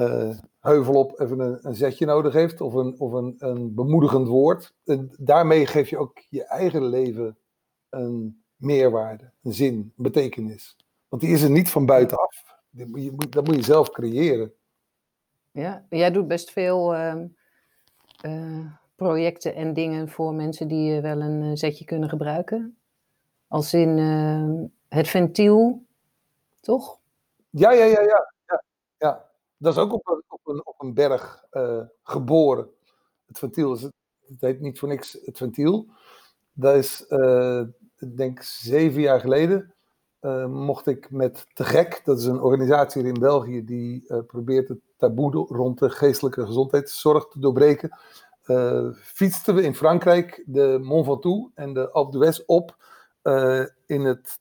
uh, 0.00 0.36
heuvel 0.60 0.94
op 0.94 1.20
even 1.20 1.40
een, 1.40 1.58
een, 1.62 1.74
zetje 1.74 2.06
nodig 2.06 2.32
heeft, 2.32 2.60
of 2.60 2.74
een, 2.74 3.00
of 3.00 3.12
een, 3.12 3.34
een 3.38 3.74
bemoedigend 3.74 4.28
woord. 4.28 4.74
En 4.84 5.14
daarmee 5.18 5.66
geef 5.66 5.88
je 5.88 5.98
ook 5.98 6.22
je 6.28 6.44
eigen 6.44 6.84
leven 6.84 7.38
een 7.88 8.42
meerwaarde, 8.56 9.32
een 9.42 9.52
zin, 9.52 9.74
een 9.74 9.92
betekenis. 9.96 10.76
Want 11.08 11.22
die 11.22 11.32
is 11.32 11.42
er 11.42 11.50
niet 11.50 11.70
van 11.70 11.86
buitenaf. 11.86 12.44
Dat 13.28 13.44
moet 13.46 13.56
je 13.56 13.62
zelf 13.62 13.90
creëren. 13.90 14.52
Ja, 15.50 15.86
jij 15.88 16.10
doet 16.10 16.28
best 16.28 16.50
veel 16.50 16.94
uh, 16.94 17.14
uh, 18.24 18.72
projecten 19.02 19.54
en 19.54 19.72
dingen 19.72 20.08
voor 20.08 20.34
mensen 20.34 20.68
die 20.68 21.00
wel 21.00 21.20
een 21.20 21.56
zetje 21.56 21.84
kunnen 21.84 22.08
gebruiken. 22.08 22.76
Als 23.48 23.74
in 23.74 23.98
ehm, 23.98 24.64
het 24.88 25.08
ventiel, 25.08 25.82
toch? 26.60 26.98
Ja, 27.50 27.72
ja, 27.72 27.84
ja, 27.84 28.00
ja. 28.00 28.32
ja, 28.46 28.62
ja. 28.98 29.24
Dat 29.56 29.72
is 29.72 29.78
ook 29.78 29.92
op 29.92 30.08
een, 30.08 30.22
op 30.28 30.40
een, 30.44 30.66
op 30.66 30.82
een 30.82 30.94
berg 30.94 31.44
geboren. 32.02 32.68
Het 33.26 33.38
ventiel 33.38 33.72
is 33.72 33.82
het, 33.82 33.92
heet 34.40 34.60
niet 34.60 34.78
voor 34.78 34.88
niks 34.88 35.18
het 35.24 35.36
ventiel. 35.36 35.86
Dat 36.52 36.76
is, 36.76 37.04
uh, 37.08 37.60
ik 37.98 38.16
denk 38.16 38.42
zeven 38.42 39.00
jaar 39.00 39.20
geleden, 39.20 39.74
mocht 40.48 40.86
ik 40.86 41.10
met 41.10 41.46
Te 41.54 41.64
Gek, 41.64 42.02
dat 42.04 42.18
is 42.18 42.24
een 42.24 42.40
organisatie 42.40 43.04
in 43.04 43.20
België 43.20 43.64
die 43.64 44.04
probeert 44.26 44.68
het 44.68 44.80
taboe 44.96 45.46
rond 45.48 45.78
de 45.78 45.90
geestelijke 45.90 46.46
gezondheidszorg 46.46 47.28
te 47.28 47.38
doorbreken. 47.38 47.90
Fietsten 48.94 49.54
we 49.54 49.62
in 49.62 49.74
Frankrijk 49.74 50.42
de 50.46 50.78
Mont 50.82 51.06
Ventoux 51.06 51.50
en 51.54 51.72
de 51.72 51.90
Alpe 51.90 52.10
d'Huez 52.10 52.42
op 52.46 52.76
in 53.86 54.04
het 54.04 54.40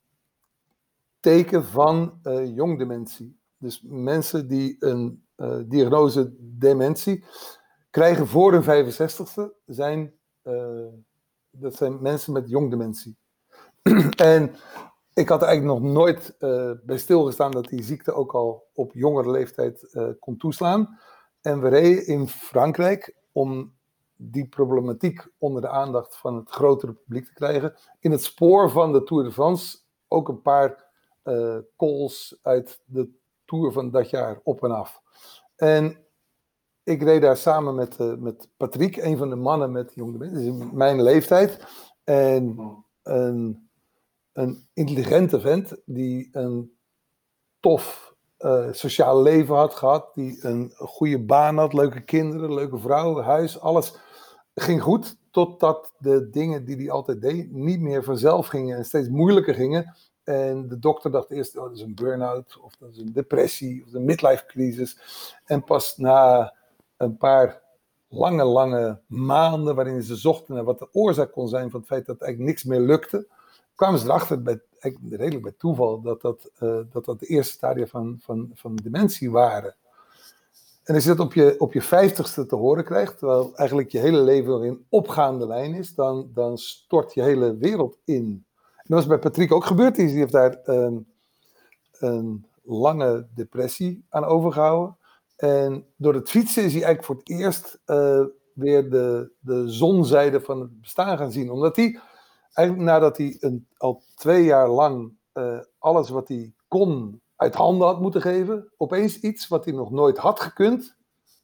teken 1.22 1.66
van 1.66 2.20
uh, 2.24 2.56
jongdementie. 2.56 3.40
Dus 3.58 3.82
mensen 3.86 4.48
die 4.48 4.76
een 4.80 5.24
uh, 5.38 5.58
diagnose 5.66 6.36
dementie 6.40 7.24
krijgen 7.90 8.28
voor 8.28 8.54
hun 8.54 8.64
65ste, 8.64 9.64
zijn, 9.66 10.14
uh, 10.44 10.88
dat 11.52 11.76
zijn 11.76 12.02
mensen 12.02 12.34
met 12.34 12.50
jongdementie. 12.50 13.18
en 14.16 14.56
ik 15.14 15.30
had 15.30 15.42
eigenlijk 15.42 15.82
nog 15.82 15.92
nooit 15.94 16.36
bij 16.86 16.98
stilgestaan 16.98 17.52
dat 17.52 17.68
die 17.68 17.84
ziekte 17.84 18.14
ook 18.14 18.34
al 18.34 18.68
op 18.74 18.94
jongere 18.94 19.32
leeftijd 19.32 19.98
kon 20.20 20.38
toeslaan. 20.38 21.00
En 21.42 21.62
we 21.62 21.70
reden 21.70 22.08
in 22.08 22.28
Frankrijk 22.28 23.16
om 23.32 23.74
die 24.24 24.48
problematiek 24.48 25.28
onder 25.38 25.62
de 25.62 25.70
aandacht 25.70 26.18
van 26.18 26.36
het 26.36 26.50
grotere 26.50 26.94
publiek 26.94 27.26
te 27.26 27.34
krijgen. 27.34 27.74
In 28.00 28.12
het 28.12 28.24
spoor 28.24 28.70
van 28.70 28.94
de 28.94 29.04
Tour 29.04 29.24
de 29.24 29.32
France 29.32 29.78
ook 30.08 30.28
een 30.28 30.42
paar 30.42 30.90
uh, 31.24 31.58
calls 31.78 32.40
uit 32.42 32.82
de 32.86 33.10
Tour 33.46 33.72
van 33.72 33.92
dat 33.92 34.10
jaar 34.10 34.40
op 34.44 34.64
en 34.64 34.72
af. 34.72 35.02
En 35.56 35.98
ik 36.84 37.02
reed 37.02 37.22
daar 37.22 37.38
samen 37.38 37.76
met, 37.76 38.00
uh, 38.00 38.16
met 38.16 38.50
Patrick, 38.58 38.98
een 38.98 39.18
van 39.18 39.30
de 39.30 39.36
mannen 39.36 39.72
met 39.72 39.92
jonge 39.96 40.18
mensen, 40.18 40.42
in 40.42 40.70
mijn 40.74 41.02
leeftijd. 41.02 41.68
En 42.04 42.60
een, 43.04 43.70
een 44.34 44.68
intelligente 44.74 45.40
vent 45.40 45.82
die 45.86 46.30
een 46.32 46.78
tof 47.60 48.16
uh, 48.40 48.68
sociaal 48.72 49.22
leven 49.22 49.56
had 49.56 49.74
gehad, 49.74 50.12
die 50.14 50.46
een 50.46 50.72
goede 50.76 51.20
baan 51.20 51.58
had, 51.58 51.74
leuke 51.74 52.04
kinderen, 52.04 52.54
leuke 52.54 52.78
vrouw, 52.78 53.22
huis, 53.22 53.60
alles 53.60 53.96
ging 54.56 54.82
goed. 54.82 55.16
Totdat 55.32 55.94
de 55.98 56.30
dingen 56.30 56.66
die 56.66 56.76
hij 56.76 56.92
altijd 56.92 57.22
deed 57.22 57.52
niet 57.52 57.80
meer 57.80 58.04
vanzelf 58.04 58.48
gingen 58.48 58.78
en 58.78 58.86
steeds 58.86 59.08
moeilijker 59.08 59.54
gingen. 59.54 59.96
En 60.24 60.68
de 60.68 60.80
dokter 60.80 61.12
dacht 61.12 61.32
eerst, 61.32 61.58
oh, 61.58 61.64
dat 61.64 61.76
is 61.76 61.82
een 61.82 61.96
burn-out, 61.96 62.58
of 62.62 62.76
dat 62.76 62.90
is 62.92 62.98
een 62.98 63.14
depressie, 63.14 63.84
of 63.86 63.94
een 63.94 64.06
midlife 64.06 64.46
crisis. 64.46 64.98
En 65.46 65.64
pas 65.64 65.98
na 65.98 66.54
een 66.98 67.18
paar 67.18 67.62
lange, 68.08 68.44
lange 68.44 69.00
maanden 69.08 69.76
waarin 69.76 70.02
ze 70.02 70.16
zochten 70.16 70.56
naar 70.56 70.64
wat 70.64 70.80
de 70.80 70.88
oorzaak 70.92 71.32
kon 71.32 71.48
zijn 71.48 71.70
van 71.70 71.80
het 71.80 71.90
feit 71.90 72.06
dat 72.06 72.22
eigenlijk 72.22 72.52
niks 72.52 72.64
meer 72.64 72.80
lukte, 72.80 73.28
kwamen 73.76 74.00
ze 74.00 74.06
erachter, 74.06 74.42
bij, 74.42 74.62
redelijk 75.10 75.42
bij 75.42 75.56
toeval, 75.58 76.02
dat 76.02 76.22
dat, 76.22 76.52
uh, 76.60 76.80
dat, 76.92 77.06
dat 77.06 77.20
de 77.20 77.26
eerste 77.26 77.54
stadia 77.54 77.86
van, 77.86 78.18
van, 78.22 78.52
van 78.54 78.76
dementie 78.76 79.32
waren. 79.32 79.76
En 80.84 80.96
als 80.96 81.04
je 81.04 81.10
dat 81.10 81.20
op 81.20 81.34
je, 81.34 81.56
op 81.58 81.74
je 81.74 81.82
vijftigste 81.82 82.46
te 82.46 82.56
horen 82.56 82.84
krijgt, 82.84 83.18
terwijl 83.18 83.56
eigenlijk 83.56 83.92
je 83.92 84.00
hele 84.00 84.22
leven 84.22 84.64
in 84.64 84.86
opgaande 84.90 85.48
lijn 85.48 85.74
is, 85.74 85.96
dan, 85.96 86.30
dan 86.34 86.58
stort 86.58 87.14
je 87.14 87.22
hele 87.22 87.58
wereld 87.58 87.98
in 88.06 88.46
dat 88.92 89.00
was 89.00 89.08
bij 89.08 89.20
Patrick 89.20 89.52
ook 89.52 89.66
gebeurd. 89.66 89.96
Die 89.96 90.08
heeft 90.08 90.32
daar 90.32 90.60
een, 90.64 92.46
lange 92.64 93.28
depressie 93.36 94.06
aan 94.10 94.24
overgehouden. 94.24 94.98
En 95.36 95.86
door 95.96 96.14
het 96.14 96.30
fietsen 96.30 96.64
is 96.64 96.74
hij 96.74 96.84
eigenlijk 96.84 97.04
voor 97.04 97.16
het 97.16 97.30
eerst 97.30 97.80
uh, 97.86 98.26
weer 98.54 98.90
de, 98.90 99.32
de 99.40 99.70
zonzijde 99.70 100.42
van 100.42 100.60
het 100.62 100.82
bestaan 100.82 101.18
gaan 101.18 101.32
zien. 101.32 101.52
Omdat 101.52 101.76
hij, 101.76 102.00
eigenlijk 102.54 102.88
nadat 102.88 103.18
hij 103.18 103.38
een, 103.40 103.68
al 103.78 104.04
twee 104.16 104.44
jaar 104.44 104.70
lang 104.70 105.12
uh, 105.34 105.60
alles 105.80 106.10
wat 106.10 106.28
hij 106.28 106.54
kon 106.68 107.21
uit 107.42 107.56
handen 107.56 107.88
had 107.88 108.02
moeten 108.02 108.22
geven, 108.22 108.72
opeens 108.78 109.20
iets 109.20 109.48
wat 109.48 109.66
hij 109.66 109.74
nog 109.74 109.92
nooit 109.92 110.18
had 110.18 110.40
gekund, 110.40 110.96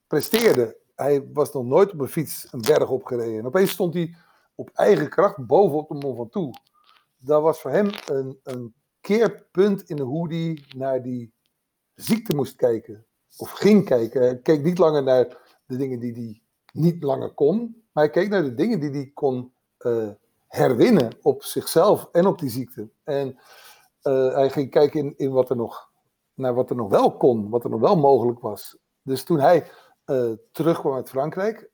presteerde. 0.08 0.78
Hij 0.96 1.30
was 1.34 1.54
nog 1.54 1.66
nooit 1.66 1.92
op 1.92 2.00
een 2.00 2.08
fiets 2.08 2.48
een 2.52 2.62
berg 2.62 2.90
opgereden. 2.90 3.40
En 3.40 3.46
opeens 3.46 3.72
stond 3.72 3.94
hij 3.94 4.16
op 4.56 4.70
eigen 4.74 5.10
kracht 5.10 5.46
bovenop 5.46 5.88
de 5.88 5.94
Mont 5.94 6.18
Ventoux 6.18 6.60
dat 7.18 7.42
was 7.42 7.62
voor 7.62 7.72
hem 7.72 7.90
een, 8.06 8.40
een 8.44 8.74
keerpunt 9.02 9.90
in 9.90 10.00
hoe 10.00 10.28
hij 10.34 10.64
naar 10.76 11.02
die 11.02 11.34
ziekte 11.96 12.36
moest 12.36 12.56
kijken. 12.56 13.06
Of 13.38 13.52
ging 13.52 13.86
kijken. 13.86 14.22
Hij 14.22 14.38
keek 14.38 14.64
niet 14.64 14.78
langer 14.78 15.04
naar 15.04 15.38
de 15.66 15.78
dingen 15.78 16.00
die 16.00 16.14
hij 16.14 16.42
niet 16.72 17.04
langer 17.04 17.34
kon. 17.34 17.84
Maar 17.92 18.04
hij 18.04 18.14
keek 18.14 18.30
naar 18.30 18.44
de 18.44 18.54
dingen 18.54 18.80
die 18.80 18.90
hij 18.90 19.12
kon 19.14 19.54
uh, 19.80 20.10
herwinnen 20.48 21.18
op 21.22 21.44
zichzelf 21.44 22.10
en 22.12 22.26
op 22.26 22.40
die 22.40 22.50
ziekte. 22.50 22.90
En 23.04 23.40
uh, 24.08 24.34
hij 24.34 24.50
ging 24.50 24.72
kijken 24.72 25.00
in, 25.00 25.14
in 25.18 25.32
wat 25.32 25.50
er 25.50 25.56
nog, 25.56 25.90
naar 26.34 26.54
wat 26.54 26.70
er 26.70 26.76
nog 26.76 26.90
wel 26.90 27.18
kon, 27.18 27.50
wat 27.50 27.64
er 27.64 27.70
nog 27.70 27.80
wel 27.80 27.98
mogelijk 27.98 28.40
was. 28.40 28.78
Dus 29.02 29.24
toen 29.24 29.40
hij 29.40 29.68
uh, 30.06 30.32
terugkwam 30.52 30.94
uit 30.94 31.10
Frankrijk, 31.10 31.70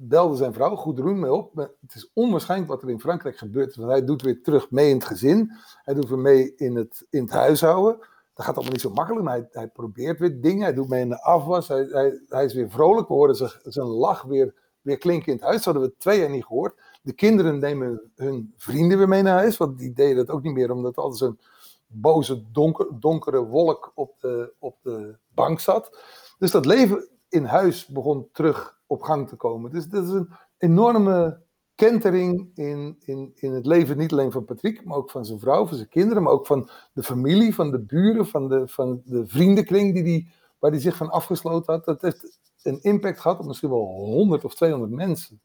belde 0.00 0.36
zijn 0.36 0.52
vrouw 0.52 0.76
Goedroen 0.76 1.20
mee 1.20 1.32
op. 1.32 1.56
Het 1.56 1.94
is 1.94 2.10
onwaarschijnlijk 2.14 2.70
wat 2.70 2.82
er 2.82 2.90
in 2.90 3.00
Frankrijk 3.00 3.36
gebeurt. 3.36 3.76
Want 3.76 3.90
hij 3.90 4.04
doet 4.04 4.22
weer 4.22 4.42
terug 4.42 4.70
mee 4.70 4.88
in 4.88 4.94
het 4.94 5.04
gezin. 5.04 5.52
Hij 5.82 5.94
doet 5.94 6.08
weer 6.08 6.18
mee 6.18 6.54
in 6.54 6.76
het, 6.76 7.06
in 7.10 7.22
het 7.22 7.30
huishouden. 7.30 7.98
Dat 8.34 8.46
gaat 8.46 8.54
allemaal 8.54 8.72
niet 8.72 8.80
zo 8.80 8.90
makkelijk, 8.90 9.24
maar 9.24 9.34
hij, 9.34 9.48
hij 9.50 9.68
probeert 9.68 10.18
weer 10.18 10.40
dingen. 10.40 10.62
Hij 10.62 10.74
doet 10.74 10.88
mee 10.88 11.00
in 11.00 11.08
de 11.08 11.22
afwas. 11.22 11.68
Hij, 11.68 11.88
hij, 11.90 12.20
hij 12.28 12.44
is 12.44 12.54
weer 12.54 12.70
vrolijk. 12.70 13.08
We 13.08 13.14
horen 13.14 13.34
zijn, 13.34 13.50
zijn 13.62 13.86
lach 13.86 14.22
weer, 14.22 14.54
weer 14.80 14.98
klinken 14.98 15.26
in 15.26 15.38
het 15.38 15.42
huis. 15.42 15.56
Dat 15.56 15.64
hadden 15.64 15.82
we 15.82 15.96
twee 15.98 16.20
jaar 16.20 16.30
niet 16.30 16.44
gehoord. 16.44 16.74
De 17.08 17.14
kinderen 17.14 17.58
nemen 17.58 18.00
hun 18.14 18.54
vrienden 18.56 18.98
weer 18.98 19.08
mee 19.08 19.22
naar 19.22 19.38
huis. 19.38 19.56
Want 19.56 19.78
die 19.78 19.92
deden 19.92 20.16
dat 20.16 20.30
ook 20.30 20.42
niet 20.42 20.52
meer, 20.52 20.70
omdat 20.70 20.96
er 20.96 21.02
altijd 21.02 21.20
zo'n 21.20 21.38
boze, 21.86 22.42
donker, 22.52 22.86
donkere 23.00 23.44
wolk 23.44 23.92
op 23.94 24.14
de, 24.20 24.52
op 24.58 24.76
de 24.82 25.16
bank 25.34 25.60
zat. 25.60 25.98
Dus 26.38 26.50
dat 26.50 26.66
leven 26.66 27.08
in 27.28 27.44
huis 27.44 27.86
begon 27.86 28.28
terug 28.32 28.78
op 28.86 29.02
gang 29.02 29.28
te 29.28 29.36
komen. 29.36 29.70
Dus 29.70 29.88
dat 29.88 30.04
is 30.04 30.10
een 30.10 30.30
enorme 30.58 31.40
kentering 31.74 32.50
in, 32.54 32.96
in, 33.00 33.32
in 33.34 33.52
het 33.52 33.66
leven, 33.66 33.96
niet 33.96 34.12
alleen 34.12 34.32
van 34.32 34.44
Patrick, 34.44 34.84
maar 34.84 34.96
ook 34.96 35.10
van 35.10 35.24
zijn 35.24 35.38
vrouw, 35.38 35.66
van 35.66 35.76
zijn 35.76 35.88
kinderen, 35.88 36.22
maar 36.22 36.32
ook 36.32 36.46
van 36.46 36.68
de 36.92 37.02
familie, 37.02 37.54
van 37.54 37.70
de 37.70 37.78
buren, 37.78 38.26
van 38.26 38.48
de, 38.48 38.68
van 38.68 39.02
de 39.04 39.26
vriendenkring 39.26 39.94
die 39.94 40.02
die, 40.02 40.30
waar 40.58 40.70
hij 40.70 40.80
zich 40.80 40.96
van 40.96 41.10
afgesloten 41.10 41.74
had. 41.74 41.84
Dat 41.84 42.02
heeft 42.02 42.38
een 42.62 42.82
impact 42.82 43.20
gehad 43.20 43.38
op 43.38 43.46
misschien 43.46 43.70
wel 43.70 43.86
100 43.86 44.44
of 44.44 44.54
200 44.54 44.92
mensen. 44.92 45.40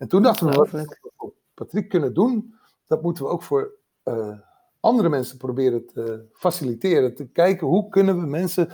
En 0.00 0.08
toen 0.08 0.22
dachten 0.22 0.46
we, 0.46 0.56
wat 0.56 0.70
we 0.70 0.96
voor 1.16 1.32
Patrick 1.54 1.88
kunnen 1.88 2.14
doen, 2.14 2.54
dat 2.86 3.02
moeten 3.02 3.24
we 3.24 3.30
ook 3.30 3.42
voor 3.42 3.74
uh, 4.04 4.38
andere 4.80 5.08
mensen 5.08 5.38
proberen 5.38 5.86
te 5.86 6.26
faciliteren. 6.32 7.14
Te 7.14 7.26
kijken 7.26 7.66
hoe 7.66 7.88
kunnen 7.88 8.20
we 8.20 8.26
mensen 8.26 8.68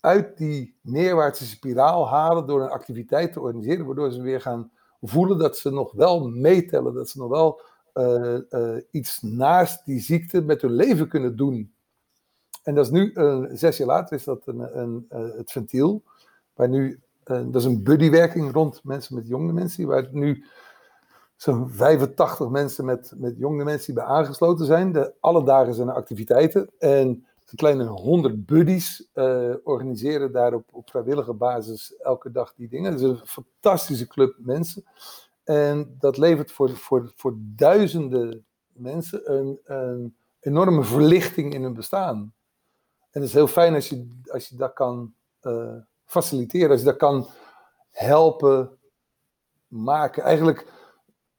uit 0.00 0.38
die 0.38 0.78
neerwaartse 0.80 1.46
spiraal 1.46 2.08
halen 2.08 2.46
door 2.46 2.62
een 2.62 2.70
activiteit 2.70 3.32
te 3.32 3.40
organiseren, 3.40 3.86
waardoor 3.86 4.12
ze 4.12 4.22
weer 4.22 4.40
gaan 4.40 4.70
voelen 5.00 5.38
dat 5.38 5.56
ze 5.56 5.70
nog 5.70 5.92
wel 5.92 6.28
meetellen, 6.28 6.94
dat 6.94 7.08
ze 7.08 7.18
nog 7.18 7.28
wel 7.28 7.60
uh, 7.94 8.38
uh, 8.50 8.76
iets 8.90 9.22
naast 9.22 9.84
die 9.84 10.00
ziekte 10.00 10.40
met 10.40 10.62
hun 10.62 10.72
leven 10.72 11.08
kunnen 11.08 11.36
doen. 11.36 11.74
En 12.62 12.74
dat 12.74 12.84
is 12.84 12.90
nu, 12.90 13.10
uh, 13.14 13.44
zes 13.52 13.76
jaar 13.76 13.86
later, 13.86 14.16
is 14.16 14.24
dat 14.24 14.46
een, 14.46 14.78
een, 14.78 15.06
het 15.36 15.52
ventiel, 15.52 16.02
waar 16.54 16.68
nu 16.68 16.90
eh, 16.92 17.01
dat 17.24 17.54
is 17.54 17.64
een 17.64 17.82
buddywerking 17.82 18.52
rond 18.52 18.80
mensen 18.84 19.14
met 19.14 19.26
jonge 19.26 19.52
mensen, 19.52 19.86
waar 19.86 20.08
nu 20.10 20.44
zo'n 21.36 21.70
85 21.70 22.48
mensen 22.48 22.84
met, 22.84 23.12
met 23.16 23.38
jonge 23.38 23.64
mensen 23.64 23.94
bij 23.94 24.04
aangesloten 24.04 24.66
zijn. 24.66 24.92
De, 24.92 25.14
alle 25.20 25.44
dagen 25.44 25.74
zijn 25.74 25.88
er 25.88 25.94
activiteiten. 25.94 26.70
En 26.78 27.26
een 27.52 27.58
kleine 27.58 27.84
100 27.84 28.46
buddies 28.46 29.08
uh, 29.14 29.54
organiseren 29.64 30.32
daar 30.32 30.54
op, 30.54 30.64
op 30.72 30.90
vrijwillige 30.90 31.32
basis 31.32 31.96
elke 31.96 32.30
dag 32.30 32.54
die 32.54 32.68
dingen. 32.68 32.92
Het 32.92 33.00
is 33.00 33.08
een 33.08 33.26
fantastische 33.26 34.06
club 34.06 34.34
mensen. 34.38 34.84
En 35.44 35.96
dat 35.98 36.16
levert 36.16 36.52
voor, 36.52 36.70
voor, 36.70 37.12
voor 37.16 37.34
duizenden 37.38 38.44
mensen 38.72 39.32
een, 39.32 39.60
een 39.64 40.16
enorme 40.40 40.84
verlichting 40.84 41.54
in 41.54 41.62
hun 41.62 41.74
bestaan. 41.74 42.34
En 43.10 43.20
het 43.20 43.22
is 43.22 43.32
heel 43.32 43.46
fijn 43.46 43.74
als 43.74 43.88
je, 43.88 44.08
als 44.26 44.48
je 44.48 44.56
dat 44.56 44.72
kan 44.72 45.14
uh, 45.42 45.74
faciliteren, 46.12 46.70
als 46.70 46.78
je 46.78 46.86
dat 46.86 46.96
kan 46.96 47.26
helpen 47.90 48.78
maken. 49.66 50.22
Eigenlijk, 50.22 50.66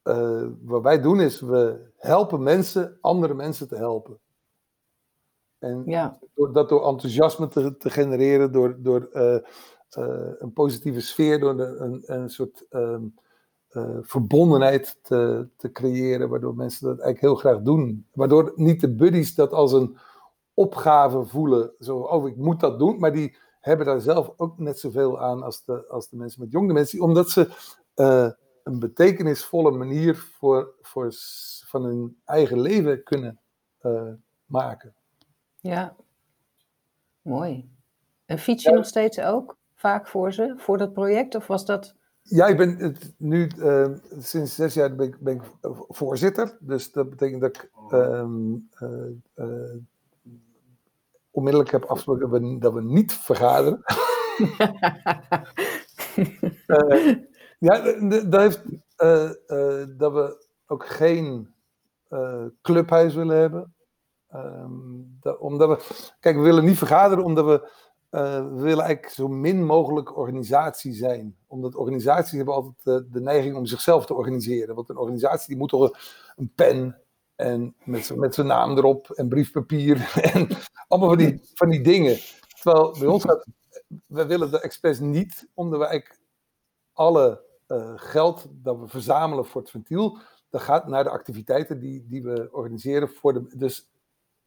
uh, 0.04 0.48
wat 0.62 0.82
wij 0.82 1.02
doen 1.02 1.22
is, 1.22 1.40
we 1.40 1.92
helpen 1.98 2.44
mensen 2.44 2.98
andere 3.02 3.34
mensen 3.34 3.68
te 3.68 3.76
helpen. 3.76 4.20
En 5.60 5.84
ja. 5.86 6.20
door, 6.34 6.54
dat 6.54 6.70
door 6.70 6.88
enthousiasme 6.88 7.48
te, 7.48 7.78
te 7.78 7.90
genereren, 7.90 8.52
door, 8.52 8.76
door 8.80 9.10
uh, 9.14 9.38
een 10.40 10.54
positieve 10.54 11.02
sfeer, 11.02 11.40
door 11.40 11.60
een, 11.60 12.04
een 12.06 12.30
soort 12.30 12.66
um, 12.70 13.16
verbondenheid 14.02 14.98
te, 15.02 15.48
te 15.58 15.72
creëren, 15.72 16.30
waardoor 16.30 16.56
mensen 16.56 16.88
dat 16.88 17.00
eigenlijk 17.00 17.22
heel 17.22 17.52
graag 17.52 17.64
doen. 17.64 18.08
Waardoor 18.14 18.54
niet 18.56 18.82
de 18.82 18.96
buddies 18.96 19.36
dat 19.36 19.52
als 19.52 19.72
een 19.72 19.98
opgave 20.54 21.26
voelen, 21.26 21.72
zo, 21.80 21.98
oh 21.98 22.28
ik 22.28 22.36
moet 22.36 22.60
dat 22.60 22.80
doen, 22.80 23.00
maar 23.00 23.14
die 23.14 23.36
hebben 23.64 23.86
daar 23.86 24.02
zelf 24.02 24.34
ook 24.38 24.60
net 24.60 24.80
zoveel 24.80 25.22
aan 25.22 25.44
als 25.44 25.64
de, 25.64 25.88
als 25.88 26.10
de 26.10 26.16
mensen 26.16 26.42
met 26.42 26.52
jonge 26.52 26.74
mensen, 26.74 27.02
omdat 27.02 27.30
ze 27.30 27.50
uh, 27.96 28.32
een 28.64 28.80
betekenisvolle 28.80 29.72
manier 29.72 30.16
voor, 30.18 30.74
voor, 30.82 31.14
van 31.66 31.84
hun 31.84 32.18
eigen 32.26 32.60
leven 32.60 33.04
kunnen 33.04 33.40
uh, 33.82 34.12
maken. 34.46 34.94
Ja, 35.60 35.96
mooi. 37.22 37.70
En 38.26 38.40
fiets 38.40 38.64
je 38.64 38.70
ja. 38.70 38.76
nog 38.76 38.86
steeds 38.86 39.20
ook 39.20 39.58
vaak 39.76 40.08
voor 40.08 40.34
ze, 40.34 40.54
voor 40.58 40.78
dat 40.78 40.94
project, 40.94 41.36
of 41.36 41.48
was 41.48 41.66
dat... 41.66 41.96
Ja, 42.22 42.48
ik 42.48 42.58
ben 42.58 42.78
het 42.78 43.14
nu 43.18 43.52
uh, 43.58 43.88
sinds 44.20 44.56
zes 44.56 44.74
jaar 44.74 44.96
ben 44.96 45.08
ik, 45.08 45.20
ben 45.20 45.36
ik, 45.36 45.42
voorzitter. 45.88 46.58
Dus 46.60 46.92
dat 46.92 47.10
betekent 47.10 47.42
dat 47.42 47.56
ik 47.56 47.70
um, 47.92 48.70
onmiddellijk 51.34 51.72
heb 51.72 51.84
afgesproken 51.84 52.60
dat 52.60 52.74
we, 52.74 52.82
niet 52.82 53.14
vergaderen. 53.14 53.84
uh, 56.68 57.16
ja, 57.68 57.82
dat 58.26 58.42
heeft 58.42 58.64
uh, 58.98 59.32
uh, 59.48 59.86
dat 59.98 60.14
we 60.14 60.46
ook 60.68 60.86
geen 60.86 61.54
clubhuis 62.62 63.14
willen 63.14 63.38
hebben. 63.38 63.74
Um, 64.36 65.18
dat, 65.20 65.38
omdat 65.40 65.70
we, 65.70 66.06
kijk, 66.20 66.36
we 66.36 66.42
willen 66.42 66.66
niet 66.66 66.78
vergaderen 66.78 67.24
omdat 67.24 67.46
we, 67.46 67.70
we 68.10 68.62
willen 68.62 68.84
eigenlijk 68.84 69.10
zo 69.10 69.28
min 69.28 69.66
mogelijk 69.66 70.18
organisatie 70.18 70.94
zijn. 70.94 71.38
Omdat 71.48 71.76
organisaties 71.76 72.32
hebben 72.32 72.54
altijd 72.54 73.14
de 73.14 73.22
neiging 73.22 73.56
om 73.56 73.66
zichzelf 73.66 74.06
te 74.06 74.14
organiseren. 74.14 74.76
Want 74.76 74.90
een 74.90 74.98
organisatie 74.98 75.48
die 75.48 75.58
moet 75.58 75.70
toch 75.70 75.82
een, 75.82 75.96
een 76.36 76.52
pen 76.56 77.03
en 77.36 77.76
met, 77.84 78.16
met 78.16 78.34
zijn 78.34 78.48
naam 78.48 78.78
erop 78.78 79.10
en 79.10 79.30
briefpapier 79.30 80.12
en 80.34 80.48
allemaal 80.88 81.10
van 81.10 81.18
die, 81.18 81.40
van 81.54 81.70
die 81.70 81.82
dingen. 81.82 82.18
Terwijl 82.62 82.96
bij 83.00 83.08
ons 83.08 83.24
gaat, 83.24 83.46
we 84.06 84.26
willen 84.26 84.52
de 84.52 84.60
expres 84.60 85.00
niet, 85.00 85.48
omdat 85.54 85.80
we 85.80 85.86
eigenlijk 85.86 86.22
alle 86.94 87.42
uh, 87.68 87.92
geld 87.96 88.48
dat 88.52 88.80
we 88.80 88.88
verzamelen 88.88 89.46
voor 89.46 89.62
het 89.62 89.70
ventiel, 89.70 90.18
dat 90.50 90.62
gaat 90.62 90.88
naar 90.88 91.04
de 91.04 91.10
activiteiten 91.10 91.80
die, 91.80 92.06
die 92.08 92.24
we 92.24 92.50
organiseren. 92.52 93.10
Voor 93.10 93.34
de, 93.34 93.58
dus 93.58 93.90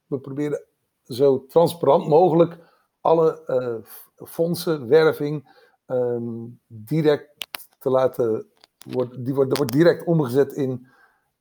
we 0.06 0.18
proberen 0.18 0.64
zo 1.04 1.46
transparant 1.46 2.06
mogelijk 2.06 2.58
alle 3.00 3.42
uh, 3.46 4.26
fondsen, 4.28 4.88
werving, 4.88 5.48
um, 5.86 6.60
direct 6.66 7.48
te 7.78 7.90
laten 7.90 8.46
worden. 8.90 9.24
Die 9.24 9.34
wordt, 9.34 9.56
wordt 9.56 9.72
direct 9.72 10.04
omgezet 10.04 10.52
in 10.52 10.86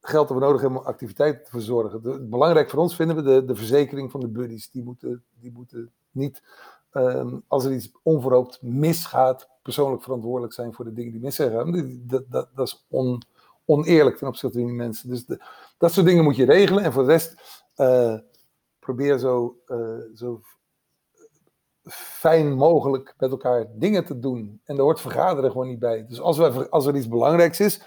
geld 0.07 0.27
dat 0.27 0.37
we 0.37 0.43
nodig 0.43 0.61
hebben 0.61 0.79
om 0.79 0.85
activiteiten 0.85 1.43
te 1.43 1.49
verzorgen. 1.49 2.29
Belangrijk 2.29 2.69
voor 2.69 2.79
ons 2.79 2.95
vinden 2.95 3.15
we 3.15 3.21
de, 3.21 3.45
de 3.45 3.55
verzekering 3.55 4.11
van 4.11 4.19
de 4.19 4.27
buddies. 4.27 4.71
Die 4.71 4.83
moeten, 4.83 5.23
die 5.39 5.51
moeten 5.51 5.91
niet, 6.11 6.43
um, 6.91 7.43
als 7.47 7.65
er 7.65 7.73
iets 7.73 7.91
onverhoopt 8.03 8.61
misgaat, 8.61 9.49
persoonlijk 9.61 10.03
verantwoordelijk 10.03 10.53
zijn 10.53 10.73
voor 10.73 10.85
de 10.85 10.93
dingen 10.93 11.11
die 11.11 11.21
mis 11.21 11.35
zijn 11.35 11.49
gegaan. 11.49 12.01
Dat, 12.07 12.23
dat, 12.29 12.49
dat 12.55 12.67
is 12.67 12.85
on, 12.89 13.21
oneerlijk 13.65 14.17
ten 14.17 14.27
opzichte 14.27 14.57
van 14.57 14.67
die 14.67 14.75
mensen. 14.75 15.09
Dus 15.09 15.25
dat 15.77 15.91
soort 15.91 16.05
dingen 16.05 16.23
moet 16.23 16.35
je 16.35 16.45
regelen. 16.45 16.83
En 16.83 16.91
voor 16.91 17.03
de 17.03 17.11
rest 17.11 17.61
uh, 17.77 18.15
probeer 18.79 19.17
zo, 19.17 19.57
uh, 19.67 19.97
zo 20.15 20.41
fijn 21.91 22.53
mogelijk 22.53 23.13
met 23.17 23.31
elkaar 23.31 23.67
dingen 23.75 24.05
te 24.05 24.19
doen. 24.19 24.61
En 24.63 24.75
daar 24.75 24.85
hoort 24.85 25.01
vergaderen 25.01 25.51
gewoon 25.51 25.67
niet 25.67 25.79
bij. 25.79 26.05
Dus 26.07 26.21
als, 26.21 26.37
we, 26.37 26.69
als 26.69 26.85
er 26.85 26.95
iets 26.95 27.07
belangrijks 27.07 27.59
is, 27.59 27.81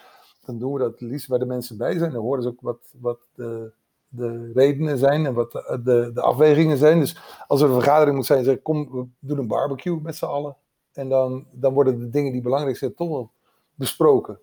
dan 0.48 0.58
doen 0.58 0.72
we 0.72 0.78
dat 0.78 1.00
liefst 1.00 1.26
waar 1.26 1.38
de 1.38 1.46
mensen 1.46 1.76
bij 1.76 1.98
zijn. 1.98 2.12
Dan 2.12 2.22
horen 2.22 2.42
ze 2.42 2.48
ook 2.48 2.60
wat, 2.60 2.94
wat 3.00 3.18
de, 3.34 3.72
de 4.08 4.52
redenen 4.52 4.98
zijn 4.98 5.26
en 5.26 5.34
wat 5.34 5.52
de, 5.52 5.80
de, 5.84 6.10
de, 6.14 6.20
afwegingen 6.20 6.76
zijn. 6.76 7.00
Dus 7.00 7.16
als 7.46 7.60
er 7.60 7.68
een 7.68 7.74
vergadering 7.74 8.16
moet 8.16 8.26
zijn, 8.26 8.44
zeg 8.44 8.62
kom, 8.62 8.88
we 8.90 9.06
doen 9.18 9.38
een 9.38 9.46
barbecue 9.46 10.00
met 10.00 10.16
z'n 10.16 10.24
allen. 10.24 10.56
En 10.92 11.08
dan, 11.08 11.46
dan 11.50 11.74
worden 11.74 11.98
de 11.98 12.08
dingen 12.08 12.32
die 12.32 12.42
belangrijk 12.42 12.76
zijn 12.76 12.94
toch 12.94 13.08
wel 13.08 13.30
besproken. 13.74 14.38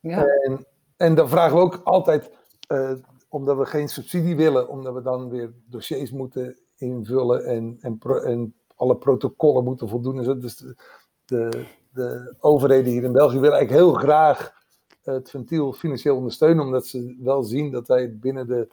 Ja. 0.00 0.24
En, 0.26 0.66
en 0.96 1.14
dan 1.14 1.28
vragen 1.28 1.56
we 1.56 1.62
ook 1.62 1.80
altijd, 1.84 2.30
uh, 2.72 2.92
omdat 3.28 3.56
we 3.56 3.64
geen 3.64 3.88
subsidie 3.88 4.36
willen, 4.36 4.68
omdat 4.68 4.94
we 4.94 5.02
dan 5.02 5.28
weer 5.28 5.52
dossiers 5.68 6.10
moeten 6.10 6.58
invullen 6.76 7.44
en, 7.44 7.78
en, 7.80 7.98
pro, 7.98 8.16
en 8.16 8.54
alle 8.74 8.96
protocollen 8.96 9.64
moeten 9.64 9.88
voldoen. 9.88 10.40
Dus 10.40 10.56
de, 10.56 10.76
de, 11.24 11.66
de 11.92 12.34
overheden 12.40 12.92
hier 12.92 13.04
in 13.04 13.12
België 13.12 13.38
willen 13.38 13.56
eigenlijk 13.56 13.84
heel 13.84 13.94
graag 13.94 14.63
het 15.04 15.30
ventiel 15.30 15.72
financieel 15.72 16.16
ondersteunen, 16.16 16.64
omdat 16.64 16.86
ze 16.86 17.16
wel 17.20 17.42
zien 17.42 17.70
dat 17.70 17.88
wij 17.88 18.18
binnen 18.18 18.46
de 18.46 18.68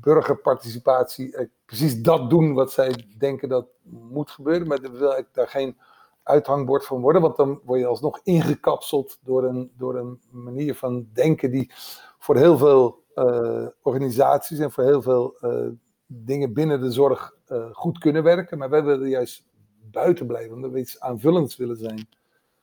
burgerparticipatie 0.00 1.48
precies 1.66 2.02
dat 2.02 2.30
doen 2.30 2.54
wat 2.54 2.72
zij 2.72 3.04
denken 3.18 3.48
dat 3.48 3.66
moet 3.82 4.30
gebeuren. 4.30 4.66
Maar 4.66 4.80
wil 4.80 5.12
ik 5.12 5.26
daar 5.32 5.48
geen 5.48 5.76
uithangbord 6.22 6.84
van 6.84 7.00
worden, 7.00 7.22
want 7.22 7.36
dan 7.36 7.60
word 7.64 7.80
je 7.80 7.86
alsnog 7.86 8.20
ingekapseld 8.22 9.18
door 9.22 9.44
een, 9.44 9.72
door 9.76 9.96
een 9.96 10.20
manier 10.30 10.74
van 10.74 11.08
denken 11.12 11.50
die 11.50 11.70
voor 12.18 12.36
heel 12.36 12.58
veel 12.58 13.02
uh, 13.14 13.66
organisaties 13.82 14.58
en 14.58 14.70
voor 14.70 14.84
heel 14.84 15.02
veel 15.02 15.36
uh, 15.40 15.68
dingen 16.06 16.52
binnen 16.52 16.80
de 16.80 16.90
zorg 16.90 17.36
uh, 17.48 17.66
goed 17.72 17.98
kunnen 17.98 18.22
werken. 18.22 18.58
Maar 18.58 18.70
wij 18.70 18.84
willen 18.84 19.08
juist 19.08 19.44
buiten 19.90 20.26
blijven, 20.26 20.54
omdat 20.54 20.70
we 20.70 20.78
iets 20.78 21.00
aanvullends 21.00 21.56
willen 21.56 21.76
zijn. 21.76 22.08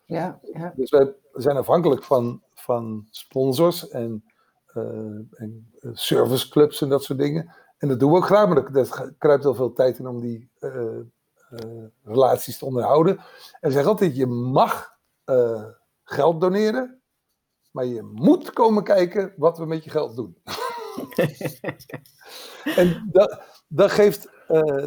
Ja, 0.05 0.39
ja. 0.53 0.73
Dus 0.75 0.89
wij 0.89 1.13
zijn 1.33 1.57
afhankelijk 1.57 2.03
van, 2.03 2.41
van 2.53 3.07
sponsors 3.09 3.89
en, 3.89 4.23
uh, 4.73 4.83
en 5.31 5.71
uh, 5.79 5.91
serviceclubs 5.93 6.81
en 6.81 6.89
dat 6.89 7.03
soort 7.03 7.19
dingen. 7.19 7.55
En 7.77 7.87
dat 7.87 7.99
doen 7.99 8.11
we 8.11 8.17
ook 8.17 8.25
graag, 8.25 8.47
maar 8.47 8.89
kruipt 9.17 9.43
wel 9.43 9.55
veel 9.55 9.73
tijd 9.73 9.99
in 9.99 10.07
om 10.07 10.21
die 10.21 10.49
uh, 10.59 10.99
relaties 12.03 12.57
te 12.57 12.65
onderhouden. 12.65 13.19
En 13.59 13.71
zeggen 13.71 13.91
altijd, 13.91 14.15
je 14.15 14.27
mag 14.27 14.99
geld 16.03 16.41
doneren, 16.41 17.01
maar 17.71 17.85
je 17.85 18.01
moet 18.01 18.53
komen 18.53 18.83
kijken 18.83 19.33
wat 19.37 19.57
we 19.57 19.65
met 19.65 19.83
je 19.83 19.89
geld 19.89 20.15
doen. 20.15 20.37
en 22.81 23.09
dat, 23.11 23.41
dat 23.67 23.91
geeft 23.91 24.29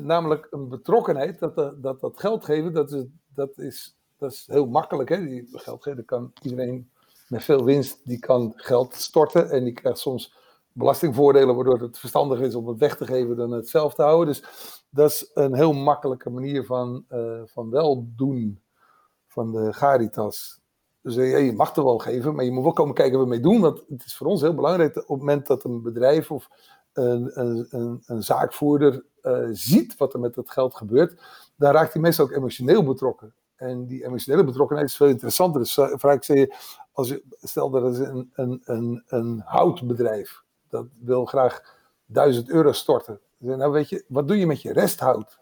namelijk 0.03 0.47
een 0.51 0.69
betrokkenheid, 0.69 1.39
dat, 1.39 1.83
dat 1.83 2.01
dat 2.01 2.21
geld 2.21 2.45
geven, 2.45 2.73
dat 2.73 2.93
is, 2.93 3.05
dat 3.35 3.59
is 3.59 3.97
dat 4.19 4.33
is 4.33 4.47
heel 4.51 4.67
makkelijk. 4.67 5.09
Hè? 5.09 5.27
Die 5.27 5.49
geld 5.53 6.05
kan 6.05 6.33
iedereen 6.43 6.91
met 7.29 7.45
veel 7.45 7.65
winst, 7.65 8.01
die 8.05 8.19
kan 8.19 8.53
geld 8.57 8.95
storten. 8.95 9.51
En 9.51 9.65
die 9.65 9.73
krijgt 9.73 9.99
soms 9.99 10.35
belastingvoordelen, 10.73 11.55
waardoor 11.55 11.81
het 11.81 11.99
verstandiger 11.99 12.47
is 12.47 12.55
om 12.55 12.69
het 12.69 12.79
weg 12.79 12.97
te 12.97 13.07
geven 13.07 13.37
dan 13.37 13.51
het 13.51 13.69
zelf 13.69 13.95
te 13.95 14.03
houden. 14.03 14.27
Dus 14.27 14.45
dat 14.91 15.11
is 15.11 15.31
een 15.35 15.55
heel 15.55 15.73
makkelijke 15.73 16.31
manier 16.31 16.65
van, 16.65 17.05
uh, 17.11 17.41
van 17.45 17.71
wel 17.71 18.07
doen 18.17 18.63
van 19.29 19.53
de 19.53 19.73
Garitas. 19.73 20.61
Dus 21.01 21.15
ja, 21.15 21.37
je 21.37 21.53
mag 21.53 21.77
er 21.77 21.85
wel 21.85 21.99
geven, 21.99 22.35
maar 22.35 22.45
je 22.45 22.53
moet 22.53 22.63
wel 22.63 22.73
komen 22.73 22.95
kijken 22.95 23.19
wat 23.19 23.27
we 23.27 23.33
mee 23.33 23.41
doen. 23.41 23.61
Want 23.61 23.83
het 23.89 24.05
is 24.05 24.17
voor 24.17 24.27
ons 24.27 24.41
heel 24.41 24.55
belangrijk 24.55 24.97
op 24.97 25.09
het 25.09 25.19
moment 25.19 25.47
dat 25.47 25.65
een 25.65 25.83
bedrijf 25.83 26.31
of 26.31 26.49
een, 26.93 27.41
een, 27.41 27.67
een, 27.71 28.03
een 28.07 28.23
zaakvoerder 28.23 29.05
uh, 29.23 29.49
ziet 29.51 29.97
wat 29.97 30.15
er 30.15 30.21
met 30.21 30.35
dat 30.35 30.51
geld 30.51 30.75
gebeurt, 30.75 31.21
dan 31.57 31.73
raakt 31.73 31.93
hij 31.93 32.03
meestal 32.03 32.25
ook 32.25 32.33
emotioneel 32.33 32.85
betrokken. 32.85 33.35
En 33.65 33.87
die 33.87 34.05
emotionele 34.05 34.45
betrokkenheid 34.45 34.89
is 34.89 34.97
veel 34.97 35.07
interessanter. 35.07 35.61
Dus 35.61 35.75
je, 35.75 36.55
als 36.93 37.09
je, 37.09 37.23
stel 37.41 37.71
dat 37.71 37.93
is 37.93 37.99
een, 37.99 38.31
een, 38.35 39.03
een, 39.07 39.43
houtbedrijf, 39.45 40.43
dat 40.69 40.87
wil 41.01 41.25
graag 41.25 41.77
1000 42.07 42.49
euro 42.49 42.73
storten. 42.73 43.21
nou 43.39 43.73
weet 43.73 43.89
je, 43.89 44.05
wat 44.09 44.29
doe 44.29 44.39
je 44.39 44.47
met 44.47 44.63
je 44.63 44.73
resthout? 44.73 45.39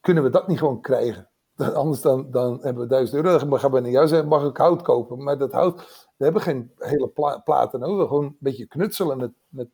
Kunnen 0.00 0.22
we 0.22 0.30
dat 0.30 0.48
niet 0.48 0.58
gewoon 0.58 0.80
krijgen? 0.80 1.28
Anders 1.74 2.00
dan, 2.00 2.30
dan 2.30 2.58
hebben 2.62 2.82
we 2.82 2.88
1000 2.88 3.16
euro. 3.24 3.38
Dan 3.38 3.58
gaan 3.58 3.70
we 3.70 3.80
naar 3.80 3.90
jou 3.90 4.08
zeggen, 4.08 4.28
mag 4.28 4.44
ik 4.44 4.56
hout 4.56 4.82
kopen? 4.82 5.22
Maar 5.22 5.38
dat 5.38 5.52
hout, 5.52 6.08
we 6.16 6.24
hebben 6.24 6.42
geen 6.42 6.72
hele 6.78 7.08
pla 7.08 7.38
platen 7.38 7.80
nodig. 7.80 8.08
Gewoon 8.08 8.24
een 8.24 8.36
beetje 8.38 8.66
knutselen 8.66 9.18
met, 9.18 9.32
met 9.48 9.68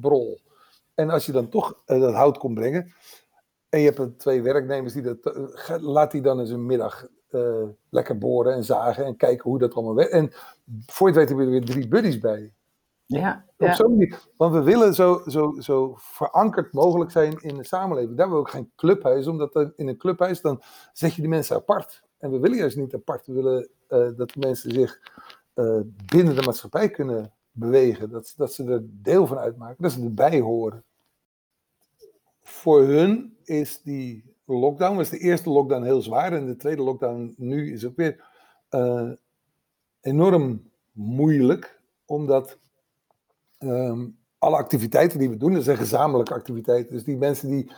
brol. 0.00 0.40
En 0.94 1.10
als 1.10 1.26
je 1.26 1.32
dan 1.32 1.48
toch 1.48 1.82
uh, 1.86 2.00
dat 2.00 2.14
hout 2.14 2.38
komt 2.38 2.54
brengen. 2.54 2.92
En 3.68 3.80
je 3.80 3.92
hebt 3.92 4.18
twee 4.18 4.42
werknemers 4.42 4.92
die 4.92 5.02
dat. 5.02 5.36
Uh, 5.36 5.76
laat 5.80 6.10
die 6.10 6.22
dan 6.22 6.40
eens 6.40 6.50
een 6.50 6.66
middag 6.66 7.06
uh, 7.30 7.62
lekker 7.90 8.18
boren 8.18 8.54
en 8.54 8.64
zagen. 8.64 9.04
En 9.04 9.16
kijken 9.16 9.50
hoe 9.50 9.58
dat 9.58 9.74
allemaal 9.74 9.94
werkt. 9.94 10.12
En 10.12 10.32
voor 10.86 11.08
je 11.08 11.14
het 11.14 11.16
weet 11.16 11.28
hebben 11.28 11.36
we 11.36 11.44
er 11.44 11.58
weer 11.58 11.74
drie 11.74 11.88
buddies 11.88 12.18
bij. 12.18 12.52
Ja, 13.06 13.44
Op 13.58 13.68
zo'n 13.68 13.90
manier. 13.90 14.18
Want 14.36 14.52
we 14.52 14.62
willen 14.62 14.94
zo, 14.94 15.22
zo, 15.26 15.54
zo 15.58 15.94
verankerd 15.98 16.72
mogelijk 16.72 17.10
zijn 17.10 17.36
in 17.40 17.56
de 17.56 17.64
samenleving. 17.64 18.16
Daar 18.16 18.26
hebben 18.26 18.36
we 18.36 18.48
ook 18.48 18.54
geen 18.54 18.72
clubhuis, 18.76 19.26
omdat 19.26 19.72
in 19.76 19.88
een 19.88 19.96
clubhuis 19.96 20.40
dan 20.40 20.62
zet 20.92 21.14
je 21.14 21.20
die 21.20 21.30
mensen 21.30 21.56
apart. 21.56 22.02
En 22.18 22.30
we 22.30 22.38
willen 22.38 22.56
juist 22.58 22.76
niet 22.76 22.94
apart. 22.94 23.26
We 23.26 23.32
willen 23.32 23.68
uh, 23.88 24.08
dat 24.16 24.30
de 24.30 24.38
mensen 24.38 24.70
zich 24.70 25.00
uh, 25.54 25.80
binnen 26.06 26.34
de 26.34 26.42
maatschappij 26.42 26.90
kunnen 26.90 27.32
bewegen. 27.50 28.10
Dat, 28.10 28.34
dat 28.36 28.52
ze 28.52 28.64
er 28.64 28.82
deel 28.84 29.26
van 29.26 29.38
uitmaken, 29.38 29.82
dat 29.82 29.92
ze 29.92 30.02
erbij 30.02 30.40
horen. 30.40 30.84
Voor 32.42 32.82
hun 32.82 33.36
is 33.48 33.80
die 33.82 34.34
lockdown, 34.44 34.96
was 34.96 35.10
de 35.10 35.18
eerste 35.18 35.50
lockdown 35.50 35.82
heel 35.84 36.02
zwaar. 36.02 36.32
En 36.32 36.46
de 36.46 36.56
tweede 36.56 36.82
lockdown 36.82 37.34
nu 37.36 37.72
is 37.72 37.86
ook 37.86 37.96
weer 37.96 38.24
uh, 38.70 39.10
enorm 40.00 40.70
moeilijk, 40.92 41.80
omdat 42.04 42.58
um, 43.58 44.18
alle 44.38 44.56
activiteiten 44.56 45.18
die 45.18 45.30
we 45.30 45.36
doen, 45.36 45.54
dat 45.54 45.64
zijn 45.64 45.76
gezamenlijke 45.76 46.34
activiteiten. 46.34 46.92
Dus 46.92 47.04
die 47.04 47.16
mensen 47.16 47.48
die 47.48 47.72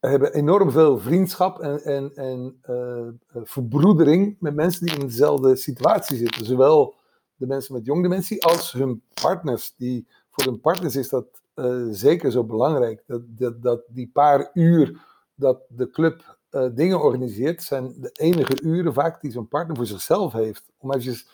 hebben 0.00 0.34
enorm 0.34 0.70
veel 0.70 0.98
vriendschap 0.98 1.60
en, 1.60 1.84
en, 1.84 2.14
en 2.14 2.60
uh, 2.70 3.08
verbroedering 3.44 4.36
met 4.40 4.54
mensen 4.54 4.86
die 4.86 4.94
in 4.94 5.06
dezelfde 5.06 5.56
situatie 5.56 6.16
zitten. 6.16 6.44
Zowel 6.44 6.94
de 7.36 7.46
mensen 7.46 7.74
met 7.74 7.84
jong 7.84 8.02
dementie 8.02 8.44
als 8.44 8.72
hun 8.72 9.02
partners. 9.22 9.74
Die, 9.76 10.06
voor 10.30 10.44
hun 10.44 10.60
partners 10.60 10.96
is 10.96 11.08
dat 11.08 11.26
uh, 11.58 11.86
zeker 11.90 12.30
zo 12.30 12.44
belangrijk. 12.44 13.02
Dat, 13.06 13.22
dat, 13.26 13.62
dat 13.62 13.82
die 13.88 14.10
paar 14.12 14.50
uur 14.54 15.00
dat 15.34 15.60
de 15.68 15.90
club 15.90 16.38
uh, 16.50 16.66
dingen 16.74 17.00
organiseert, 17.00 17.62
zijn 17.62 17.94
de 18.00 18.10
enige 18.12 18.62
uren 18.62 18.92
vaak 18.92 19.20
die 19.20 19.30
zo'n 19.30 19.48
partner 19.48 19.76
voor 19.76 19.86
zichzelf 19.86 20.32
heeft. 20.32 20.70
Om 20.78 20.90
eventjes 20.90 21.28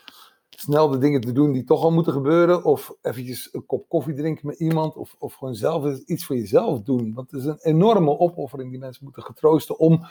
snel 0.51 0.89
de 0.89 0.99
dingen 0.99 1.21
te 1.21 1.33
doen 1.33 1.53
die 1.53 1.65
toch 1.65 1.83
al 1.83 1.93
moeten 1.93 2.13
gebeuren. 2.13 2.65
Of 2.65 2.95
eventjes 3.03 3.49
een 3.53 3.67
kop 3.67 3.89
koffie 3.89 4.15
drinken 4.15 4.47
met 4.47 4.59
iemand. 4.59 4.97
Of, 4.97 5.17
of 5.19 5.35
gewoon 5.35 5.55
zelf 5.55 5.99
iets 5.99 6.27
voor 6.27 6.37
jezelf 6.37 6.83
doen. 6.83 7.15
Want 7.15 7.31
het 7.31 7.41
is 7.41 7.47
een 7.47 7.59
enorme 7.61 8.19
opoffering 8.19 8.71
die 8.71 8.79
mensen 8.81 9.05
moeten 9.05 9.23
getroosten 9.23 9.79
om 9.79 10.07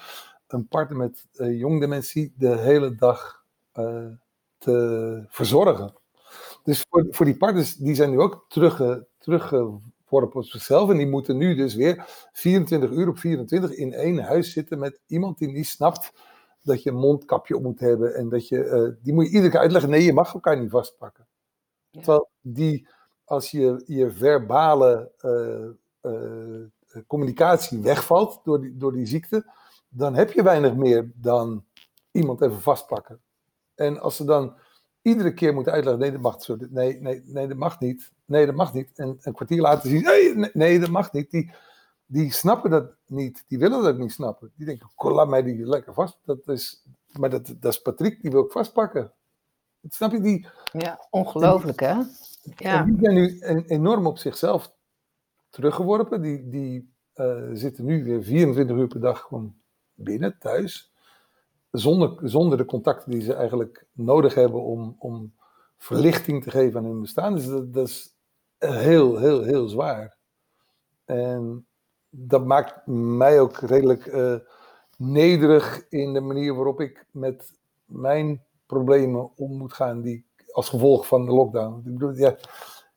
een 0.47 0.67
partner 0.67 0.97
met 0.97 1.25
uh, 1.33 1.59
jong 1.59 1.79
dementie 1.79 2.33
de 2.37 2.57
hele 2.57 2.95
dag 2.95 3.43
te 4.57 5.25
verzorgen. 5.27 5.93
Dus 6.63 6.85
voor, 6.89 7.07
voor 7.09 7.25
die 7.25 7.37
partners, 7.37 7.75
die 7.75 7.95
zijn 7.95 8.09
nu 8.09 8.19
ook 8.19 8.45
terug, 8.47 9.01
teruggeworpen 10.13 10.39
op 10.39 10.45
zichzelf. 10.45 10.89
En 10.89 10.97
die 10.97 11.07
moeten 11.07 11.37
nu 11.37 11.55
dus 11.55 11.75
weer 11.75 12.05
24 12.31 12.91
uur 12.91 13.07
op 13.07 13.17
24 13.17 13.71
in 13.71 13.93
één 13.93 14.19
huis 14.19 14.51
zitten 14.51 14.79
met 14.79 14.99
iemand 15.07 15.37
die 15.37 15.47
niet 15.47 15.67
snapt 15.67 16.11
dat 16.61 16.83
je 16.83 16.89
een 16.89 16.95
mondkapje 16.95 17.55
op 17.55 17.63
moet 17.63 17.79
hebben. 17.79 18.15
En 18.15 18.29
dat 18.29 18.47
je, 18.47 18.57
uh, 18.57 19.03
die 19.03 19.13
moet 19.13 19.25
je 19.25 19.31
iedere 19.31 19.51
keer 19.51 19.59
uitleggen. 19.59 19.89
Nee, 19.89 20.03
je 20.03 20.13
mag 20.13 20.33
elkaar 20.33 20.59
niet 20.59 20.69
vastpakken. 20.69 21.27
Ja. 21.89 22.01
Terwijl 22.01 22.29
die, 22.41 22.87
als 23.23 23.51
je 23.51 23.83
je 23.85 24.11
verbale 24.11 25.11
uh, 25.21 26.11
uh, 26.11 26.67
communicatie 27.07 27.81
wegvalt 27.81 28.41
door 28.43 28.61
die, 28.61 28.77
door 28.77 28.91
die 28.91 29.05
ziekte, 29.05 29.51
dan 29.89 30.15
heb 30.15 30.31
je 30.31 30.43
weinig 30.43 30.75
meer 30.75 31.11
dan 31.15 31.65
iemand 32.11 32.41
even 32.41 32.61
vastpakken. 32.61 33.21
En 33.75 33.99
als 33.99 34.15
ze 34.15 34.25
dan 34.25 34.55
iedere 35.03 35.33
keer 35.33 35.53
moeten 35.53 35.73
uitleggen, 35.73 36.01
nee, 36.01 36.11
dat 36.11 36.21
mag. 36.21 36.47
Nee, 36.69 37.01
nee, 37.01 37.21
nee, 37.25 37.47
dat 37.47 37.57
mag 37.57 37.79
niet. 37.79 38.11
Nee, 38.25 38.45
dat 38.45 38.55
mag 38.55 38.73
niet. 38.73 38.91
En 38.95 39.17
een 39.21 39.33
kwartier 39.33 39.61
later 39.61 39.89
zien, 39.89 40.03
nee, 40.03 40.49
nee, 40.53 40.79
dat 40.79 40.89
mag 40.89 41.13
niet. 41.13 41.31
Die, 41.31 41.51
die 42.05 42.31
snappen 42.31 42.69
dat 42.69 42.95
niet. 43.05 43.43
Die 43.47 43.59
willen 43.59 43.83
dat 43.83 43.97
niet 43.97 44.11
snappen. 44.11 44.51
Die 44.55 44.65
denken, 44.65 44.89
laat 44.95 45.27
mij 45.27 45.43
die 45.43 45.65
lekker 45.65 45.93
vast. 45.93 46.19
Dat 46.25 46.47
is, 46.47 46.85
maar 47.11 47.29
dat, 47.29 47.55
dat 47.59 47.73
is 47.73 47.81
Patrick, 47.81 48.21
die 48.21 48.31
wil 48.31 48.43
ik 48.43 48.51
vastpakken. 48.51 49.13
Snap 49.89 50.11
je 50.11 50.21
die? 50.21 50.47
Ja, 50.71 51.07
ongelooflijk 51.09 51.79
hè? 51.79 52.01
Ja. 52.55 52.83
Die 52.83 52.97
zijn 52.99 53.13
nu 53.13 53.39
enorm 53.67 54.07
op 54.07 54.17
zichzelf 54.17 54.73
teruggeworpen. 55.49 56.21
Die, 56.21 56.49
die 56.49 56.93
uh, 57.15 57.49
zitten 57.53 57.85
nu 57.85 58.03
weer 58.03 58.23
24 58.23 58.75
uur 58.75 58.87
per 58.87 58.99
dag 58.99 59.21
gewoon 59.21 59.55
binnen, 59.93 60.35
thuis. 60.39 60.92
Zonder, 61.73 62.19
zonder 62.23 62.57
de 62.57 62.65
contacten 62.65 63.11
die 63.11 63.21
ze 63.21 63.33
eigenlijk 63.33 63.85
nodig 63.91 64.33
hebben 64.35 64.63
om, 64.63 64.95
om 64.99 65.33
verlichting 65.77 66.43
te 66.43 66.51
geven 66.51 66.79
aan 66.79 66.85
hun 66.85 67.01
bestaan. 67.01 67.35
Dus 67.35 67.47
dat, 67.71 67.87
is 67.87 68.15
heel, 68.57 69.17
heel, 69.17 69.43
heel 69.43 69.67
zwaar. 69.67 70.17
En 71.05 71.65
dat 72.09 72.45
maakt 72.45 72.81
mij 72.85 73.39
ook 73.39 73.57
redelijk 73.57 74.05
uh, 74.05 74.35
nederig 74.97 75.89
in 75.89 76.13
de 76.13 76.21
manier 76.21 76.55
waarop 76.55 76.81
ik 76.81 77.05
met 77.11 77.51
mijn 77.85 78.43
problemen 78.65 79.31
om 79.35 79.57
moet 79.57 79.73
gaan, 79.73 80.01
die 80.01 80.25
als 80.51 80.69
gevolg 80.69 81.07
van 81.07 81.25
de 81.25 81.31
lockdown. 81.31 81.77
Ik 81.77 81.93
bedoel, 81.93 82.15
ja, 82.15 82.35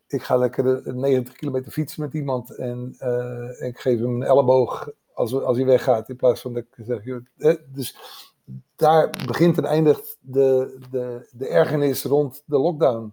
ik 0.07 0.23
ga 0.23 0.37
lekker 0.37 0.95
90 0.95 1.35
kilometer 1.35 1.73
fietsen 1.73 2.03
met 2.03 2.15
iemand 2.15 2.57
en 2.57 2.97
uh, 3.01 3.69
ik 3.69 3.79
geef 3.79 3.99
hem 3.99 4.15
een 4.15 4.23
elleboog 4.23 4.91
als, 5.15 5.35
als 5.35 5.57
hij 5.57 5.67
weggaat, 5.67 6.09
in 6.09 6.17
plaats 6.17 6.41
van 6.41 6.53
dat 6.53 6.63
ik 6.63 6.85
zeg, 6.87 7.05
joh, 7.05 7.25
eh, 7.39 7.55
dus 7.73 7.97
daar 8.77 9.11
begint 9.27 9.59
en 9.59 9.65
eindigt 9.65 10.17
de, 10.21 10.79
de, 10.91 11.29
de 11.33 11.49
ergernis 11.49 12.05
rond 12.05 12.43
de 12.45 12.59
lockdown. 12.59 13.13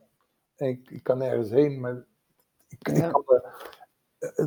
En 0.55 0.67
ik, 0.67 0.89
ik 0.89 1.03
kan 1.03 1.17
nergens 1.17 1.49
heen, 1.49 1.79
maar 1.79 2.05
ik, 2.67 2.87
ja. 2.87 2.93
ik 2.93 3.11
kan 3.11 3.23
me, 3.25 3.41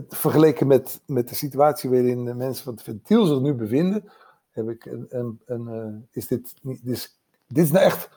vergeleken 0.09 0.67
met, 0.67 1.01
met 1.07 1.29
de 1.29 1.35
situatie 1.35 1.91
waarin 1.91 2.25
de 2.25 2.35
mensen 2.35 2.65
van 2.65 2.73
het 2.73 2.83
ventiel 2.83 3.27
zich 3.27 3.41
nu 3.41 3.55
bevinden, 3.55 4.11
heb 4.51 4.69
ik 4.69 4.85
een, 4.85 5.07
een, 5.09 5.41
een 5.47 5.69
uh, 5.69 6.03
is 6.11 6.27
dit 6.27 6.55
niet, 6.63 6.85
dus, 6.85 7.19
dit 7.47 7.65
is 7.65 7.71
nou 7.71 7.85
echt 7.85 8.09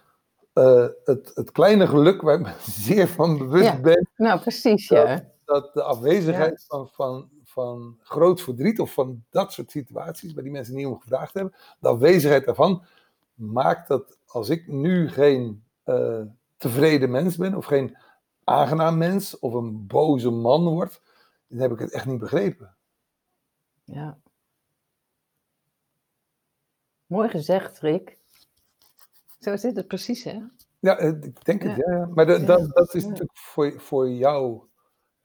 uh, 0.53 0.88
het, 1.03 1.32
het 1.34 1.51
kleine 1.51 1.88
geluk 1.88 2.22
waar 2.22 2.34
ik 2.34 2.41
me 2.41 2.53
zeer 2.86 3.07
van 3.07 3.38
bewust 3.38 3.65
ja. 3.65 3.80
ben. 3.80 4.09
Nou, 4.15 4.39
precies, 4.39 4.88
ja. 4.88 5.05
Dat, 5.05 5.24
dat 5.45 5.74
de 5.74 5.84
afwezigheid 5.84 6.59
ja. 6.59 6.65
van, 6.67 6.89
van, 6.91 7.30
van 7.50 7.97
groot 8.02 8.41
verdriet 8.41 8.80
of 8.80 8.93
van 8.93 9.24
dat 9.30 9.54
soort 9.54 9.72
situaties, 9.72 10.34
waar 10.34 10.43
die 10.43 10.52
mensen 10.52 10.76
niet 10.76 10.86
om 10.86 11.00
gevraagd 11.00 11.34
hebben, 11.34 11.54
de 11.80 11.88
afwezigheid 11.88 12.45
daarvan 12.45 12.84
maakt 13.34 13.88
dat 13.88 14.18
als 14.26 14.50
ik 14.50 14.68
nu 14.68 15.10
geen 15.10 15.64
uh, 15.86 16.22
tevreden 16.58 17.12
mens 17.12 17.38
ben, 17.38 17.56
of 17.56 17.66
geen 17.66 17.97
aangenaam 18.43 18.97
mens, 18.97 19.39
of 19.39 19.54
een 19.54 19.88
boze 19.88 20.30
man 20.30 20.66
word, 20.66 21.02
dan 21.47 21.60
heb 21.60 21.72
ik 21.72 21.80
het 21.80 21.91
echt 21.91 22.06
niet 22.06 22.20
begrepen. 22.20 22.76
Ja. 23.84 24.18
Mooi 27.06 27.30
gezegd, 27.30 27.80
Rick. 27.80 28.18
Zo 29.39 29.58
zit 29.58 29.76
het 29.76 29.88
precies, 29.88 30.24
hè? 30.24 30.39
Ja, 30.80 30.97
ik 30.97 31.45
denk 31.45 31.64
het, 31.64 31.76
ja. 31.76 31.91
ja. 31.91 32.06
Maar. 32.06 32.26
Dat, 32.26 32.74
dat 32.74 32.93
is 32.93 33.04
natuurlijk 33.04 33.38
voor, 33.38 33.80
voor 33.82 34.10
jou 34.10 34.62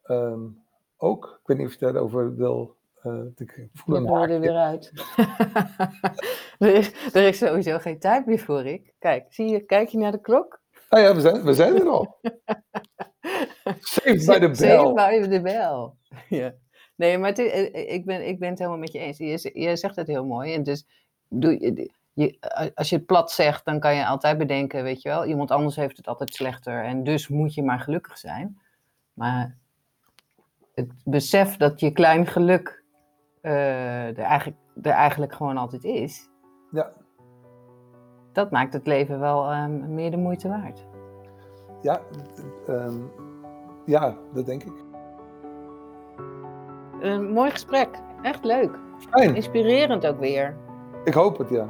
um, 0.05 0.64
ook. 0.97 1.39
Ik 1.41 1.47
weet 1.47 1.59
niet 1.59 1.67
of 1.67 1.73
je 1.73 1.79
daarover 1.79 2.37
wil... 2.37 2.77
Uh, 3.03 3.25
ik 3.37 3.69
voel 3.73 4.29
er 4.29 4.41
weer 4.41 4.57
uit. 4.57 4.93
er, 6.59 6.75
is, 6.75 6.93
er 7.13 7.23
is 7.23 7.39
sowieso 7.39 7.79
geen 7.79 7.99
tijd 7.99 8.27
meer 8.27 8.39
voor, 8.39 8.63
Rick. 8.63 8.95
Kijk, 8.99 9.27
zie 9.29 9.49
je, 9.49 9.61
kijk 9.61 9.89
je 9.89 9.99
naar 9.99 10.13
de 10.13 10.21
klok? 10.21 10.61
Ah 10.89 11.01
ja, 11.01 11.15
we 11.15 11.21
zijn, 11.21 11.43
we 11.43 11.55
zijn 11.55 11.75
er 11.75 11.89
al. 11.89 12.17
Saved 13.81 14.27
by 14.27 14.39
the 14.39 14.39
bell. 14.39 14.55
Saved 14.55 14.95
by 14.95 15.29
the 15.29 15.41
bell. 15.41 15.93
Ja. 16.39 16.55
Nee, 16.97 17.19
maar 17.19 17.29
het, 17.29 17.39
ik, 17.73 18.05
ben, 18.05 18.29
ik 18.29 18.39
ben 18.39 18.49
het 18.49 18.59
helemaal 18.59 18.79
met 18.79 18.93
je 18.93 18.99
eens. 18.99 19.19
Je, 19.19 19.51
je 19.61 19.77
zegt 19.77 19.97
het 19.97 20.07
heel 20.07 20.25
mooi. 20.25 20.55
En 20.55 20.63
dus 20.63 20.87
doe 21.29 21.61
je, 21.61 21.91
je, 22.13 22.37
als 22.75 22.89
je 22.89 22.97
het 22.97 23.07
plat 23.07 23.31
zegt, 23.31 23.65
dan 23.65 23.81
kan 23.81 23.95
je 23.95 24.07
altijd 24.07 24.39
bedenken, 24.39 24.83
weet 24.83 25.03
je 25.03 25.09
wel, 25.09 25.25
iemand 25.25 25.51
anders 25.51 25.77
heeft 25.77 25.97
het 25.97 26.07
altijd 26.07 26.35
slechter. 26.35 26.85
En 26.85 27.05
dus 27.05 27.29
moet 27.29 27.55
je 27.55 27.63
maar 27.63 27.81
gelukkig 27.81 28.19
zijn. 28.19 28.61
Maar 29.13 29.57
het 30.75 30.93
besef 31.05 31.57
dat 31.57 31.81
je 31.81 31.93
klein 31.93 32.27
geluk 32.27 32.83
uh, 33.43 34.19
er, 34.19 34.19
eigenlijk, 34.19 34.61
er 34.83 34.91
eigenlijk 34.91 35.35
gewoon 35.35 35.57
altijd 35.57 35.85
is. 35.85 36.29
Ja. 36.71 36.93
Dat 38.33 38.51
maakt 38.51 38.73
het 38.73 38.87
leven 38.87 39.21
wel 39.21 39.55
um, 39.55 39.95
meer 39.95 40.11
de 40.11 40.17
moeite 40.17 40.49
waard. 40.49 40.87
Ja, 41.83 42.01
um, 42.69 43.11
ja, 43.85 44.17
dat 44.33 44.47
denk 44.47 44.63
ik. 44.63 44.73
Een 47.01 47.33
mooi 47.33 47.51
gesprek. 47.51 47.89
Echt 48.23 48.45
leuk. 48.45 48.79
Fijn. 49.11 49.35
Inspirerend 49.35 50.07
ook 50.07 50.19
weer. 50.19 50.57
Ik 51.05 51.15
hoop 51.15 51.39
het, 51.39 51.49
ja. 51.49 51.69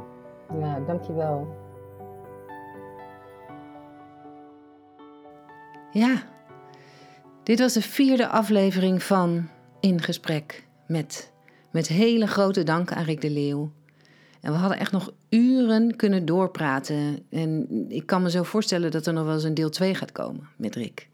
Ja, 0.59 0.79
dankjewel. 0.79 1.47
Ja, 5.91 6.15
dit 7.45 7.59
was 7.59 7.73
de 7.73 7.81
vierde 7.81 8.27
aflevering 8.27 9.03
van 9.03 9.49
In 9.79 10.01
Gesprek 10.01 10.67
met, 10.87 11.31
met 11.71 11.87
hele 11.87 12.27
grote 12.27 12.63
dank 12.63 12.91
aan 12.91 13.03
Rick 13.03 13.21
de 13.21 13.29
Leeuw. 13.29 13.71
En 14.41 14.51
we 14.51 14.57
hadden 14.57 14.79
echt 14.79 14.91
nog 14.91 15.13
uren 15.29 15.95
kunnen 15.95 16.25
doorpraten. 16.25 17.19
En 17.29 17.67
ik 17.89 18.05
kan 18.05 18.21
me 18.21 18.29
zo 18.29 18.43
voorstellen 18.43 18.91
dat 18.91 19.05
er 19.05 19.13
nog 19.13 19.25
wel 19.25 19.33
eens 19.33 19.43
een 19.43 19.53
deel 19.53 19.69
2 19.69 19.95
gaat 19.95 20.11
komen 20.11 20.47
met 20.57 20.75
Rick. 20.75 21.09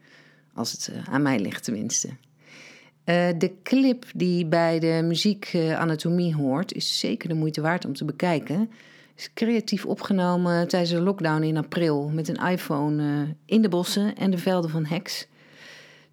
Als 0.54 0.72
het 0.72 0.90
eh, 0.92 1.14
aan 1.14 1.22
mij 1.22 1.38
ligt 1.38 1.64
tenminste. 1.64 2.08
Uh, 2.08 3.28
de 3.38 3.52
clip 3.62 4.04
die 4.14 4.46
bij 4.46 4.78
de 4.78 5.00
muziek 5.04 5.56
Anatomie 5.76 6.34
hoort, 6.34 6.72
is 6.72 6.98
zeker 6.98 7.28
de 7.28 7.34
moeite 7.34 7.60
waard 7.60 7.84
om 7.84 7.94
te 7.94 8.04
bekijken. 8.04 8.70
Is 9.16 9.30
creatief 9.34 9.86
opgenomen 9.86 10.68
tijdens 10.68 10.92
de 10.92 11.00
lockdown 11.00 11.42
in 11.42 11.56
april 11.56 12.08
met 12.08 12.28
een 12.28 12.48
iPhone 12.48 13.26
in 13.46 13.62
de 13.62 13.68
bossen 13.68 14.16
en 14.16 14.30
de 14.30 14.38
velden 14.38 14.70
van 14.70 14.84
Hex. 14.84 15.26